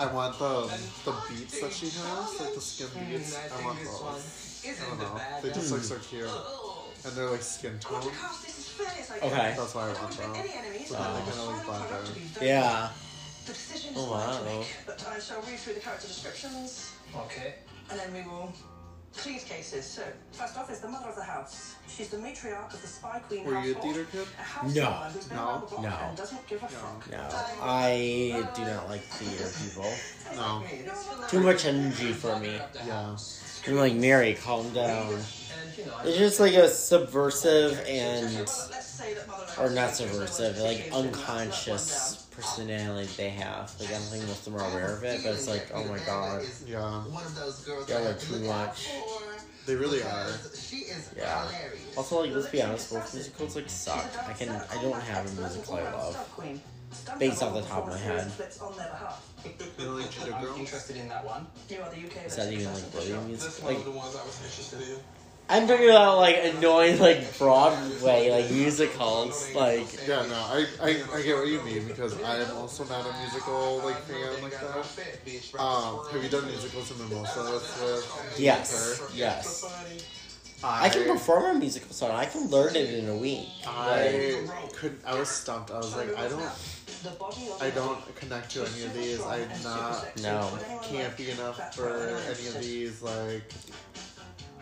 [0.00, 0.66] I want the
[1.04, 3.36] the beats that she has, like the skin beats.
[3.52, 4.64] I want those.
[4.66, 5.20] I don't know.
[5.42, 6.28] They just look so cute.
[7.06, 8.00] And they're like skin tone.
[8.00, 8.88] Podcast, this is fair.
[8.98, 9.54] It's like Okay.
[9.56, 10.30] That's why I I want them.
[10.34, 11.84] expect So then they can always blend
[12.40, 12.46] in.
[12.48, 12.88] Yeah.
[13.46, 16.92] The decision is Oh, mine to make, but I shall read through the character descriptions,
[17.14, 17.54] Okay.
[17.90, 18.52] and then we will
[19.16, 19.84] plead cases.
[19.84, 21.74] So, first off is the mother of the house.
[21.94, 23.82] She's the matriarch of the spy queen Were you a household.
[23.94, 24.26] theater kid?
[24.38, 24.90] A house No.
[24.90, 25.44] woman who's been No.
[25.46, 25.88] around the block No.
[26.08, 27.10] and doesn't give a fuck.
[27.10, 27.28] No,
[27.62, 29.92] I do not like theater people.
[30.34, 30.64] No.
[31.28, 32.60] Too much energy for me.
[32.86, 33.16] Yeah.
[33.66, 35.12] I'm like Mary, calm down.
[35.14, 35.24] And
[35.78, 39.70] you know, It's just like a subversive and Let's say that mother of the or
[39.70, 43.72] not subversive, like who's taken that unconscious personality they have.
[43.80, 45.84] Like I don't think most of them are aware of it, but it's like, oh
[45.84, 46.80] my god, Yeah.
[47.04, 48.88] One of those girls y'all I are have to too much.
[49.66, 50.28] They really are.
[50.54, 51.46] She is Yeah.
[51.48, 51.96] hilarious.
[51.96, 54.10] Also, like let's be honest, most musicals like suck.
[54.28, 56.30] I can, I don't have a musical I love.
[57.18, 58.30] Based off the top of my head.
[59.44, 59.52] You
[59.84, 60.58] don't like I'm Girls?
[60.58, 61.46] interested in that one.
[61.68, 63.64] You are the UK Is that even like really a That's musical?
[63.66, 64.98] one Like of the ones I was interested in.
[65.48, 69.54] I'm talking about like annoying like Broadway like musicals.
[69.54, 73.04] Like Yeah, no, I, I, I get what you mean because I am also not
[73.06, 75.60] a musical like fan like that.
[75.60, 79.06] Um, have you done musicals in Mimosa with, yes, her?
[79.14, 79.64] yes.
[80.66, 82.12] I can perform a musical song.
[82.12, 83.48] I can learn it in a week.
[83.66, 84.98] Like, I could.
[85.04, 85.70] I was stumped.
[85.70, 86.50] I was like, I don't.
[87.60, 89.20] I don't connect to any of these.
[89.22, 90.48] I'm not No.
[90.84, 93.02] campy enough for any of these.
[93.02, 93.42] Like,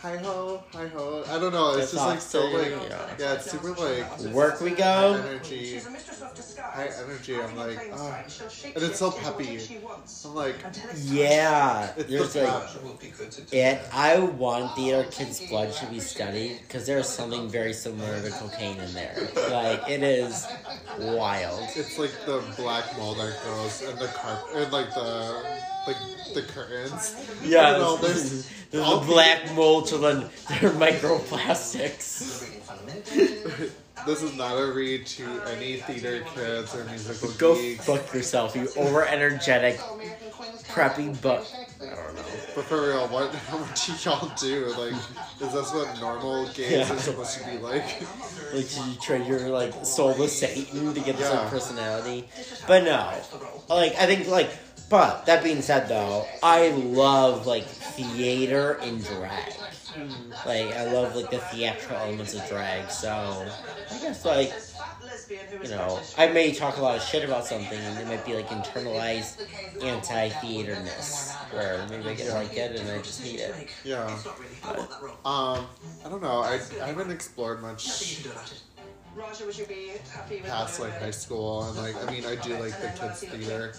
[0.02, 1.22] hi ho, hi ho.
[1.28, 1.76] I don't know.
[1.76, 3.14] It's That's just like so not like fair, yeah.
[3.20, 3.34] yeah.
[3.34, 4.82] It's super like work we go.
[4.82, 5.28] high go.
[5.28, 5.64] energy.
[5.64, 6.74] She's a mistress of disguise.
[6.96, 7.40] High energy.
[7.40, 7.96] I'm like, Having oh.
[7.96, 9.44] plain sight, she'll shape And it's so shift peppy.
[9.44, 10.24] whatever she wants.
[10.24, 11.16] I'm like, Until it's time.
[11.16, 12.82] Yeah, It's there's the like pep.
[12.82, 13.82] Will be good it.
[13.92, 18.30] I want theater oh, kids' blood to be studied because there's something very similar to
[18.30, 19.16] cocaine in there.
[19.50, 20.48] Like it is
[20.98, 21.60] wild.
[21.76, 25.42] It's like the black mold that goes and the carpet and like the
[25.86, 25.96] like
[26.34, 27.14] the curtains.
[27.44, 32.48] Yeah, You know, there's, there's a black mold to the they're microplastics.
[34.04, 37.84] This is not a read to any theater kids or musical Go geeks.
[37.86, 39.78] fuck yourself, you over energetic,
[40.68, 41.48] preppy butt.
[41.80, 42.22] I don't know.
[42.54, 44.66] But for real, what, what do y'all do?
[44.76, 44.92] Like,
[45.40, 46.92] is this what normal gays Yeah.
[46.92, 47.84] are supposed to be like?
[48.52, 51.40] Like, should you trade your like soul to Satan to get this Yeah.
[51.40, 52.28] like, personality?
[52.66, 53.12] But no,
[53.68, 54.50] like I think like.
[54.92, 59.54] But that being said, though, I love like theater and drag.
[60.44, 62.90] Like I love like the theatrical elements of drag.
[62.90, 63.10] So
[63.90, 64.52] I guess like
[65.62, 68.34] you know I may talk a lot of shit about something, and it might be
[68.34, 69.46] like internalized
[69.82, 73.68] anti-theaterness, where maybe I get like it and I just hate it.
[73.84, 74.14] Yeah.
[74.62, 74.78] But,
[75.24, 75.68] Um,
[76.04, 76.42] I don't know.
[76.42, 78.14] I, I haven't explored much
[80.44, 83.72] past like high school, and like I mean I do like the kids theater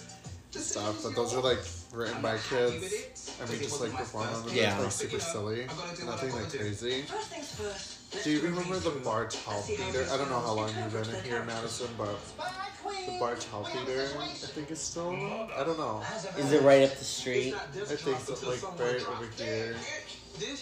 [0.59, 1.59] stuff, but those are like
[1.93, 4.43] written by kids, and we just like perform them.
[4.47, 4.75] And Yeah.
[4.75, 5.65] It's like super silly,
[6.05, 7.01] nothing like crazy.
[7.03, 8.23] First things first.
[8.23, 10.05] Do you remember the Barge Bartell Theater?
[10.11, 13.63] I don't know how long you've been in here in Madison, but the Barge Bartell
[13.65, 15.11] Theater, I think it's still.
[15.11, 16.03] I don't know.
[16.38, 17.55] is it right up the street?
[17.55, 19.75] I think so, like right over here.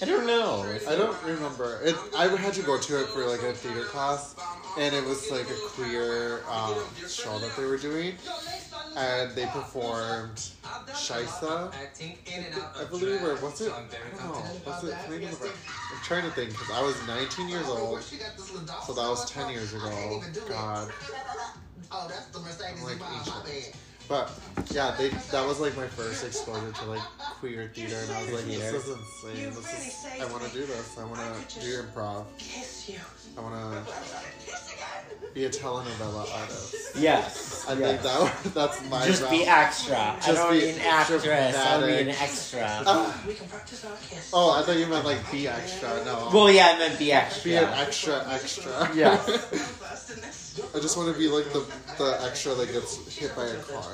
[0.02, 0.66] I don't know.
[0.88, 1.80] I don't remember.
[1.84, 1.96] It.
[2.18, 4.36] I had to go to it for like a theater class,
[4.78, 6.76] and it was like a queer um,
[7.08, 8.16] show that they were doing,
[8.98, 10.36] and they performed
[10.90, 13.72] Shaisa, I believe, or was it?
[13.72, 14.44] I don't know.
[14.66, 14.96] Was it?
[15.10, 19.08] Maybe it was- I'm trying to think because I was 19 years old, so that
[19.10, 20.22] was 10 years ago.
[20.50, 20.92] God,
[21.94, 23.74] Oh, that's the Mercedes like behind my bed.
[24.12, 24.30] But
[24.72, 27.00] yeah, they that was like my first exposure to like
[27.40, 29.50] queer theater, and I was like, this is insane.
[29.52, 30.22] This is.
[30.22, 30.98] I want to do this.
[31.00, 32.26] I want to do improv.
[32.38, 33.00] Kiss you.
[33.38, 36.98] I want to be a telenovela artist.
[37.00, 37.66] Yes.
[37.70, 37.80] I yes.
[37.80, 39.48] think that that's my Just be route.
[39.48, 39.96] extra.
[39.96, 41.26] I Just don't be need an actress.
[41.26, 42.84] I don't need an extra.
[42.86, 43.24] Ah.
[43.26, 44.32] We can practice our kiss.
[44.34, 46.04] oh, I thought you meant like be extra.
[46.04, 46.30] No.
[46.34, 47.50] Well, yeah, I meant be extra.
[47.50, 48.92] be an extra extra.
[48.94, 49.26] Yeah.
[50.52, 50.76] First in this.
[50.76, 51.60] I just want to be like the
[51.98, 53.94] the extra that gets hit by a car,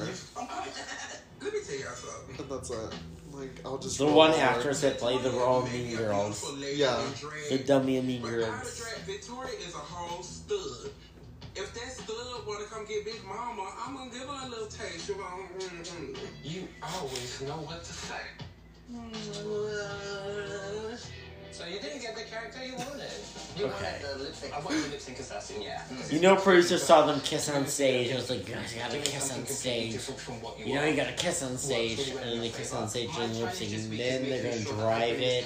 [1.42, 2.94] Let me tell y'all and that's it.
[3.32, 4.42] Like I'll just The one over.
[4.42, 6.44] actress that played the role of Mean Girls.
[6.60, 7.02] Yeah.
[7.50, 8.84] The dummy in Mean But Girls.
[9.06, 10.92] Victoria is a whole stud.
[11.56, 15.10] If that stud wanna come get Big Mama, I'm gonna give her a little taste.
[15.10, 16.18] You mm-mm.
[16.44, 18.16] You always know what to say.
[18.96, 20.98] Oh
[21.58, 23.10] So you didn't get the character you wanted.
[23.58, 23.74] You Okay.
[23.74, 24.54] wanted the lip sync.
[24.54, 25.60] I wanted the lip sync assassin.
[25.64, 25.82] Yeah.
[26.12, 28.12] You know, producer saw them kiss on stage.
[28.12, 29.94] I was like, guys, you gotta kiss on stage.
[29.94, 32.74] different from what you You know, you gotta kiss on stage, and then they kiss
[32.74, 35.46] on stage and lip sync, and then they're gonna drive it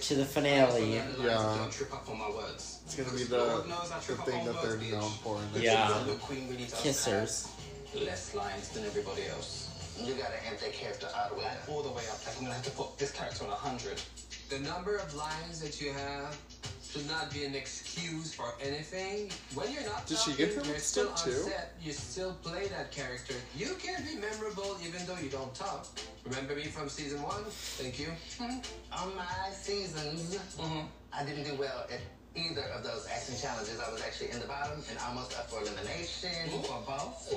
[0.00, 0.94] to the finale.
[0.96, 1.68] Yeah.
[1.70, 2.78] Trip up my words.
[2.86, 3.62] It's gonna be the
[4.08, 5.86] the thing that they're known for in the Yeah.
[5.86, 6.06] season.
[6.08, 7.46] The queen really does Kissers.
[7.94, 9.68] Less lines than everybody else.
[10.00, 11.68] You gotta amp that character all the way up.
[11.68, 12.18] All the way up.
[12.26, 14.00] Like I'm gonna have to put this character on a hundred.
[14.48, 16.34] The number of lines that you have
[16.82, 19.30] should not be an excuse for anything.
[19.54, 21.40] When you're not Did she talking, give him you're still lipstick too?
[21.40, 23.34] on set, you still play that character.
[23.54, 25.86] You can be memorable even though you don't talk.
[26.24, 27.44] Remember me from season one?
[27.76, 28.08] Thank you.
[28.92, 30.86] On my seasons, mm-hmm.
[31.12, 32.00] I didn't do well at
[32.38, 33.80] either of those acting challenges.
[33.80, 36.50] I was actually in the bottom and almost up for elimination.
[36.54, 37.34] Or both.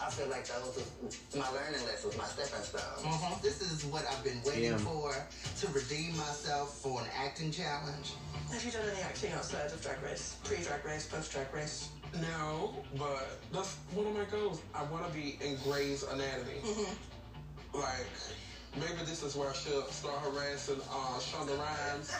[0.00, 3.00] I feel like those was my learning lessons, my stepping stones.
[3.00, 3.42] Mm-hmm.
[3.42, 4.78] This is what I've been waiting Damn.
[4.80, 8.12] for to redeem myself for an acting challenge.
[8.52, 10.36] Have you done any acting outside of Drag Race?
[10.44, 11.88] Pre-Drag Race, post-Drag Race?
[12.20, 14.60] No, but that's one of my goals.
[14.74, 16.60] I want to be in Grey's Anatomy.
[16.62, 17.78] Mm-hmm.
[17.80, 18.06] Like,
[18.76, 22.12] maybe this is where I should start harassing uh, Shonda Rhimes.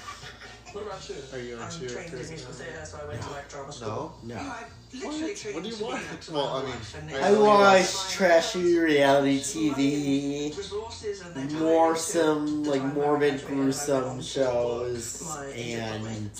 [0.72, 1.16] What about you?
[1.32, 2.70] Are you I'm into trained in Grey's musical Anatomy?
[2.72, 4.14] theater, so I went to like drama school.
[4.22, 4.34] No.
[4.34, 4.40] No.
[4.40, 4.64] I
[4.94, 6.02] literally trained What do you want?
[6.02, 11.94] an actor Well, I whole mean, I I watch trashy reality TV, resources and more
[11.96, 16.30] some like time I morbid, had to read my gruesome shows and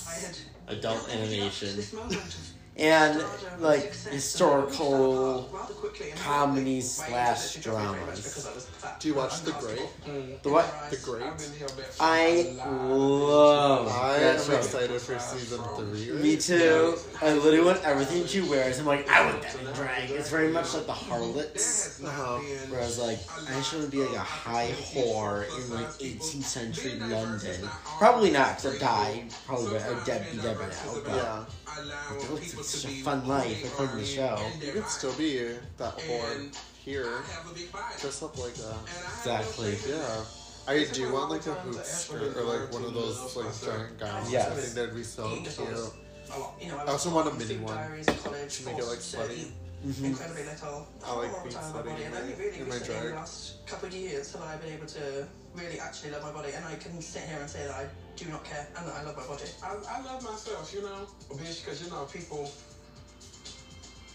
[0.68, 3.22] adult animation this moment of and
[3.60, 8.46] like historical rather quickly and comedies slash interest in Drag Race because dramas.
[8.46, 9.00] I was fat.
[9.00, 10.42] Do you watch The Great?
[10.42, 10.90] The what?
[10.90, 11.22] The Great.
[11.22, 12.90] I've been held back for I my life.
[12.90, 14.56] love I that am show.
[14.56, 16.12] excited for season three.
[16.12, 16.96] Me too.
[17.20, 18.78] I literally want everything she wears.
[18.78, 20.10] I'm like, I want that in drag.
[20.10, 22.02] It's very much like the harlots.
[22.02, 22.38] Uh-huh.
[22.70, 23.18] Where I was like,
[23.50, 27.68] I just want to be like a high whore in like 18th century London.
[27.98, 29.24] Probably not, because I died.
[29.46, 30.94] Probably I'd dead be dead by now.
[31.04, 31.44] But Yeah.
[31.78, 34.38] It looks like such a fun life according to the show.
[34.60, 35.38] You could still be
[35.78, 37.22] that whore here.
[37.22, 38.00] have a.
[38.00, 38.76] Dress up like that.
[39.18, 39.76] Exactly.
[39.88, 40.24] Yeah.
[40.68, 44.30] I do want like a hoop skirt or like one of those like giant gowns.
[44.30, 44.50] Yes.
[44.50, 45.58] I think that'd be so cute.
[45.58, 46.54] A lot.
[46.60, 48.78] You know, I I also want a mini food one diaries in college, to make
[48.78, 49.50] it like forced slutty.
[49.84, 50.04] Mhm.
[50.04, 50.86] incredibly little.
[51.04, 52.96] I like being time my slutty body, in and only my- really in my recently,
[52.96, 55.26] in the last couple of years, have I been able to
[55.56, 57.86] really actually love my body, and I can sit here and say that I
[58.16, 59.44] do not care and that I love my body.
[59.62, 62.50] I, I love myself, you know, bitch, because you know people.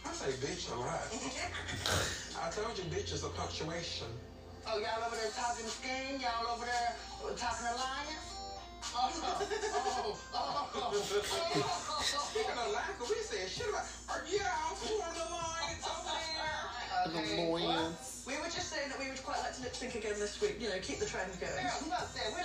[0.05, 1.03] I say bitch a lot.
[2.41, 4.07] I told you, bitch is a punctuation.
[4.67, 6.19] Oh, y'all over there talking skin?
[6.19, 6.95] Y'all over there
[7.35, 8.37] talking alliance?
[8.95, 10.93] Oh, oh, oh, oh,
[12.31, 13.83] Speaking of lack, we said shit about.
[14.09, 16.67] Are y'all forming alliance over there?
[16.91, 18.23] Oh, okay, Annoyance.
[18.27, 20.59] We were just saying that we would quite like to lip sync again this week.
[20.59, 21.47] You know, keep the trend going.
[21.47, 22.27] Girl, enough said.
[22.35, 22.36] We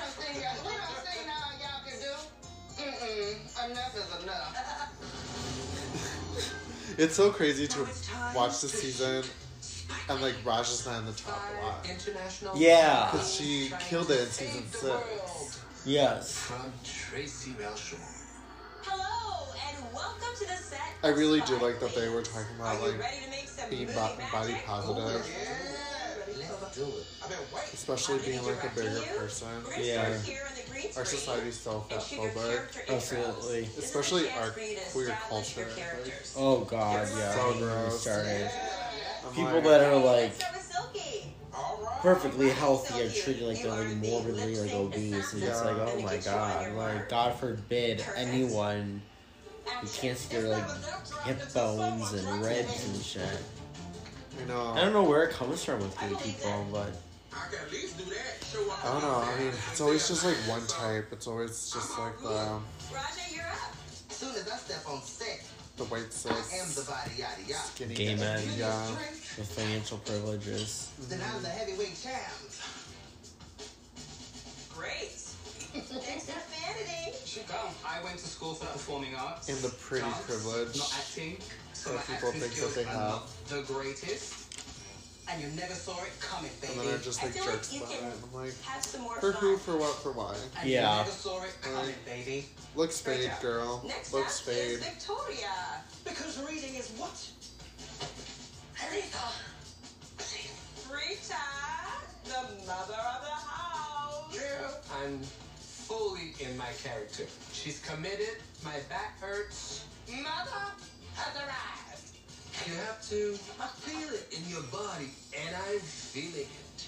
[6.99, 7.87] It's so crazy to
[8.35, 9.25] watch the season
[10.09, 11.89] and like Raj is not in the top a lot.
[11.89, 12.57] International.
[12.57, 13.09] Yeah.
[13.11, 15.03] Because she killed it in season Save the world.
[15.39, 15.65] six.
[15.85, 16.37] Yes.
[16.39, 17.99] From Traci Melchor.
[18.83, 20.81] Hello and welcome to the set.
[21.03, 23.87] I really do like that they were talking about like ready to make some being
[23.87, 25.72] body positive, Let's
[26.75, 27.07] do it.
[27.23, 27.39] I've been
[27.73, 29.19] especially I'm being like a bigger you.
[29.19, 29.49] person.
[29.67, 30.19] We're Yeah.
[30.23, 32.89] here on the green Our society's so and shoot your fatphobic.
[32.95, 33.61] Absolutely.
[33.63, 35.67] This Especially our for you to queer culture,
[36.05, 37.33] like- Oh god, yeah.
[37.35, 38.01] So don't get me gross.
[38.01, 38.51] started.
[39.27, 41.35] I'm People like, that are like let's start with Silky.
[41.55, 42.01] All right.
[42.01, 46.17] perfectly healthy are treated like they're like morbidly like obese, and it's like, oh my
[46.17, 47.09] get you on god, like.
[47.09, 49.03] God forbid anyone
[49.81, 50.65] who can't see their like
[51.25, 53.39] hip bones and ribs and shit.
[54.41, 56.91] You know, I don't know where it comes from with gay people, but
[57.33, 58.45] I can at least do that.
[58.45, 58.85] Show up.
[58.85, 59.19] I don't know.
[59.19, 61.09] I mean, it's always just like one type.
[61.13, 63.77] It's always just like the Ra'Jah, you're up.
[64.11, 65.45] As soon as I step on set,
[65.77, 67.55] the white I am the cis body yada yada.
[67.55, 68.43] skinny Gay men.
[68.57, 68.69] Yeah.
[68.69, 70.91] get strength, with financial privileges.
[71.09, 72.23] then I'm the heavyweight champ.
[74.75, 75.19] Great.
[75.75, 77.17] Next up, Vanity.
[77.51, 79.49] Um, I went to school for performing arts.
[79.49, 81.37] And the pretty dance, privilege Not acting.
[81.83, 83.23] So that my people think that they have.
[83.49, 84.39] the greatest.
[85.31, 86.75] And you never saw it coming, baby.
[86.79, 88.15] And then it just I like feel like you about can it.
[88.23, 90.35] I'm like, Have some more for who, for what, for why?
[90.61, 90.91] and Yeah.
[90.91, 92.47] you never saw it coming, baby.
[92.75, 93.41] Looks Great fade, job.
[93.41, 93.83] girl.
[93.87, 94.79] Next Looks up is.
[94.85, 95.83] Victoria.
[96.05, 97.17] Because reading is what?
[98.93, 99.27] Rita.
[100.93, 101.43] Rita,
[102.25, 104.35] the mother of the house.
[104.35, 105.21] Yeah, I'm
[105.57, 107.25] fully in my character.
[107.53, 108.37] She's committed.
[108.65, 109.85] My back hurts.
[110.11, 110.73] Mother
[111.15, 112.69] has arrived.
[112.69, 113.35] You have to
[113.81, 116.87] feel it in your body, and I'm feeling it.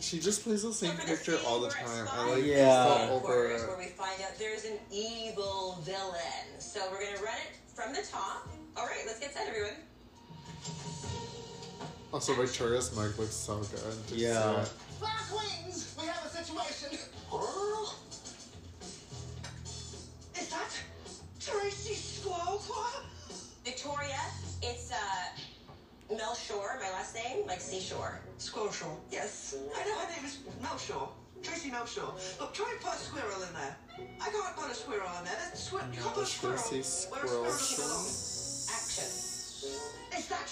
[0.00, 2.04] She just plays the same So for the character all the time.
[2.04, 3.08] it's I like Yeah.
[3.10, 3.66] over it.
[3.66, 6.60] Where we find out there's an evil villain.
[6.60, 8.46] So we're gonna run it from the top.
[8.76, 9.72] All right, let's get set, everyone.
[12.12, 14.06] Also, Victoria's mug looks so good.
[14.06, 14.62] Did Yeah.
[14.62, 14.68] it?
[15.00, 16.90] Fly Queens, we have a situation.
[20.38, 20.70] Is that
[21.46, 23.04] Tracy Squallclaw?
[23.64, 24.18] Victoria,
[24.62, 28.20] it's uh Mel Shore, my last name, like seashore.
[28.38, 28.96] Squirrelshaw.
[29.12, 29.56] Yes.
[29.76, 31.08] I know her name is Melshaw.
[31.44, 32.14] Tracy Melshaw.
[32.40, 33.76] Look, try and put a squirrel in there.
[34.20, 35.34] I can't put a squirrel in there.
[35.48, 36.56] There's squir- you can't put a squirrel.
[36.58, 37.86] Tracy where a squirrel doesn't Squirrelshaw.
[37.86, 38.76] belong.
[38.78, 40.18] Action.
[40.18, 40.48] Is that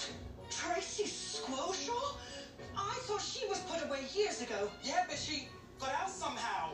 [0.49, 2.15] Tracy Squirrelshaw?
[2.77, 4.69] I thought she was put away years ago.
[4.83, 5.47] Yeah, but she
[5.79, 6.69] got out somehow.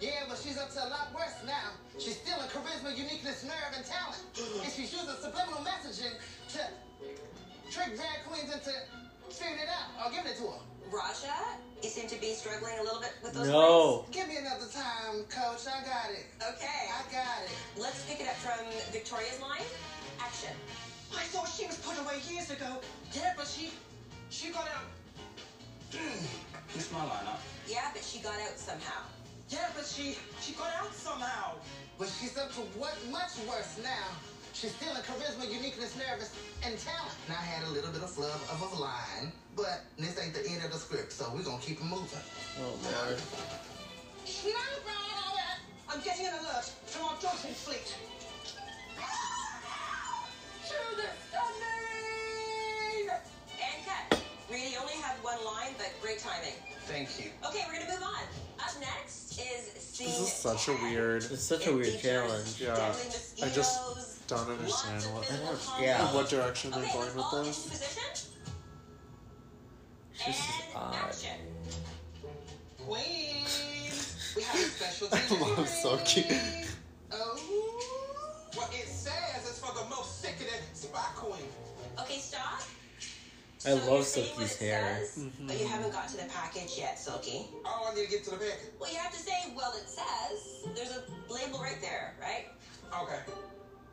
[0.00, 1.74] Yeah, but she's up to a lot worse now.
[1.98, 4.22] She's stealing charisma, uniqueness, nerve, and talent.
[4.62, 6.14] and she's using subliminal messaging
[6.54, 6.60] to
[7.70, 8.70] trick drag queens into
[9.30, 10.62] figuring it out or giving it to her.
[10.88, 14.06] Ra'Jah, you seem to be struggling a little bit with those No.
[14.10, 15.66] Give me another time, coach.
[15.68, 16.24] I got it.
[16.40, 16.88] Okay.
[16.88, 17.50] I got it.
[17.76, 19.66] Let's pick it up from Victoria's line.
[20.18, 20.54] Action.
[21.12, 22.80] I thought she was put away years ago.
[23.12, 23.70] Yeah, but she
[24.30, 24.88] she got out.
[26.74, 27.40] It's my lineup.
[27.66, 29.00] Yeah, but she got out somehow.
[29.48, 31.54] Yeah, but she she got out somehow.
[31.98, 34.12] But she's up to what much worse now.
[34.52, 36.34] She's stealing charisma, uniqueness, nervous,
[36.64, 37.14] and talent.
[37.26, 40.44] And I had a little bit of flub of a line, but this ain't the
[40.50, 42.20] end of the script, so we're gonna keep it moving.
[42.60, 43.20] Oh lord.
[45.88, 47.96] I'm getting an alert from our dolphin fleet.
[53.58, 54.20] And cut.
[54.50, 56.52] Really only have one line, but great timing.
[56.86, 57.30] Thank you.
[57.46, 58.24] Okay, we're gonna move on.
[58.60, 61.24] Up next is scene This is such a weird.
[61.24, 62.60] It's such a weird challenge.
[62.60, 62.94] Yeah.
[63.42, 65.82] I just don't understand lots of what.
[65.82, 65.96] yeah.
[65.98, 66.14] combat.
[66.14, 67.64] What direction they're going with get this.
[67.64, 68.32] into position.
[70.14, 70.40] It's just
[70.74, 70.94] and odd.
[70.94, 71.38] action.
[72.86, 76.24] Queens, we have a special I love Silky.
[76.30, 76.67] Oh,
[83.68, 84.98] I love Silky's what it hair.
[85.04, 87.46] says, But you haven't got to the package yet, Silky.
[87.66, 88.72] Oh, I need to get to the package.
[88.80, 90.68] Well, you have to say, well, it says.
[90.74, 92.46] There's a label right there, right?
[93.02, 93.20] Okay.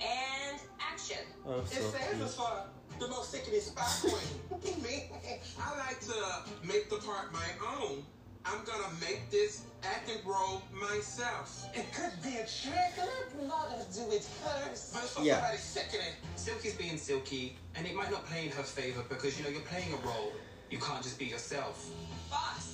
[0.02, 1.26] And action.
[1.46, 2.64] Oh, It so says it's for
[3.00, 4.82] the most sickening spy queen.
[4.84, 5.10] Me,
[5.60, 7.48] I like to make the part my
[7.82, 8.04] own.
[8.46, 11.66] I'm gonna make this acting role myself.
[11.74, 12.94] It could be a trick.
[12.98, 14.94] Let Mother do it first.
[14.94, 15.36] But for Yeah.
[15.42, 16.14] somebody sickening.
[16.36, 19.62] Silky's being silky, and it might not play in her favor because you know you're
[19.62, 20.32] playing a role.
[20.70, 21.86] You can't just be yourself.
[22.30, 22.72] Boss.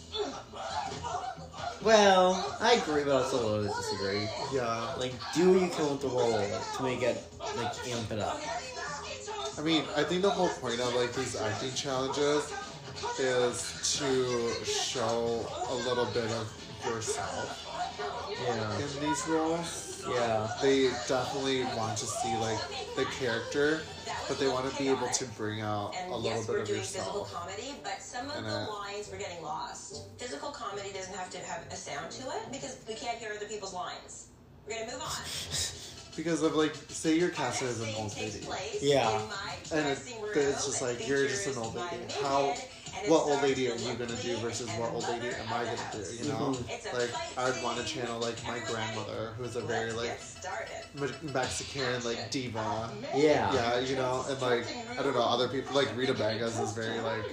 [1.82, 4.28] Well, I agree, but I also a little disagree.
[4.54, 4.94] Yeah.
[4.98, 7.24] Like, do what you can with the role to make it
[7.56, 8.40] like amp it up.
[9.58, 12.52] I mean, I think the whole point of like these acting challenges
[13.20, 16.48] is to show a little bit of
[16.86, 17.68] yourself
[18.30, 18.78] Yeah.
[18.78, 20.04] in these roles.
[20.10, 20.50] Yeah.
[20.62, 22.58] They definitely want to see like
[22.96, 23.82] the character,
[24.28, 26.62] but they want to be able to bring out And a little yes, bit we're
[26.62, 30.04] of doing physical comedy, but some of the uh, lines were getting lost.
[30.18, 33.46] Physical comedy doesn't have to have a sound to it because we can't hear other
[33.46, 34.28] people's lines.
[34.68, 35.10] We're gonna move on.
[36.14, 38.18] Because of like, say your Our casting next is an scene old
[38.52, 38.78] lady.
[38.82, 39.22] Yeah.
[39.72, 39.98] And it-
[40.36, 42.14] it's just like, you're just an features old lady.
[42.22, 42.70] How- and it
[43.08, 46.16] What old lady are you gonna do versus what old lady am I gonna do?
[46.24, 49.92] You know, It's a like I'd want to channel like my grandmother, who's a very
[49.92, 50.68] like get started.
[50.94, 52.90] Me- Mexican like diva.
[53.16, 53.54] Yeah.
[53.54, 54.66] Yeah, you know, and like
[54.98, 57.26] I don't know, other people like Rita Baga is very like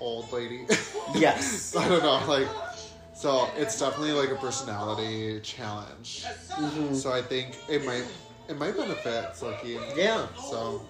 [0.00, 0.66] old lady.
[1.12, 1.74] Yes.
[1.74, 2.46] I don't know, like
[3.14, 6.24] so it's definitely like a personality challenge.
[6.56, 6.94] Mhm.
[6.94, 8.04] So I think it might
[8.48, 9.78] it might benefit Silky.
[9.94, 10.26] Yeah.
[10.36, 10.82] So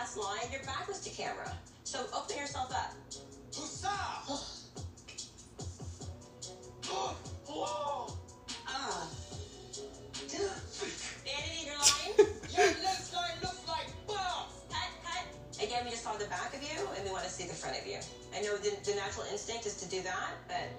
[0.00, 1.52] last line, your back was to camera.
[1.84, 2.94] So open yourself up.
[8.66, 9.06] Ah.
[11.26, 12.16] Vanity, your line?
[12.56, 14.48] Your lace line looks like Bob.
[14.70, 15.62] cut, cut.
[15.62, 17.78] Again, we just saw the back of you, and we want to see the front
[17.78, 17.98] of you.
[18.34, 20.70] I know the, the natural instinct is to do that, but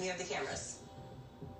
[0.00, 0.80] we have the cameras.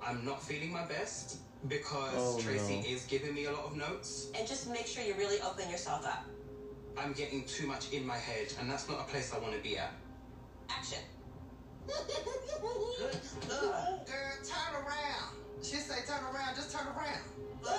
[0.05, 1.39] I'm not feeling my best
[1.69, 2.87] because Oh, Tracy no.
[2.89, 4.31] is giving me a lot of notes.
[4.37, 6.25] And just make sure you really open yourself up.
[6.99, 9.61] I'm getting too much in my head, and that's not a place I want to
[9.61, 9.93] be at.
[10.71, 10.99] Action.
[11.89, 11.99] Girl,
[14.45, 15.37] turn around.
[15.63, 17.21] She say turn around, just turn around.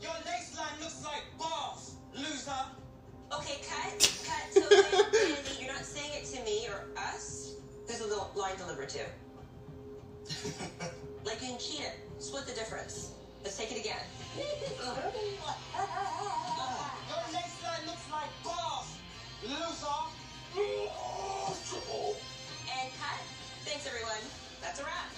[0.00, 2.52] Your lace line looks like boss, loser.
[3.36, 4.52] Okay, cut, cut.
[4.52, 7.54] So then, Vanity, you're not saying it to me or us.
[7.86, 9.00] Who's the little line delivered to?
[11.24, 11.94] like in can cheat it.
[12.18, 13.12] Split the difference.
[13.44, 13.96] Let's take it again.
[14.36, 14.44] Your
[17.32, 18.96] lace line looks like boss,
[19.42, 20.02] loser.
[22.70, 23.20] And cut.
[23.64, 24.22] Thanks, everyone.
[24.60, 25.10] That's a wrap.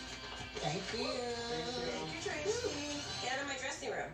[0.57, 1.09] Thank you.
[1.09, 3.01] Thank you, Tracy.
[3.23, 4.11] Get out of my dressing room.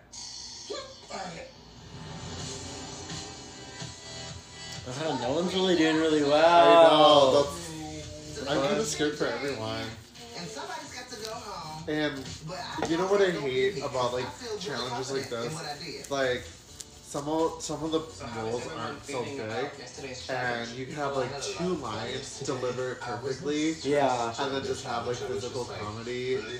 [5.03, 7.33] Oh, no one's really doing really I well.
[7.33, 9.85] know that's I'm kind of scared for everyone.
[10.37, 11.85] And somebody's got to go home.
[11.89, 12.40] And But I
[12.89, 15.55] you know what I hate about like I feel really challenges like this?
[15.55, 16.11] what I did.
[16.11, 16.43] Like
[17.03, 20.95] some of some of the So rules everyone aren't so feeling big, and you can
[20.95, 24.33] have like two lines deliver it perfectly, Yeah.
[24.39, 26.51] and then just have like physical comedy, and You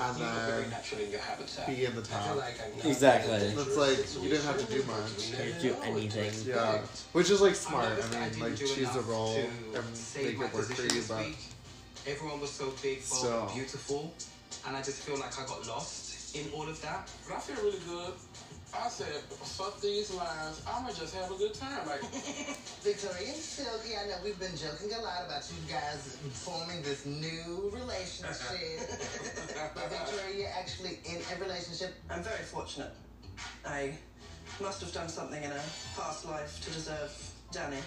[0.00, 1.66] look very then natural in your habitat.
[1.66, 2.38] be in the top.
[2.84, 3.34] Exactly.
[3.36, 5.32] It's like you didn't have to do much.
[5.36, 6.32] Can't do anything.
[6.46, 6.80] Yeah,
[7.12, 7.88] which is like smart.
[8.14, 10.64] I I mean, like do choose a role to and save make my it work
[10.64, 11.38] for position you, this but week.
[12.06, 14.14] Everyone was so big, So- beautiful,
[14.66, 17.10] and I just feel like I got lost in all of that.
[17.26, 18.14] But I feel really good.
[18.76, 19.22] I said,
[19.56, 20.60] fuck these lines.
[20.68, 21.86] I'ma just have a good time.
[21.86, 22.02] Like,
[22.84, 27.06] Victoria and Silky, I know we've been joking a lot about you guys forming this
[27.06, 28.84] new relationship.
[29.74, 31.94] but Victoria, you're actually in a relationship.
[32.10, 32.92] I'm very fortunate.
[33.66, 33.94] I
[34.60, 35.62] must have done something in a
[35.96, 37.10] past life to deserve
[37.50, 37.78] Danny.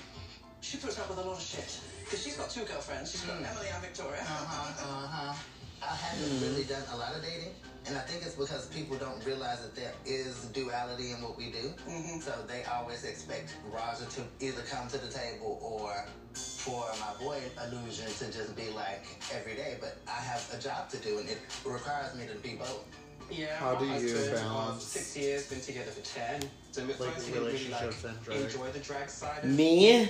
[0.62, 1.80] She puts up with a lot of shit.
[2.04, 3.12] Because she's got two girlfriends.
[3.12, 4.22] She's got Emily and Victoria.
[4.22, 5.34] Uh-huh, uh-huh.
[5.82, 6.46] I haven't mm-hmm.
[6.46, 7.54] really done a lot of dating,
[7.88, 11.52] and I think it's because people don't realize that there is duality in what we
[11.52, 11.74] do.
[11.90, 12.20] Mm-hmm.
[12.20, 17.40] So they always expect Roger to either come to the table or for my boy
[17.66, 19.78] illusion to just be like every day.
[19.82, 22.86] But I have a job to do, and it requires me to be both.
[23.32, 26.42] Yeah, How do you husband um, balance, Six years, been together for ten.
[26.72, 28.42] So like first he really like and drag?
[28.42, 29.44] enjoy the drag side.
[29.44, 30.04] Of Me?
[30.04, 30.10] He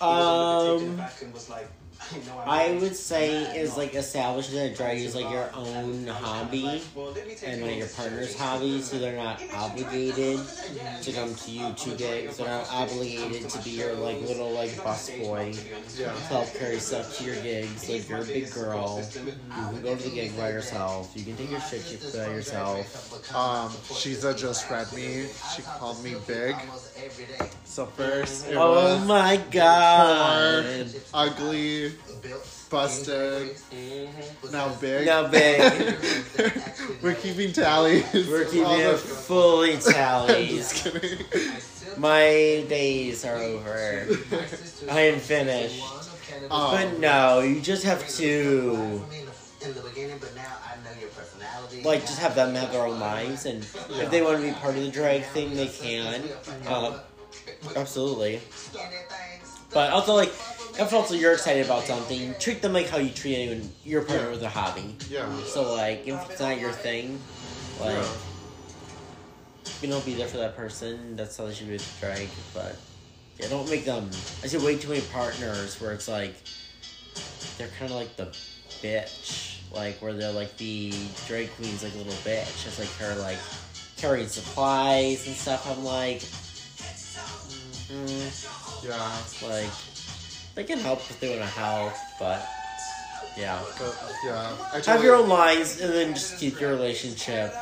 [0.00, 0.94] a little bit Um.
[0.94, 1.68] aback was like,
[2.46, 6.82] I would say is like establishing that drag is like your own hobby
[7.44, 10.40] and like your partner's hobby, so they're not obligated
[11.02, 12.36] to come to you to gigs.
[12.38, 15.54] They're not obligated to be your like little like bus boy
[15.96, 16.06] Yeah.
[16.12, 17.88] to help carry stuff to your gigs.
[17.88, 21.12] Like you're a big girl, you can go to the gig by yourself.
[21.14, 23.34] You can take your shit shit by yourself.
[23.34, 25.26] Um, Sheeza just read me.
[25.54, 26.56] She called me big.
[27.64, 30.64] So first, it Oh my god!
[30.64, 31.89] poor, ugly,
[32.70, 33.56] busted,
[34.52, 35.06] now big.
[35.06, 35.96] Now big.
[37.02, 38.04] We're keeping tallies.
[38.12, 40.72] We're keeping it fully I'm tallies.
[40.72, 42.00] just kidding.
[42.00, 44.06] My days are over.
[44.90, 45.82] I am finished.
[46.50, 49.02] Um, But no, you just have to
[49.62, 51.82] in the beginning, but now I know your personality.
[51.82, 54.74] like just have them have their own lives, and if they want to be part
[54.76, 56.22] of the drag thing, they can.
[56.66, 56.94] Um,
[57.76, 58.40] absolutely.
[59.72, 60.32] But also, like,
[60.80, 64.30] if also you're excited about something, treat them like how you treat anyone your partner
[64.30, 64.96] with a hobby.
[65.08, 65.26] Yeah.
[65.44, 67.20] So like, if it's not your thing,
[67.80, 68.08] like, Yeah.
[69.82, 71.16] you know, be there for that person.
[71.16, 72.28] That's how they should be with drag.
[72.54, 72.76] But
[73.38, 74.10] yeah, don't make them.
[74.42, 76.34] I see way too many partners where it's like
[77.58, 78.26] they're kind of like the
[78.82, 80.92] bitch, like where they're like the
[81.26, 82.66] drag queen's like a little bitch.
[82.66, 83.38] It's like her like
[83.96, 85.66] carrying supplies and stuff.
[85.70, 86.20] I'm like,
[87.90, 89.48] mm, Yeah.
[89.48, 89.70] like
[90.60, 92.46] they can help if they want to help, but
[93.34, 93.62] yeah.
[93.78, 94.52] But, yeah.
[94.74, 97.54] I Have your own lives and then just keep your relationship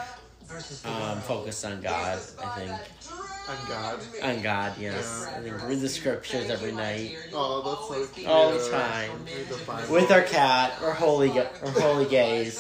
[0.85, 2.73] um, focused on God, I think.
[2.73, 4.01] On God.
[4.25, 5.29] On God, yes.
[5.31, 5.39] Yeah.
[5.39, 7.17] I think read the scriptures every night.
[7.33, 8.27] Oh, that's so cute.
[8.27, 9.13] All the time.
[9.49, 12.59] The With our cat, or holy, ga- or holy gays.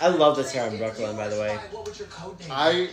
[0.00, 1.58] I love this hair in Brooke Lynn, by the way.
[2.50, 2.88] I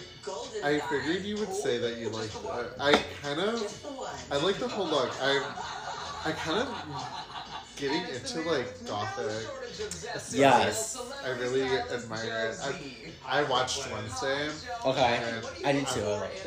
[0.63, 2.71] I figured you would say that you liked it.
[2.79, 5.11] I kind of I like the whole look.
[5.21, 5.43] I
[6.25, 6.67] I kind of
[7.81, 9.47] getting into like gothic.
[10.31, 11.01] Yes.
[11.25, 12.59] I really admire it.
[13.25, 14.49] I, I watched Wednesday.
[14.85, 15.41] Okay.
[15.65, 16.01] I did too.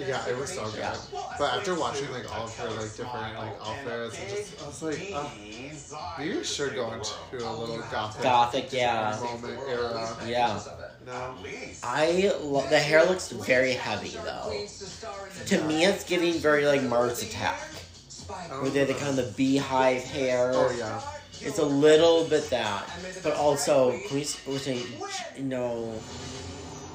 [0.06, 0.78] Yeah, it was so good.
[0.78, 0.96] Yeah.
[1.38, 5.10] But after watching like all of her like different like outfits, just, I was like,
[5.12, 5.28] uh,
[6.18, 9.18] maybe we should go into a little gothic, Gothic, yeah.
[9.20, 10.16] moment era.
[10.26, 10.60] Yeah.
[11.06, 11.34] No.
[11.82, 14.52] I lo- the hair looks very heavy though.
[15.46, 17.60] To me, it's getting very like Mars Attack,
[18.60, 20.52] where they have the kind of the beehive hair.
[20.54, 21.00] Oh yeah.
[21.40, 22.88] It's a little bit that,
[23.22, 24.86] but also can we we're saying
[25.40, 25.92] no.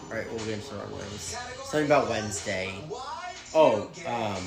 [0.10, 1.38] All right, we'll get into our ways.
[1.66, 2.74] Something about Wednesday.
[3.54, 4.44] Oh, um,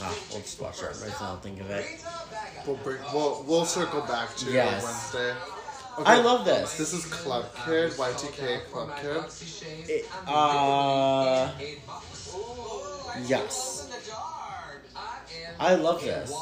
[0.00, 1.36] ah, we'll just watch our right now.
[1.36, 1.86] Think of it.
[2.66, 4.82] We'll bring, we'll we'll circle back to Yes.
[4.82, 5.34] Wednesday.
[6.04, 6.76] I love this.
[6.76, 9.24] This is Club Kid, Y2K Club Kid.
[9.88, 11.50] It, uh,
[13.26, 13.90] yes.
[15.58, 16.34] I love this.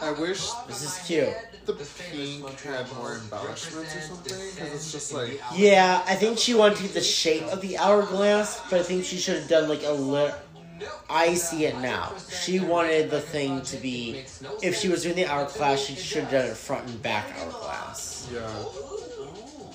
[0.00, 1.34] I wish This is cute.
[1.64, 6.54] The pink had more embellishments or something, because it's just like Yeah, I think she
[6.54, 9.68] wanted to get the shape of the hourglass, but I think she should have done
[9.68, 10.34] like a little.
[11.10, 12.12] I see it now.
[12.30, 14.24] She wanted the thing to be.
[14.62, 18.28] If she was doing the hourglass, she should have done it front and back hourglass.
[18.32, 18.48] yeah.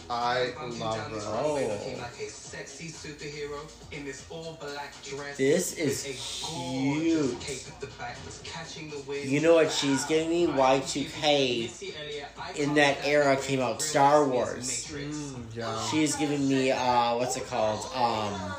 [0.09, 1.23] I love it.
[1.25, 1.53] Oh.
[1.55, 3.59] Like a sexy superhero
[3.91, 5.37] in this all black dress.
[5.37, 7.31] This is with a cute.
[7.31, 9.29] gorgeous cape at the back that's catching the wind.
[9.29, 10.47] You know what she's giving me?
[10.47, 14.87] Y2K in that era came out Star Wars.
[14.91, 15.83] Mm, yeah.
[15.85, 17.85] She's giving me, uh, what's it called?
[17.95, 18.53] Um,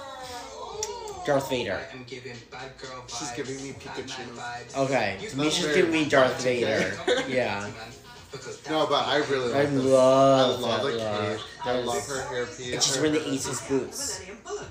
[1.27, 1.81] Darth Vader.
[1.93, 4.25] I'm giving bad girl She's giving me Pikachu.
[4.37, 4.77] vibes.
[4.77, 6.95] Okay, to me That's she's giving me Darth Vader.
[7.29, 7.69] Yeah.
[8.69, 9.85] No, but I really I like this.
[9.85, 11.41] love I love that the look.
[11.65, 12.73] I love her hairpiece.
[12.75, 14.25] And she's wearing the Asos boots.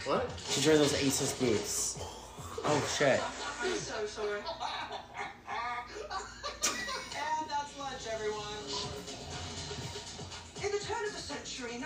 [0.05, 0.29] What?
[0.49, 1.97] She's wearing those Asos boots.
[2.65, 3.21] Oh shit.
[3.61, 4.39] I'm so sorry.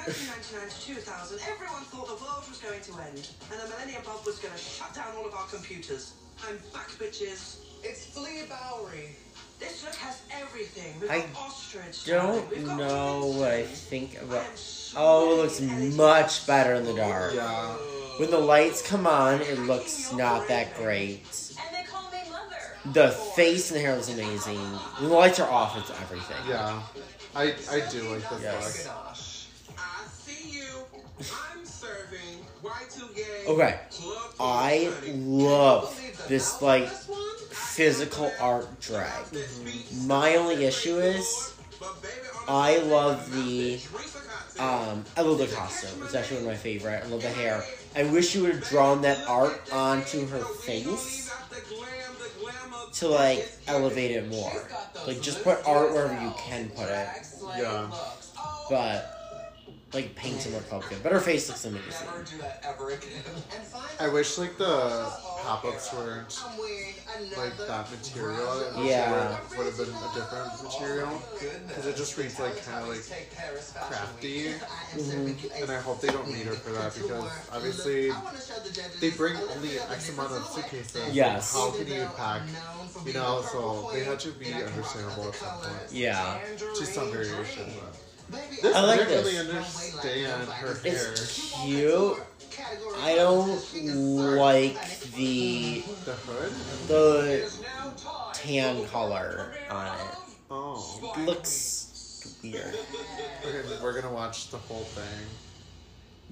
[0.05, 4.25] 1999 to 2000, everyone thought the world was going to end, and the Millennium Bug
[4.25, 6.13] was going to shut down all of our computers.
[6.47, 7.57] I'm back, bitches.
[7.83, 9.15] It's Flea Bowery.
[9.59, 10.99] This look has everything.
[11.01, 12.05] We've I got ostrich.
[12.05, 14.45] Don't We've got know what I think about.
[14.45, 17.33] am so Oh, it looks much better in the dark.
[17.33, 17.73] Yeah.
[18.19, 21.21] When the lights come on, it looks not that great.
[21.59, 22.93] And they call me mother.
[22.93, 24.57] The face and the hair looks amazing.
[24.59, 26.37] When the lights are off, it's everything.
[26.47, 26.81] Yeah.
[27.35, 28.85] I I do like this Yes.
[28.87, 29.06] look.
[33.47, 33.79] Okay.
[33.91, 39.25] Club I love this like physical art drag.
[40.05, 41.53] My only issue is
[42.47, 43.79] I love the
[44.59, 46.03] um I love the costume.
[46.03, 47.03] It's actually one of my favorite.
[47.03, 47.63] I love the hair.
[47.95, 51.31] I wish you would have drawn that art onto her face
[52.93, 54.51] to like elevate it more.
[55.05, 57.07] Like just put art wherever you can put it.
[57.57, 57.89] Yeah.
[58.69, 59.16] But
[59.93, 60.97] like paint some more pumpkin.
[61.01, 61.91] But her face looks amazing.
[62.05, 63.23] Never do that ever again.
[63.99, 65.09] I wish like the
[65.43, 66.37] pop-ups weren't
[67.37, 68.71] like that material.
[68.75, 69.37] I Yeah.
[69.37, 71.21] It would have been a different material.
[71.67, 73.29] Because it just reads like kind of like
[73.87, 74.53] crafty.
[74.93, 75.61] Mhm.
[75.61, 78.11] And I hope they don't need her for that because obviously
[78.99, 81.13] they bring only X amount of suitcases.
[81.13, 81.53] Yes.
[81.53, 82.41] How can you pack?
[83.05, 85.91] You know, so they had to be understandable at some point.
[85.91, 86.39] Yeah.
[86.77, 87.71] Just some variation.
[88.29, 89.33] This, I like I didn't this.
[89.33, 91.11] really understand her hair.
[91.11, 92.17] It's cute.
[93.01, 93.47] I don't
[94.37, 96.51] like the The hood?
[96.87, 97.51] the
[98.33, 100.15] tan color on it.
[100.49, 101.13] Oh.
[101.17, 102.75] It looks weird.
[103.45, 105.27] Okay, we're gonna watch the whole thing.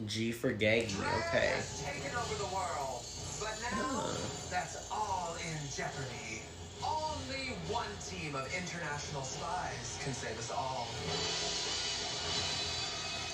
[0.08, 0.96] G for gaggy.
[1.30, 1.54] Okay.
[1.84, 3.06] Taking over the world.
[3.40, 4.10] But now,
[4.50, 6.42] that's all in jeopardy.
[6.84, 10.88] Only one team of international spies can save us all.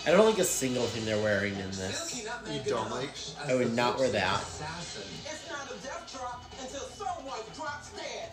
[0.05, 2.25] I don't like a single thing they're wearing in this.
[2.49, 3.09] You don't like?
[3.45, 4.41] I would not wear that.
[4.41, 5.03] Assassin.
[5.25, 8.31] It's not a death drop until someone drops dead.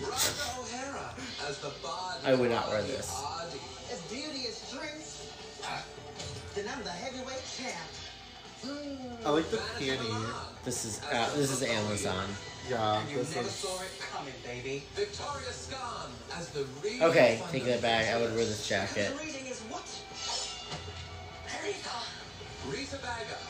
[0.00, 1.12] O'Hara
[1.46, 2.20] as the body.
[2.24, 3.12] I would not wear this.
[3.14, 3.56] Adi.
[3.90, 5.34] If beauty is strength,
[6.54, 7.76] then I'm the heavyweight champ.
[9.24, 10.08] I like the peony.
[10.64, 12.24] This is uh, this is Amazon.
[12.68, 13.64] Yeah, You this is.
[13.64, 14.82] it coming, baby.
[14.94, 18.08] Victoria Scone as the real Okay, take that back.
[18.08, 19.12] I would wear this jacket.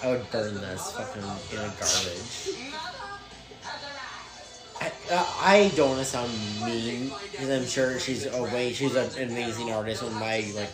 [0.03, 2.51] I would burn this fucking in a garbage.
[4.81, 6.31] I, uh, I don't want to sound
[6.65, 10.69] mean because I'm sure she's a way she's an amazing artist, one of my like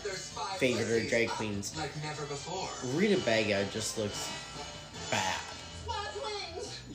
[0.58, 1.74] favorite drag queens.
[1.76, 2.68] Like never before.
[2.98, 4.28] Rita Baga just looks
[5.10, 5.36] bad.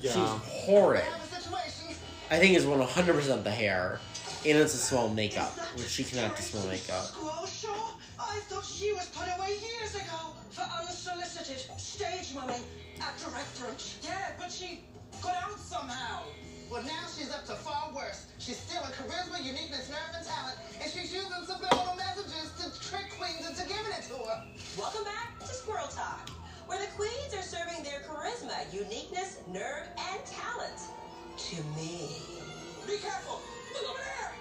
[0.02, 0.40] She's Yeah.
[0.66, 1.04] horrid.
[2.32, 4.00] I think it's 100% the hair,
[4.46, 7.10] and it's a small makeup, which she cannot do small makeup.
[8.20, 12.60] I thought she was put away years ago for unsolicited stage money
[13.00, 13.80] at directorate.
[14.04, 14.84] Yeah, but she
[15.22, 16.24] got out somehow.
[16.70, 18.28] Well, now she's up to far worse.
[18.38, 23.48] She's stealing charisma, uniqueness, nerve, and talent, and she's using subliminal messages to trick queens
[23.48, 24.44] into giving it to her.
[24.78, 26.30] Welcome back to Squirrel Talk,
[26.68, 30.80] where the queens are serving their charisma, uniqueness, nerve, and talent
[31.38, 32.12] to me.
[32.86, 33.40] Be careful!
[33.74, 34.32] Look over there!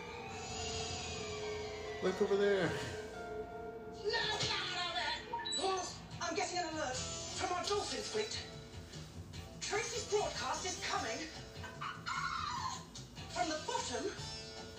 [2.03, 2.71] Look over there.
[6.29, 8.39] I'm getting an alert from our Dolphins fleet.
[9.63, 11.17] Tracy's broadcast is coming
[13.31, 14.11] from the bottom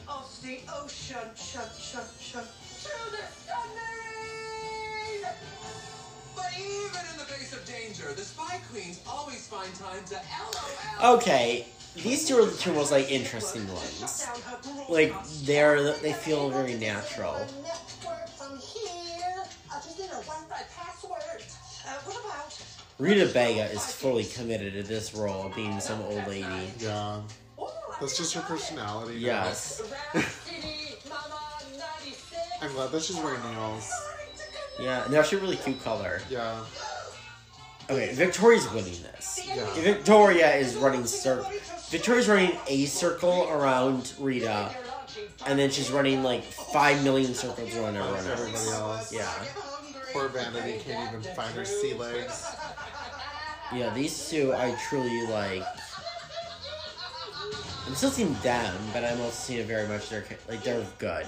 [0.08, 1.18] of the ocean.
[1.36, 2.44] Shun, shun, shun.
[2.44, 5.26] To the stunning!
[6.36, 10.22] But even in the face of danger, the spy queens always find time to
[11.02, 11.16] LOL.
[11.16, 14.28] Okay, these two are the two most like interesting ones.
[14.88, 15.16] Like
[15.46, 17.48] they're they feel very natural.
[23.00, 26.46] Rita Baga is fully committed to this role of being some old lady.
[26.80, 27.22] Yeah.
[28.02, 29.14] That's just her personality.
[29.16, 29.20] now.
[29.20, 29.82] Yes.
[32.62, 33.90] I'm glad that she's wearing nails.
[34.80, 36.22] Yeah, and they're actually really cute color.
[36.30, 36.60] Yeah.
[37.90, 39.40] Okay, Victoria's winning this.
[39.48, 39.74] Yeah.
[39.76, 41.46] Victoria is running cir-
[41.90, 44.76] Victoria's running a circle around Rita,
[45.48, 49.12] and then she's running like five million circles around everyone Everybody else.
[49.14, 49.34] Yeah,
[50.14, 52.46] Poor Vanity can't even find her sea legs.
[53.74, 53.94] yeah.
[53.94, 55.64] These two, I truly like.
[57.88, 61.26] I'm still seeing them, but I'm also seeing very much their ca- like they're good.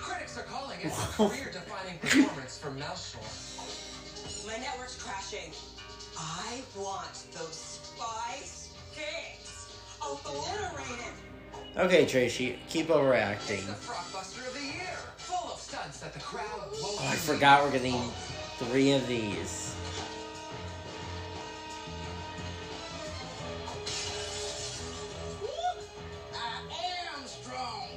[0.00, 4.46] Critics are calling it a career-defining performance from Malshore.
[4.46, 5.52] My network's crashing.
[6.18, 11.14] I want those spy sticks obliterated.
[11.76, 13.58] Okay, Tracy, keep overacting.
[13.58, 17.16] It's the Frogbuster of the Year, full of stunts that the crowd won't Oh, I
[17.16, 18.00] forgot we're getting
[18.58, 19.74] three of these.
[26.32, 26.60] I
[27.12, 27.88] am strong.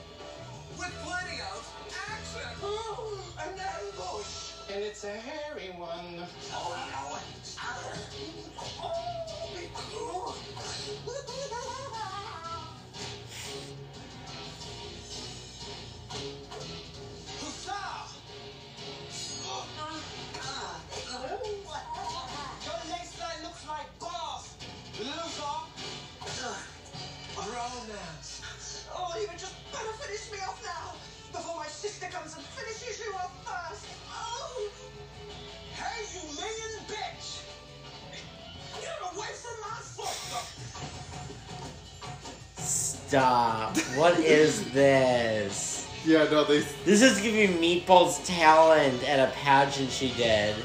[43.08, 43.78] Stop.
[43.96, 45.88] What is this?
[46.06, 46.60] Yeah, no, they.
[46.84, 50.56] This is giving Meatball's talent at a pageant she did.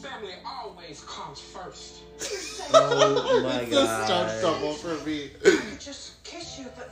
[0.00, 2.00] Family always comes first.
[2.72, 5.32] Oh my it's a stunt double for me.
[5.78, 6.88] Just kiss you, but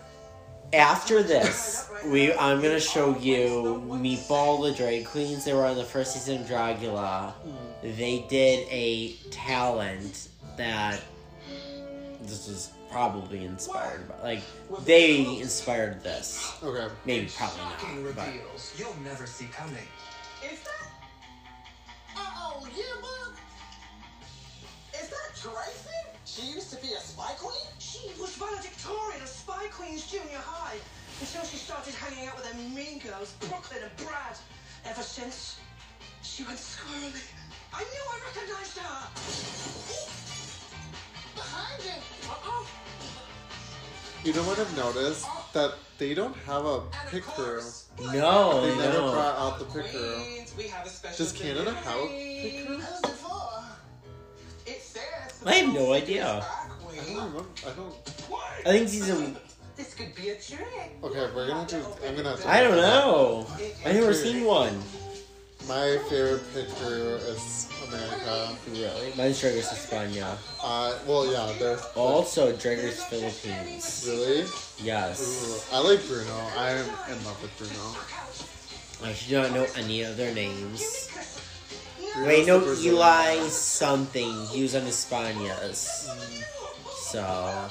[0.74, 5.46] After this, we I'm gonna show you Meatball the drag queens.
[5.46, 7.32] They were on the first season of Dragula.
[7.82, 7.96] Mm.
[7.96, 10.28] They did a talent
[10.58, 11.00] that
[12.20, 14.22] this was probably inspired by.
[14.22, 14.42] Like
[14.84, 16.58] they inspired this.
[16.62, 16.92] Okay.
[17.04, 18.16] Maybe probably not.
[18.16, 19.88] But reveals you'll never see coming.
[20.44, 20.86] Is that?
[22.16, 23.36] Uh-oh, yearbook?
[24.94, 25.90] Is that Tracy?
[26.24, 27.70] She used to be a spy queen?
[28.00, 30.76] she was valedictorian of Spy Queens Junior High
[31.20, 34.36] until she started hanging out with them mean girls, Brooke Lynn and Brad.
[34.86, 35.60] Ever since,
[36.22, 37.24] she went squirrely.
[37.72, 40.49] I knew I recognized her.
[41.34, 42.02] Behind it.
[42.28, 42.66] Uh-oh.
[44.24, 45.26] You know what I've noticed?
[45.52, 47.62] That they don't have a pit crew.
[48.12, 49.12] no, They never no.
[49.12, 50.20] brought out the pit crew.
[50.22, 52.76] Queens, we have a special Does Canada have a pit crew?
[52.76, 53.64] Who's it for?
[54.66, 55.42] It says.
[55.46, 56.44] I have no idea.
[56.44, 57.44] I don't remember.
[57.66, 57.94] I don't.
[58.66, 59.36] I think season.
[59.76, 60.98] This could be a trick.
[61.02, 61.82] Okay, we're gonna do.
[62.06, 62.30] I'm gonna.
[62.30, 63.46] Have to I don't know.
[63.86, 64.78] I've never seen one.
[65.66, 68.56] My favorite pit crew is America.
[68.70, 70.36] Really, mine's Drag Race España.
[70.62, 74.04] Uh, well, yeah, they're Also, Drag Philippines.
[74.08, 74.44] really.
[74.82, 75.20] Yes.
[75.72, 76.34] Ooh, I like Bruno.
[76.56, 76.78] I'm
[77.12, 77.96] in love with Bruno.
[79.02, 81.08] I should not know any of their names.
[82.14, 83.48] Bruno's Wait, no, Eli guy.
[83.48, 84.46] something.
[84.46, 86.08] He was on Españas.
[87.10, 87.68] So,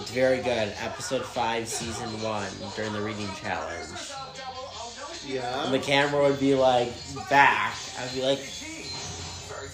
[0.00, 0.72] it's very good.
[0.80, 2.46] Episode 5, Season 1,
[2.76, 3.88] during the reading challenge.
[5.26, 5.64] Yeah.
[5.64, 5.78] And Yeah.
[5.78, 6.92] the camera would be like,
[7.28, 7.74] back.
[7.98, 8.40] I'd be like,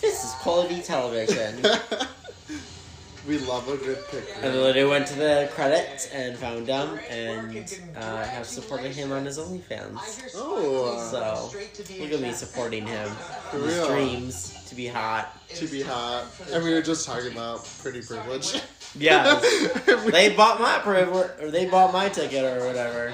[0.01, 1.63] this is quality television.
[3.29, 4.63] we love a good pit And crew.
[4.73, 7.57] then I went to the credits and found him and
[7.97, 10.31] uh, have supported him on his OnlyFans.
[10.35, 11.59] Oh, So,
[11.99, 13.09] look at me supporting him.
[13.51, 13.87] For in His real.
[13.89, 15.39] dreams to be hot.
[15.55, 16.27] to be hot.
[16.53, 18.61] And we were just talking about pretty privilege.
[18.99, 19.43] Yes.
[20.05, 23.13] We- They bought my privilege, or they bought my ticket, or whatever.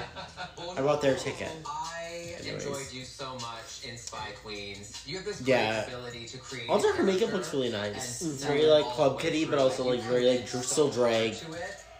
[0.77, 1.49] I bought their ticket.
[1.65, 2.65] I Anyways.
[2.65, 5.03] enjoyed you so much in Spy Queens.
[5.05, 5.83] You have this Yeah.
[5.85, 6.69] great ability to create.
[6.69, 8.21] Also, her makeup looks really nice.
[8.21, 11.35] It's sell very like Club Kid, but also like very like dr- still drag.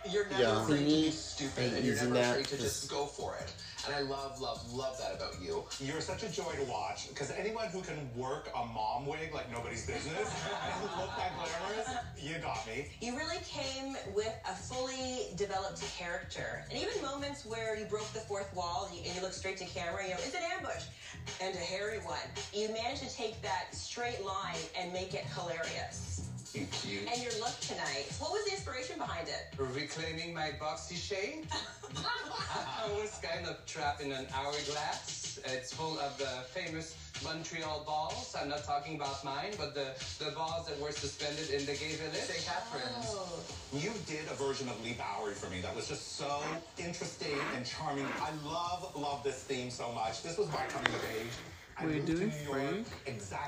[0.03, 0.13] To it.
[0.13, 0.63] You're never Yeah.
[0.63, 3.51] afraid to be stupid, and and you're never afraid to just- just go for it.
[3.85, 5.65] And I love, love, love that about you.
[5.79, 9.49] You're such a joy to watch because anyone who can work a mom wig like
[9.49, 12.91] nobody's business and look that glamorous, you got me.
[13.01, 16.63] You really came with a fully developed character.
[16.69, 19.57] And even moments where you broke the fourth wall and you, and you look straight
[19.57, 20.83] to camera, you know, it's an ambush
[21.41, 22.19] and a hairy one.
[22.53, 26.21] You managed to take that straight line and make it hilarious.
[26.53, 27.07] You cute.
[27.09, 29.57] And your look tonight, what was the inspiration behind it?
[29.57, 31.45] Reclaiming my boxy shape.
[31.95, 35.39] I was kind of trapped in an hourglass.
[35.45, 38.35] It's full of the famous Montreal balls.
[38.37, 41.95] I'm not talking about mine, but the, the balls that were suspended in the gay
[41.95, 42.19] village.
[42.19, 42.45] St.
[42.45, 43.07] Catherine's.
[43.07, 43.39] Oh.
[43.71, 46.41] You did a version of Leigh Bowery for me that was just so
[46.77, 48.07] interesting and charming.
[48.19, 50.21] I love, love this theme so much.
[50.21, 51.31] This was my coming of age.
[51.81, 52.87] I Were you doing Frank?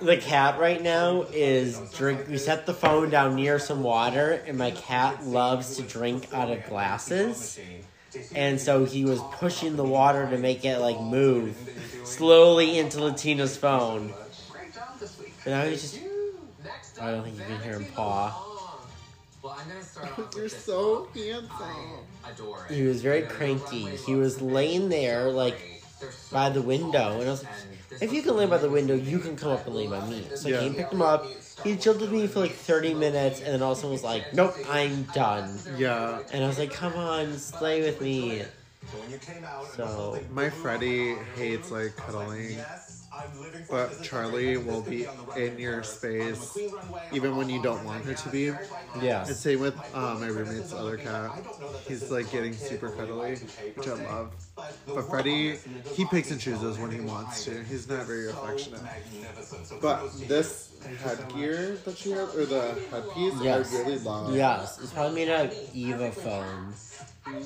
[0.02, 2.28] The cat right now is drink.
[2.28, 6.50] We set the phone down near some water, and my cat loves to drink out
[6.50, 7.60] of glasses.
[8.36, 11.56] And so he was pushing the water to make it like move
[12.04, 14.14] slowly into LaTina's phone.
[14.52, 15.34] Great job this week.
[15.46, 16.00] And now he's just.
[17.02, 18.54] I don't think you can hear him paw.
[19.42, 21.18] Well, I'm gonna start off You're so look.
[21.18, 21.50] handsome.
[22.24, 22.76] I adore it.
[22.76, 23.88] He was very cranky.
[23.98, 25.84] He was laying there, like, great.
[26.00, 28.46] They're so by the window, and I was like, and this If you can lay
[28.46, 30.28] by the window, you can come up and lay by me.
[30.36, 30.60] So I Yeah.
[30.60, 31.26] came, picked him up.
[31.64, 34.04] He chilled with me for like 30 minutes, and then all of a sudden was
[34.04, 35.60] like, Nope, I'm done.
[35.78, 36.20] Yeah.
[36.32, 38.40] And I was like, Come on, stay with me.
[38.92, 40.60] So when you came out, it So, was something My blue.
[40.62, 42.50] Freddie hates like I was like, cuddling.
[42.52, 43.90] yes, I'm living for it.
[43.96, 46.04] But Charlie will be could on the runway in your first.
[46.04, 46.58] On the space,
[47.14, 48.50] even when you don't want her to be.
[48.50, 48.68] very
[49.02, 49.26] Yeah.
[49.26, 51.32] And same with uh, my roommate's other cat.
[51.88, 53.36] He's like getting super cuddly,
[53.76, 54.32] which I love.
[54.56, 54.72] But,
[55.10, 57.64] Freddie, rawness and the he picks and chooses when he wants to.
[57.64, 58.82] He's not very affectionate.
[59.82, 60.28] But kudos to you.
[60.28, 60.72] this
[61.04, 63.74] headgear that she has, or the headpiece, Yes.
[63.74, 64.36] I really love.
[64.36, 66.74] Yes, it's probably made out of Eva foam.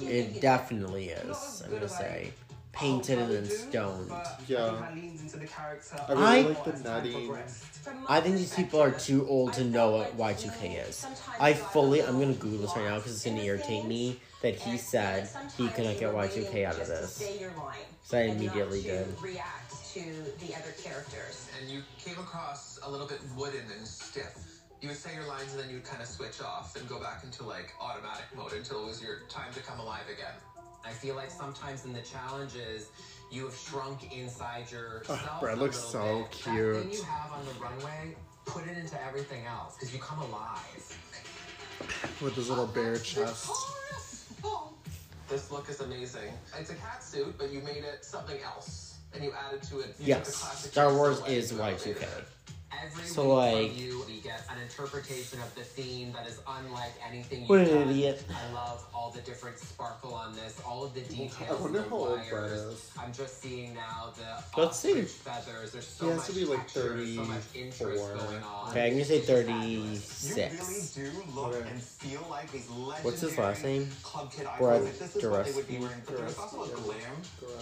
[0.01, 2.33] It definitely is, I'm gonna say.
[2.73, 4.11] Painted and then stoned.
[4.47, 4.65] Yeah.
[4.87, 5.95] I leaned into the character.
[6.07, 7.31] I really I- like the nutty.
[8.07, 11.05] I think these people are too old to know what Y2K is.
[11.39, 14.77] I fully, I'm gonna Google this right now because it's gonna irritate me that he
[14.77, 17.13] said he cannot get Y2K out of this.
[17.13, 17.77] Say your line.
[18.03, 19.21] So I and not immediately to did.
[19.21, 20.03] React to
[20.39, 21.49] the other characters.
[21.59, 24.61] And you came across a little bit wooden and stiff.
[24.81, 27.23] You would say your lines and then you'd kind of switch off and go back
[27.23, 30.35] into like automatic mode until it was your time to come alive again.
[30.85, 32.91] I feel like sometimes in the challenges,
[33.31, 35.29] you have shrunk inside ah, yourself.
[35.29, 36.31] Oh, Brad a looks little so bit.
[36.31, 36.93] That thing cute.
[36.93, 38.15] you have on the runway,
[38.45, 40.97] put it into everything else because you come alive.
[42.21, 43.51] With his little bare chest.
[45.29, 46.31] This look is amazing.
[46.57, 49.93] It's a cat suit, but you made it something else, and you added to it.
[49.99, 52.07] Yes, classic Star Wars is Y2K.
[52.71, 52.97] Elevated it.
[52.97, 56.39] Every So, week like- from you, we get an interpretation of the theme that is
[56.47, 57.89] unlike anything you've What an done.
[57.89, 58.23] idiot.
[58.29, 61.33] I love all the different sparkle on this, all of the details.
[61.49, 62.51] I wonder the how old Brad wires.
[62.61, 62.89] is.
[62.97, 64.89] I'm just seeing now the Let's see.
[64.91, 65.71] ostrich feathers.
[65.71, 68.15] There's so He has much to be like texture, so much interest 34.
[68.17, 68.69] going on.
[68.71, 70.35] Okay, I'm gonna say thirty-six.
[70.35, 70.89] You really 36.
[70.93, 71.69] do look Okay.
[71.69, 73.91] and feel like these legendary What's his last name?
[74.03, 74.59] Club Kid icons.
[74.59, 76.01] Brad Like, this is what they would be wearing.
[76.05, 77.21] But there's also a glam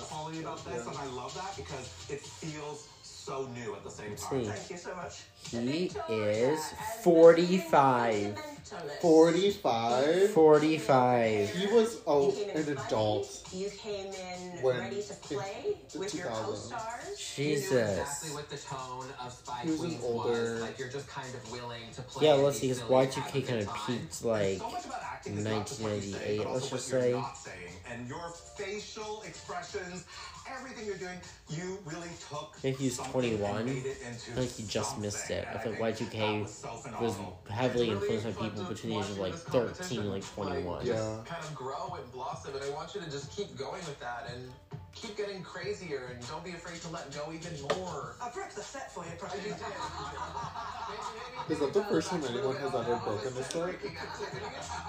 [0.10, 0.90] quality about this, yeah.
[0.90, 2.88] and I love that because it feels
[3.26, 4.44] so new at the same time.
[4.44, 5.24] Thank you so much.
[5.50, 6.60] He is
[7.04, 8.55] 45.
[9.02, 10.30] 45?
[10.32, 11.50] 45.
[11.50, 13.44] He was oh, You an funny, adult.
[13.54, 16.46] You came in When- ready to play in with your 2000s.
[16.46, 17.38] co-stars.
[17.38, 17.72] You knew Jesus.
[18.00, 20.62] exactly what the tone of Spy He was an Queens older- was.
[20.62, 22.28] Like you're just kind of willing to play.
[22.28, 24.86] Yeah, let's see, his silly and have a Y2K kind of peaked like so much
[24.86, 27.12] about acting is not just what you say, 1998, let's also just say.
[27.44, 27.74] saying.
[27.92, 30.06] And your facial expressions,
[30.50, 31.20] everything you're doing,
[31.50, 32.54] you really took.
[32.58, 33.58] I think he's something 21.
[33.58, 35.48] and made it I think he just missed it.
[35.54, 36.70] I think Y2K was so
[37.00, 37.16] was
[37.50, 40.10] heavily really influenced by fun people to between the ages of like 13 competition, and
[40.11, 40.86] like 21.
[40.86, 41.15] Yeah.
[41.26, 44.30] kind of grow and blossom, and I want you to just keep going with that
[44.34, 44.52] and
[44.94, 48.15] keep getting crazier, and don't be afraid to let go even more.
[48.22, 49.49] I broke the set for you, Prodigy.
[51.49, 53.76] Is that the first time anyone has ever broken this leg?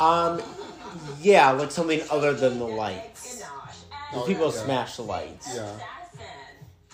[0.00, 0.40] Um,
[1.20, 3.42] yeah, like something other than the lights.
[4.12, 4.62] Oh, People yeah.
[4.62, 5.54] smash the lights.
[5.54, 5.72] Yeah.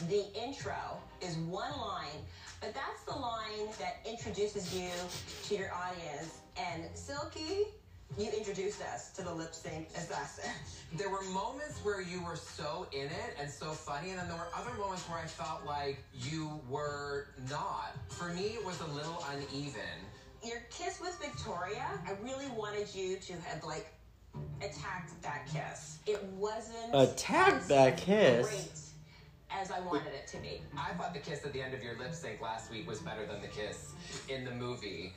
[0.09, 0.75] The intro
[1.21, 2.09] is one line,
[2.63, 4.89] but that's the line that introduces you
[5.49, 6.39] to your audience.
[6.57, 7.65] And Silky,
[8.17, 10.51] you introduced us to the lip sync assassin.
[10.95, 14.37] There were moments where you were so in it and so funny, and then there
[14.37, 17.97] were other moments where I felt like you were not.
[18.09, 19.81] For me, it was a little uneven.
[20.45, 23.91] Your kiss with Victoria, I really wanted you to have like
[24.61, 25.99] attacked that kiss.
[26.07, 28.47] It wasn't Attacked as that kiss?
[28.47, 28.92] great
[29.61, 30.63] as I wanted it to be.
[30.77, 33.27] I thought the kiss at the end of your lip sync last week was better
[33.27, 33.93] than the kiss
[34.29, 35.13] in the movie.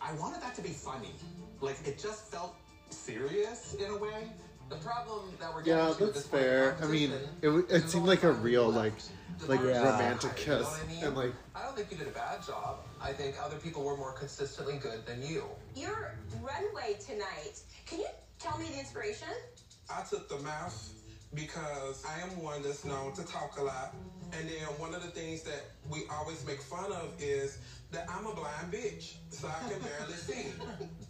[0.00, 1.14] I wanted that to be funny.
[1.60, 2.54] Like it just felt
[2.90, 4.28] serious in a way.
[4.68, 6.76] The problem that we're getting Yeah, to at that's this fair.
[6.82, 9.10] I mean, competition it, w- it is seemed like a real, left.
[9.40, 10.66] like, like bars are romantic tight, you know kiss.
[10.66, 11.04] what I mean?
[11.04, 12.78] And like, I don't think you did a bad job.
[13.00, 15.44] I think other people were more consistently good than you.
[15.74, 18.06] Your runway tonight, can you
[18.38, 19.28] tell me the inspiration?
[19.90, 20.90] I took the mouth
[21.34, 23.94] because I am one that's known to talk a lot.
[24.38, 27.58] And then one of the things that we always make fun of is
[27.90, 30.52] that I'm a blind bitch, so I can barely see.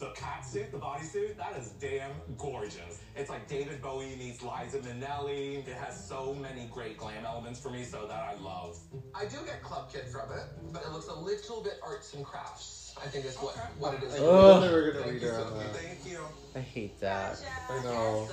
[0.01, 3.01] The cat suit, the bodysuit, that is damn gorgeous.
[3.15, 5.67] It's like David Bowie meets Liza Minnelli.
[5.67, 8.77] It has so many great glam elements for me, so that I love.
[9.15, 10.43] I do get Club Kid from it,
[10.73, 12.95] but it looks a little bit arts and crafts.
[13.01, 14.15] I think is what, what it is.
[14.15, 14.63] I Ugh.
[14.63, 15.77] they were gonna Thank read you, her on that.
[15.77, 16.21] Thank you.
[16.55, 17.41] I hate that.
[17.71, 18.29] I know.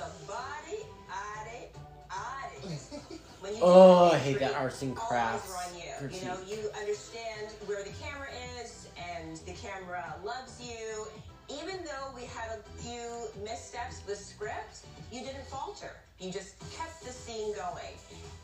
[3.62, 6.08] Oh, I hate that treat, arts and crafts you.
[6.08, 8.28] You know, you understand where the camera
[8.60, 11.06] is, and the camera loves you.
[11.48, 15.90] Even though we had a few missteps with script, you didn't falter.
[16.20, 17.94] You just kept the scene going.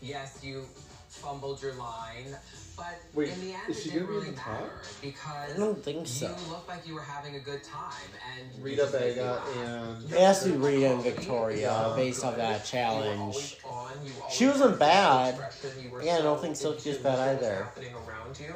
[0.03, 0.65] Yes, you
[1.09, 2.37] fumbled your line,
[2.77, 4.61] but Wait, in the end, is it she didn't gonna be really on top?
[4.61, 4.71] matter
[5.03, 6.27] because I don't think so.
[6.27, 9.23] you looked like you were having a good time, and you Rita just made me
[9.23, 9.57] Baga laugh.
[9.57, 11.93] and It has to be Rita and Victoria Yeah.
[11.97, 13.59] based off that You were always challenge.
[13.65, 15.35] on, She wasn't bad.
[15.39, 17.65] expression, you Yeah, I don't think Silky is bad tune with what was either.
[17.65, 18.55] Happening around you.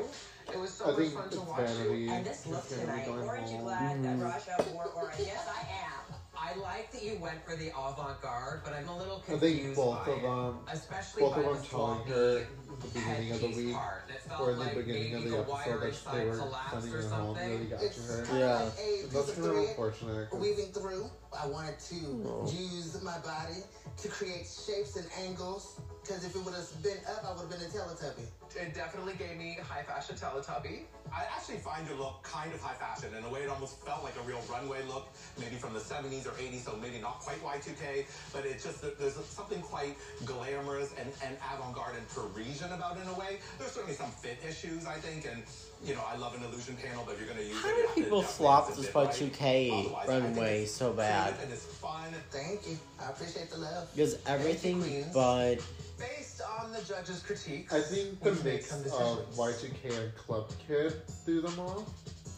[0.53, 1.67] It was so I much think fun it's to watch you.
[1.77, 2.09] vanity.
[2.09, 3.63] And this look It's gonna be tonight, going aren't you home.
[3.65, 4.23] glad that mm-hmm.
[4.63, 5.15] Ra'Jah wore orange?
[5.21, 6.00] Yes, I am.
[6.43, 9.77] I like that you went for the avant-garde, but I'm a little I confused think
[9.77, 10.23] both by of it.
[10.23, 13.47] them, Especially both by of the them telling floppy her at the beginning of the
[13.47, 14.03] headpiece week part.
[14.09, 16.21] It felt or in the like beginning of maybe the the wire episode that they
[16.23, 17.51] inside were collapsed sending or her home something.
[17.53, 18.25] really got It's to her.
[18.25, 18.47] kind Yeah.
[18.47, 20.31] of like a That's piece of kind of thread unfortunate.
[20.31, 21.11] 'cause- weaving through.
[21.37, 22.51] I wanted to Oh.
[22.51, 23.61] use my body
[23.99, 25.77] to create shapes and angles.
[26.03, 28.25] Because if it would have been up, I would have been a Teletubby.
[28.57, 30.85] It definitely gave me high fashion Teletubby.
[31.13, 33.15] I actually find your look kind of high fashion.
[33.17, 35.09] In a way, it almost felt like a real runway look,
[35.39, 39.15] maybe from the 70s or 80s, so maybe not quite Y2K, but it's just there's
[39.27, 43.39] something quite glamorous and, and avant-garde and Parisian about it in a way.
[43.59, 45.43] There's certainly some fit issues, I think, and,
[45.85, 47.73] you know, I love an illusion panel, but if you're going to use How it,
[47.73, 51.35] do you have to people definitely flop this by 2K Otherwise, runway it's so bad?
[51.43, 52.13] And it's fun.
[52.31, 52.79] Thank you.
[53.01, 53.89] I appreciate the love.
[53.95, 54.81] Because everything
[55.15, 55.57] but
[55.99, 59.19] Based on the judges' critiques, I think the mix of.
[59.37, 60.95] Y2K and Club Kid
[61.25, 61.89] threw them off.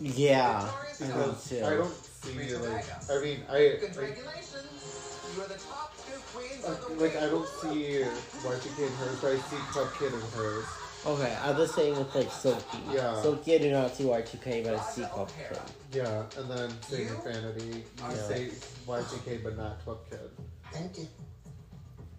[0.00, 0.68] Yeah,
[1.00, 1.64] I know Because too.
[1.64, 5.18] I don't see like I mean I, I Congratulations.
[5.36, 7.22] You are the top two queens uh, of the like week.
[7.22, 8.04] I don't see
[8.42, 10.66] Y2K in hers, but I see Club Kid in hers.
[11.04, 12.78] Okay, I'm the same with like Silky.
[12.92, 13.20] Yeah.
[13.20, 15.58] Silky I do not see Y2K, but I see Club Kid.
[15.92, 17.66] Yeah, and then same with Vanity.
[17.66, 18.28] You Yeah.
[18.28, 18.50] say
[18.86, 20.30] Y2K but not Club Kid.
[20.72, 21.08] Thank you.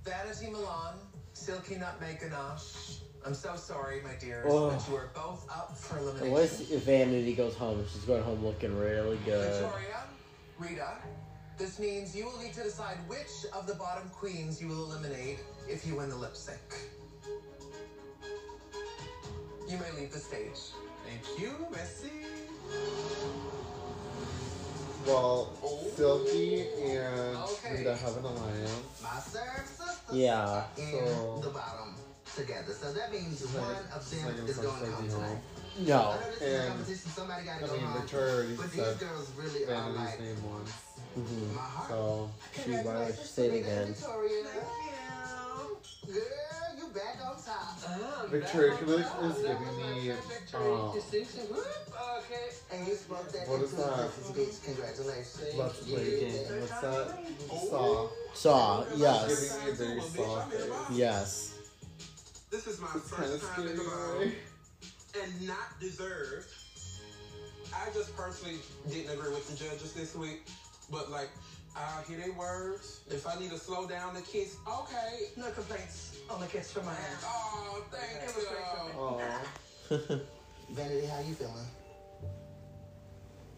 [0.04, 0.96] Vanity Milan,
[1.34, 3.00] Silky Nutmeg Ganache.
[3.26, 4.70] I'm so sorry, my dears, Oh.
[4.72, 6.32] but you are both up for And elimination.
[6.34, 7.86] what if Vanity goes home?
[7.90, 9.62] She's going home looking really good.
[9.62, 10.04] Victoria,
[10.60, 10.98] Rita,
[11.58, 15.40] this means you will need to decide which of the bottom queens you will eliminate
[15.70, 16.60] if you win the lip sync.
[19.74, 20.70] You may leave the stage.
[21.04, 22.22] Thank you, Messi.
[25.08, 25.50] Well,
[25.96, 27.78] Silky and Okay.
[27.80, 28.72] Rita have an alliance.
[29.02, 30.66] My serve sisters Yeah.
[30.78, 31.96] in So- the bottom
[32.36, 32.72] together.
[32.80, 35.28] So that means It's one of them like is going home crazy tonight.
[35.28, 35.42] home.
[35.80, 35.98] No.
[35.98, 37.12] I know this is a And competition.
[37.16, 38.02] Somebody got to I go mean, home.
[38.02, 40.20] Victoria already But said these girls really are Vanity's like.
[40.20, 40.72] name once.
[41.18, 41.88] Mhm.
[41.90, 42.30] So
[42.64, 43.88] She why don't say it again?
[43.88, 44.44] Victoria.
[46.06, 46.22] Girl, you
[46.94, 48.30] back on top.
[48.30, 52.50] Victoria Kulik is giving me uh, Okay.
[52.72, 54.06] And you spoke that What is into that?
[54.06, 54.66] existence, bitch.
[54.66, 55.56] Congratulations.
[55.58, 56.62] Let's Play game.
[56.62, 57.20] What's that?
[57.52, 58.10] Oh.
[58.34, 58.84] Saw.
[58.84, 59.58] Saw, yes.
[59.58, 60.72] Giving me a very saw face.
[60.92, 61.60] Yes.
[62.52, 63.88] This is my It's first time in the scary.
[63.88, 64.32] bottom
[65.24, 66.48] and not deserved.
[67.74, 68.58] I just personally
[68.90, 70.48] didn't agree with the judges this week,
[70.92, 71.30] but like,
[71.76, 73.02] I hear their words.
[73.10, 75.30] If I need to slow down the kiss, okay.
[75.38, 77.18] No complaints Oh, on the kiss from my hand.
[77.24, 80.12] Oh, thank It was great for me.
[80.12, 80.20] Aw.
[80.72, 81.68] Vanity, how you feeling?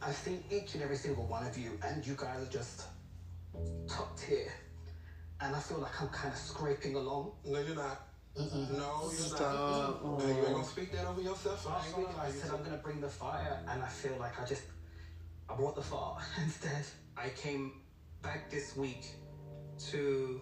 [0.02, 2.84] I think each and every single one of you, and you guys are just
[3.88, 4.52] top tier.
[5.42, 7.32] And I feel like I'm kind of scraping along.
[7.46, 8.02] No, you're not.
[8.38, 9.40] No, you're Stop.
[9.42, 10.04] not.
[10.04, 11.62] No, you ain't gonna speak that over yourself.
[11.62, 12.52] So I Last ain't week gonna I lie said.
[12.52, 14.64] I'm gonna bring the fire, and I feel like I just
[15.50, 16.86] I brought the fire instead.
[17.18, 17.74] I came
[18.22, 19.06] back this week
[19.92, 20.42] to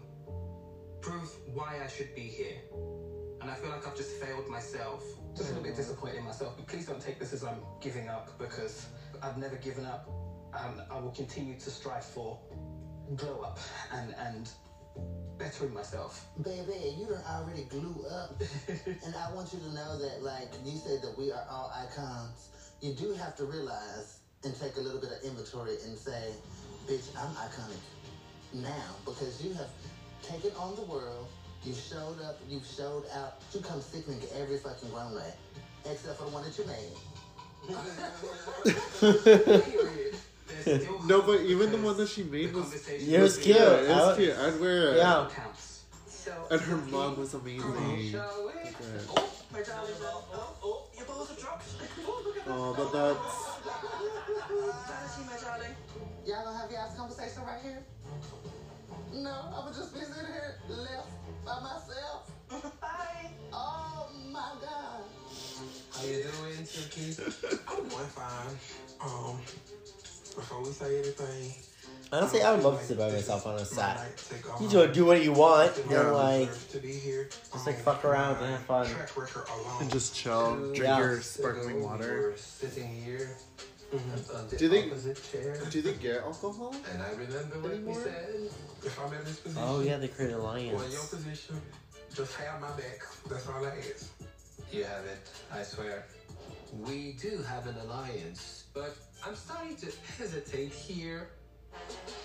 [1.04, 2.56] prove why I should be here,
[3.42, 5.04] and I feel like I've just failed myself.
[5.36, 6.56] Just a little bit disappointed in myself.
[6.56, 8.88] But please don't take this as I'm giving up because
[9.22, 10.10] I've never given up,
[10.54, 12.40] and I will continue to strive for
[13.16, 13.60] glow up
[13.92, 14.50] and and
[15.38, 16.26] bettering myself.
[16.42, 18.42] Baby, you done already glue up.
[18.70, 22.50] and I want you to know that, like, you said that we are all icons.
[22.82, 26.32] You do have to realize and take a little bit of inventory and say,
[26.88, 27.82] bitch, I'm iconic
[28.54, 29.70] now because you have
[30.24, 31.28] taken on the world.
[31.64, 33.42] You showed up, you showed out.
[33.54, 35.34] You come sickening to every fucking runway,
[35.86, 36.92] except for the one that you made.
[41.08, 43.56] No, but even the one that she made was It was cute.
[43.56, 44.38] Yeah, it was was- cute.
[44.38, 44.98] I'd wear it.
[44.98, 45.28] Yeah.
[46.50, 47.70] And her mom was amazing.
[47.70, 48.16] Okay.
[48.16, 51.30] Oh, my oh, oh, oh, your balls.
[52.06, 52.44] Oh, look at.
[52.48, 53.54] Oh, but that's
[54.88, 55.76] Vanity, my darling.
[56.26, 57.84] Y'all gonna have y'all's conversation right here?
[59.14, 61.08] No, I'm gonna just be sitting here left
[61.46, 62.32] by myself.
[62.82, 63.30] Bye.
[63.52, 65.04] Oh my god.
[65.92, 67.16] How you doing, Silky?
[67.68, 68.58] I'm doing fine.
[69.02, 69.38] Um,
[70.36, 71.54] before we say anything,
[72.12, 74.00] Honestly, I would love to sit by myself on a set.
[74.62, 75.72] You just do what you want.
[75.90, 76.02] Yeah.
[76.02, 77.30] And like, to be here.
[77.52, 78.88] just like fuck around and have fun.
[78.88, 79.82] Track record alone.
[79.82, 81.00] and just chill, drink Yeah.
[81.00, 82.34] your sparkling water.
[82.38, 83.36] sitting here
[83.94, 84.36] Mm-hmm.
[84.36, 84.90] on the Do they-
[85.32, 86.74] chair, Do they get alcohol?
[86.92, 88.02] and I remember what we Anymore?
[88.04, 88.50] said.
[88.84, 91.10] If I'm in this position, Oh yeah, they created or in your alliance.
[91.10, 91.62] position,
[92.16, 93.00] just have my back.
[93.30, 94.12] That's all I ask.
[94.72, 96.06] You have it, I swear.
[96.88, 98.96] We do have an alliance, but
[99.26, 101.30] I'm starting to hesitate here.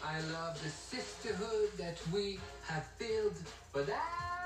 [0.05, 3.37] I love the sisterhood that we have built,
[3.73, 4.38] but I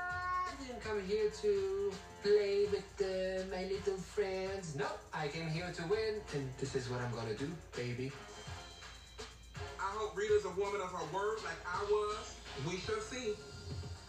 [0.65, 1.91] didn't come here to
[2.23, 4.75] play with uh, my little friends.
[4.75, 8.11] No, I came here to win, and this is what I'm gonna do, baby.
[9.79, 12.35] I hope Rita's a woman of her word like I was.
[12.67, 13.33] We shall see.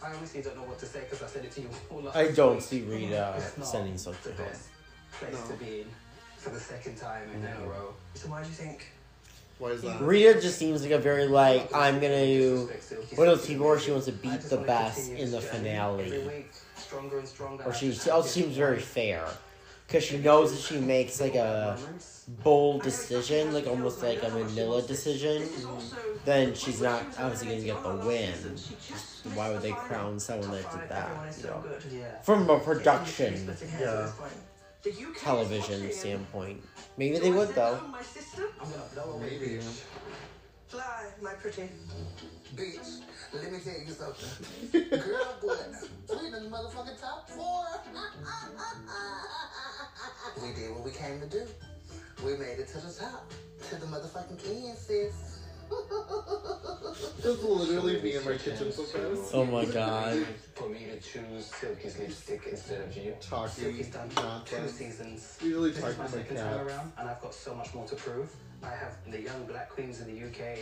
[0.03, 2.15] I honestly don't know what to say because I said it to you all last
[2.15, 2.61] I don't week.
[2.63, 4.45] see Rita sending the something home.
[4.47, 4.69] best
[5.13, 5.55] place No.
[5.55, 5.87] to be in
[6.37, 7.93] for the second time in a row.
[8.13, 8.85] So why do you think?
[9.57, 10.01] Why is that?
[10.01, 13.15] Rita just seems like a very like I'm gonna Disrespect Silky.
[13.15, 15.69] one of those people where she wants to beat the best in the this journey
[15.69, 17.63] Every finale, week, stronger and stronger.
[17.63, 19.25] or she the also seems very fair,
[19.87, 21.77] because she knows that she makes like a
[22.43, 25.47] bold decision, like almost like a Manila decision,
[26.25, 28.33] then she's not obviously gonna get the win.
[29.35, 31.37] Why would they crown someone that did that?
[31.37, 31.63] You know,
[32.23, 34.11] from a production Yeah.
[35.17, 36.61] Television standpoint,
[36.97, 37.79] maybe they would though.
[37.91, 38.43] My sister?
[38.59, 39.37] I'm gonna blow away.
[39.39, 39.59] Maybe.
[40.67, 41.69] Fly, my pretty.
[42.55, 43.01] Bitch,
[43.33, 44.89] let me tell you something.
[44.89, 45.67] Girl, what?
[46.09, 47.65] We in the motherfucking top four.
[50.41, 51.45] we did what we came to do.
[52.25, 53.31] We made it to the top.
[53.69, 55.34] To the motherfucking end, sis.
[57.27, 59.31] It's literally me in my kitchen slippers.
[59.33, 60.25] Oh my god.
[60.53, 63.15] For me to choose Silky's lipstick instead of you.
[63.19, 64.09] Talking Silky's done
[64.45, 65.37] two seasons.
[65.41, 67.87] Usually this is talking my my second time around, and I've got so much more
[67.87, 68.31] to prove.
[68.63, 70.59] I have the young black queens in the UK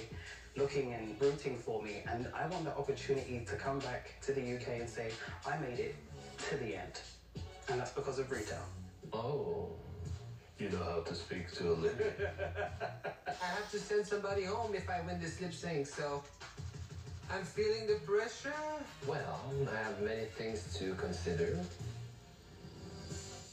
[0.56, 4.56] looking and rooting for me, and I want the opportunity to come back to the
[4.56, 5.12] UK and say
[5.46, 5.96] I made it
[6.50, 7.02] to the end,
[7.70, 8.60] and that's because of Rita.
[9.12, 9.70] Oh,
[10.60, 11.96] you know how to speak to a lady.
[13.28, 16.24] I have to send somebody home if I win this lip sync, so
[17.32, 18.54] I'm feeling the pressure.
[19.08, 21.60] Well, I have many things to consider.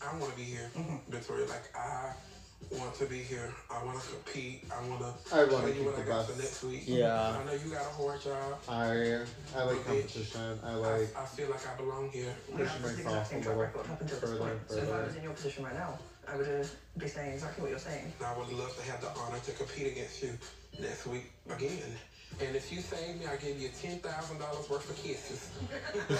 [0.02, 0.96] I want to be here, mm-hmm.
[1.10, 1.46] Victoria.
[1.46, 2.12] Like I
[2.70, 3.52] want to be here.
[3.70, 4.64] I want to compete.
[4.72, 5.34] I want to.
[5.34, 6.30] I wanna tell you keep the I best.
[6.30, 6.82] for next week.
[6.86, 7.36] Yeah.
[7.38, 8.58] I know you got a hard job.
[8.68, 9.20] I
[9.56, 10.58] I like competition.
[10.64, 12.34] I like I feel like I belong here.
[12.56, 13.66] pushing myself a little
[14.20, 15.06] further and So if I further.
[15.06, 15.98] was in your position right now,
[16.32, 18.12] I would just be saying exactly what you're saying.
[18.24, 20.30] I would love to have the honor to compete against you
[20.78, 21.96] next week again.
[22.40, 25.50] And if you save me, I give you ten thousand dollars worth of kisses.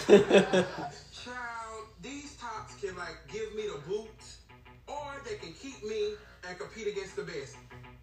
[1.25, 4.39] Child, these tops can like give me the boots,
[4.89, 6.15] or they can keep me
[6.49, 7.55] and compete against the best.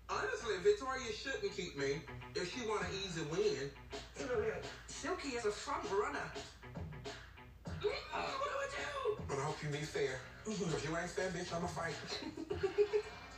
[0.09, 1.99] Honestly, Victoria shouldn't keep me
[2.35, 3.69] if she want an easy win.
[4.87, 6.31] Silky is a front runner.
[7.81, 10.19] But I hope you be fair.
[10.47, 10.65] Mm-hmm.
[10.65, 11.95] Because you ain't fair, bitch, I'm a fight.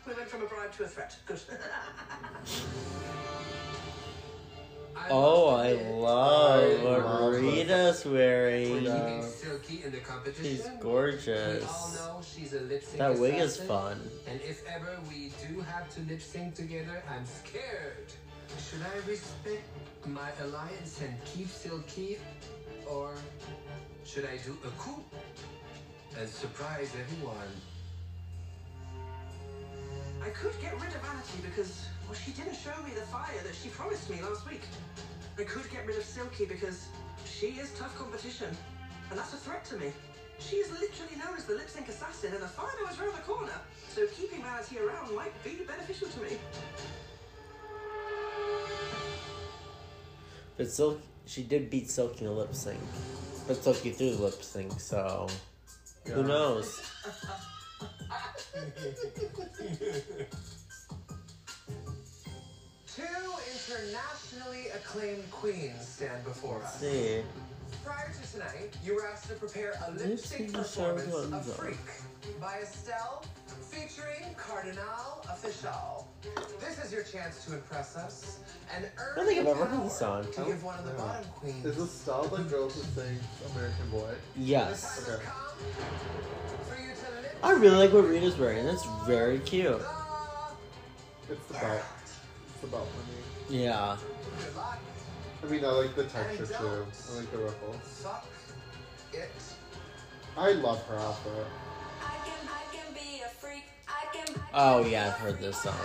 [0.08, 1.16] We went from a bribe to a threat.
[1.26, 1.40] Good.
[5.12, 9.24] Oh, I love what Rita's wearing.
[9.24, 10.44] Silky in the competition.
[10.44, 11.96] She's We all gorgeous.
[11.96, 14.02] know she's a lip sync That wig is fun.
[14.28, 18.08] And if ever we do have to lip sync together, I'm scared.
[18.70, 19.64] Should I respect
[20.06, 22.18] my alliance and keep Silky?
[22.88, 23.14] Or
[24.10, 25.04] should I do a coup
[26.20, 27.54] and surprise everyone?
[30.24, 33.54] I could get rid of Vanity because, well, she didn't show me the fire that
[33.54, 34.64] she promised me last week.
[35.38, 36.88] I could get rid of Silky because
[37.24, 38.50] she is tough competition,
[39.12, 39.92] and that's a threat to me.
[40.40, 43.22] She is literally known as the lip sync assassin, and the final is around the
[43.22, 43.62] corner.
[43.94, 46.38] So keeping Vanity around might be beneficial to me.
[50.58, 52.80] But Silk, she did beat Silky in a lip sync.
[53.50, 55.26] But Silky through the lip sync, so
[56.06, 56.80] who knows?
[62.96, 63.02] Two
[63.52, 66.80] internationally acclaimed queens stand before us.
[66.80, 67.24] see.
[67.84, 71.48] Prior to tonight, you were asked to prepare a lip Lip sync sync performance performance.
[71.48, 73.26] of Freak by Estelle
[73.70, 76.08] featuring Cardinal Official.
[76.60, 78.40] This is your chance to impress us
[78.76, 80.24] and earn I don't think I've the ever heard power this song.
[80.24, 81.66] to give one of the bottom queens.
[81.66, 83.22] Is this style the girl who sings
[83.56, 84.14] American Boy?
[84.36, 85.08] Yes.
[85.08, 85.24] Okay.
[86.68, 88.66] for you to lip I really like what Rita's wearing.
[88.66, 89.82] That's very cute.
[91.30, 91.82] It's the belt.
[92.48, 93.62] It's the belt for me.
[93.62, 93.98] Yeah.
[95.42, 96.86] I mean, I like the texture too.
[97.14, 97.74] I like the ruffle.
[97.84, 98.28] Fuck
[99.14, 99.30] it.
[100.38, 101.46] I love her outfit.
[104.54, 105.76] Oh yeah, I've heard this song.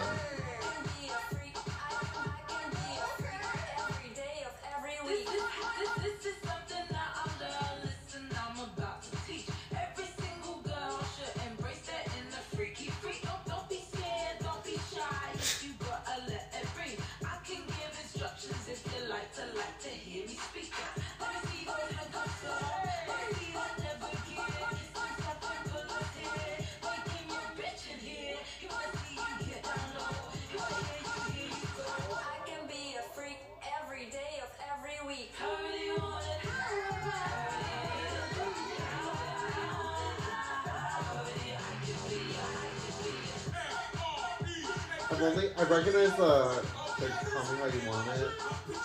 [45.56, 46.64] I recognize the
[46.98, 48.28] the me how you want it.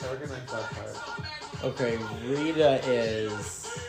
[0.03, 1.63] I recognize that part.
[1.63, 1.97] Okay,
[2.27, 3.87] Rita is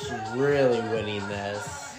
[0.00, 1.96] she's really winning this.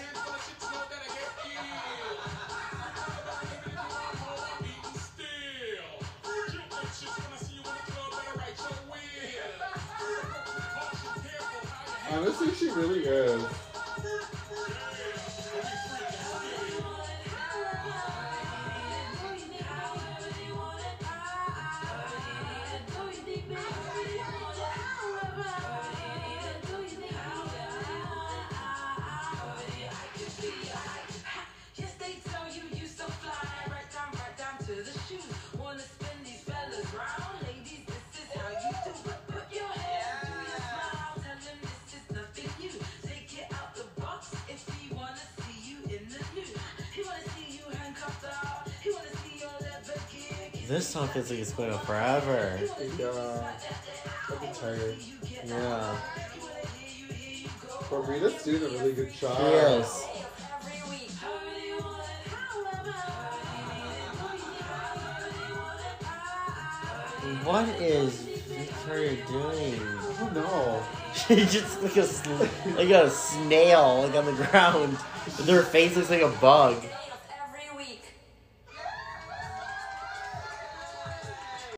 [12.12, 13.65] Honestly, she really is.
[50.68, 52.58] This song feels like it's going on forever.
[52.98, 53.52] Yeah.
[54.28, 54.96] I'd be tired.
[55.46, 55.96] Yeah.
[57.88, 59.38] But Rita's doing a really good job.
[59.38, 60.04] Yes.
[67.44, 69.80] What is Victoria doing?
[69.80, 70.82] I don't know.
[71.14, 72.06] She's just like a
[72.76, 74.98] like a snail like on the ground.
[75.38, 76.82] And her face looks like a bug.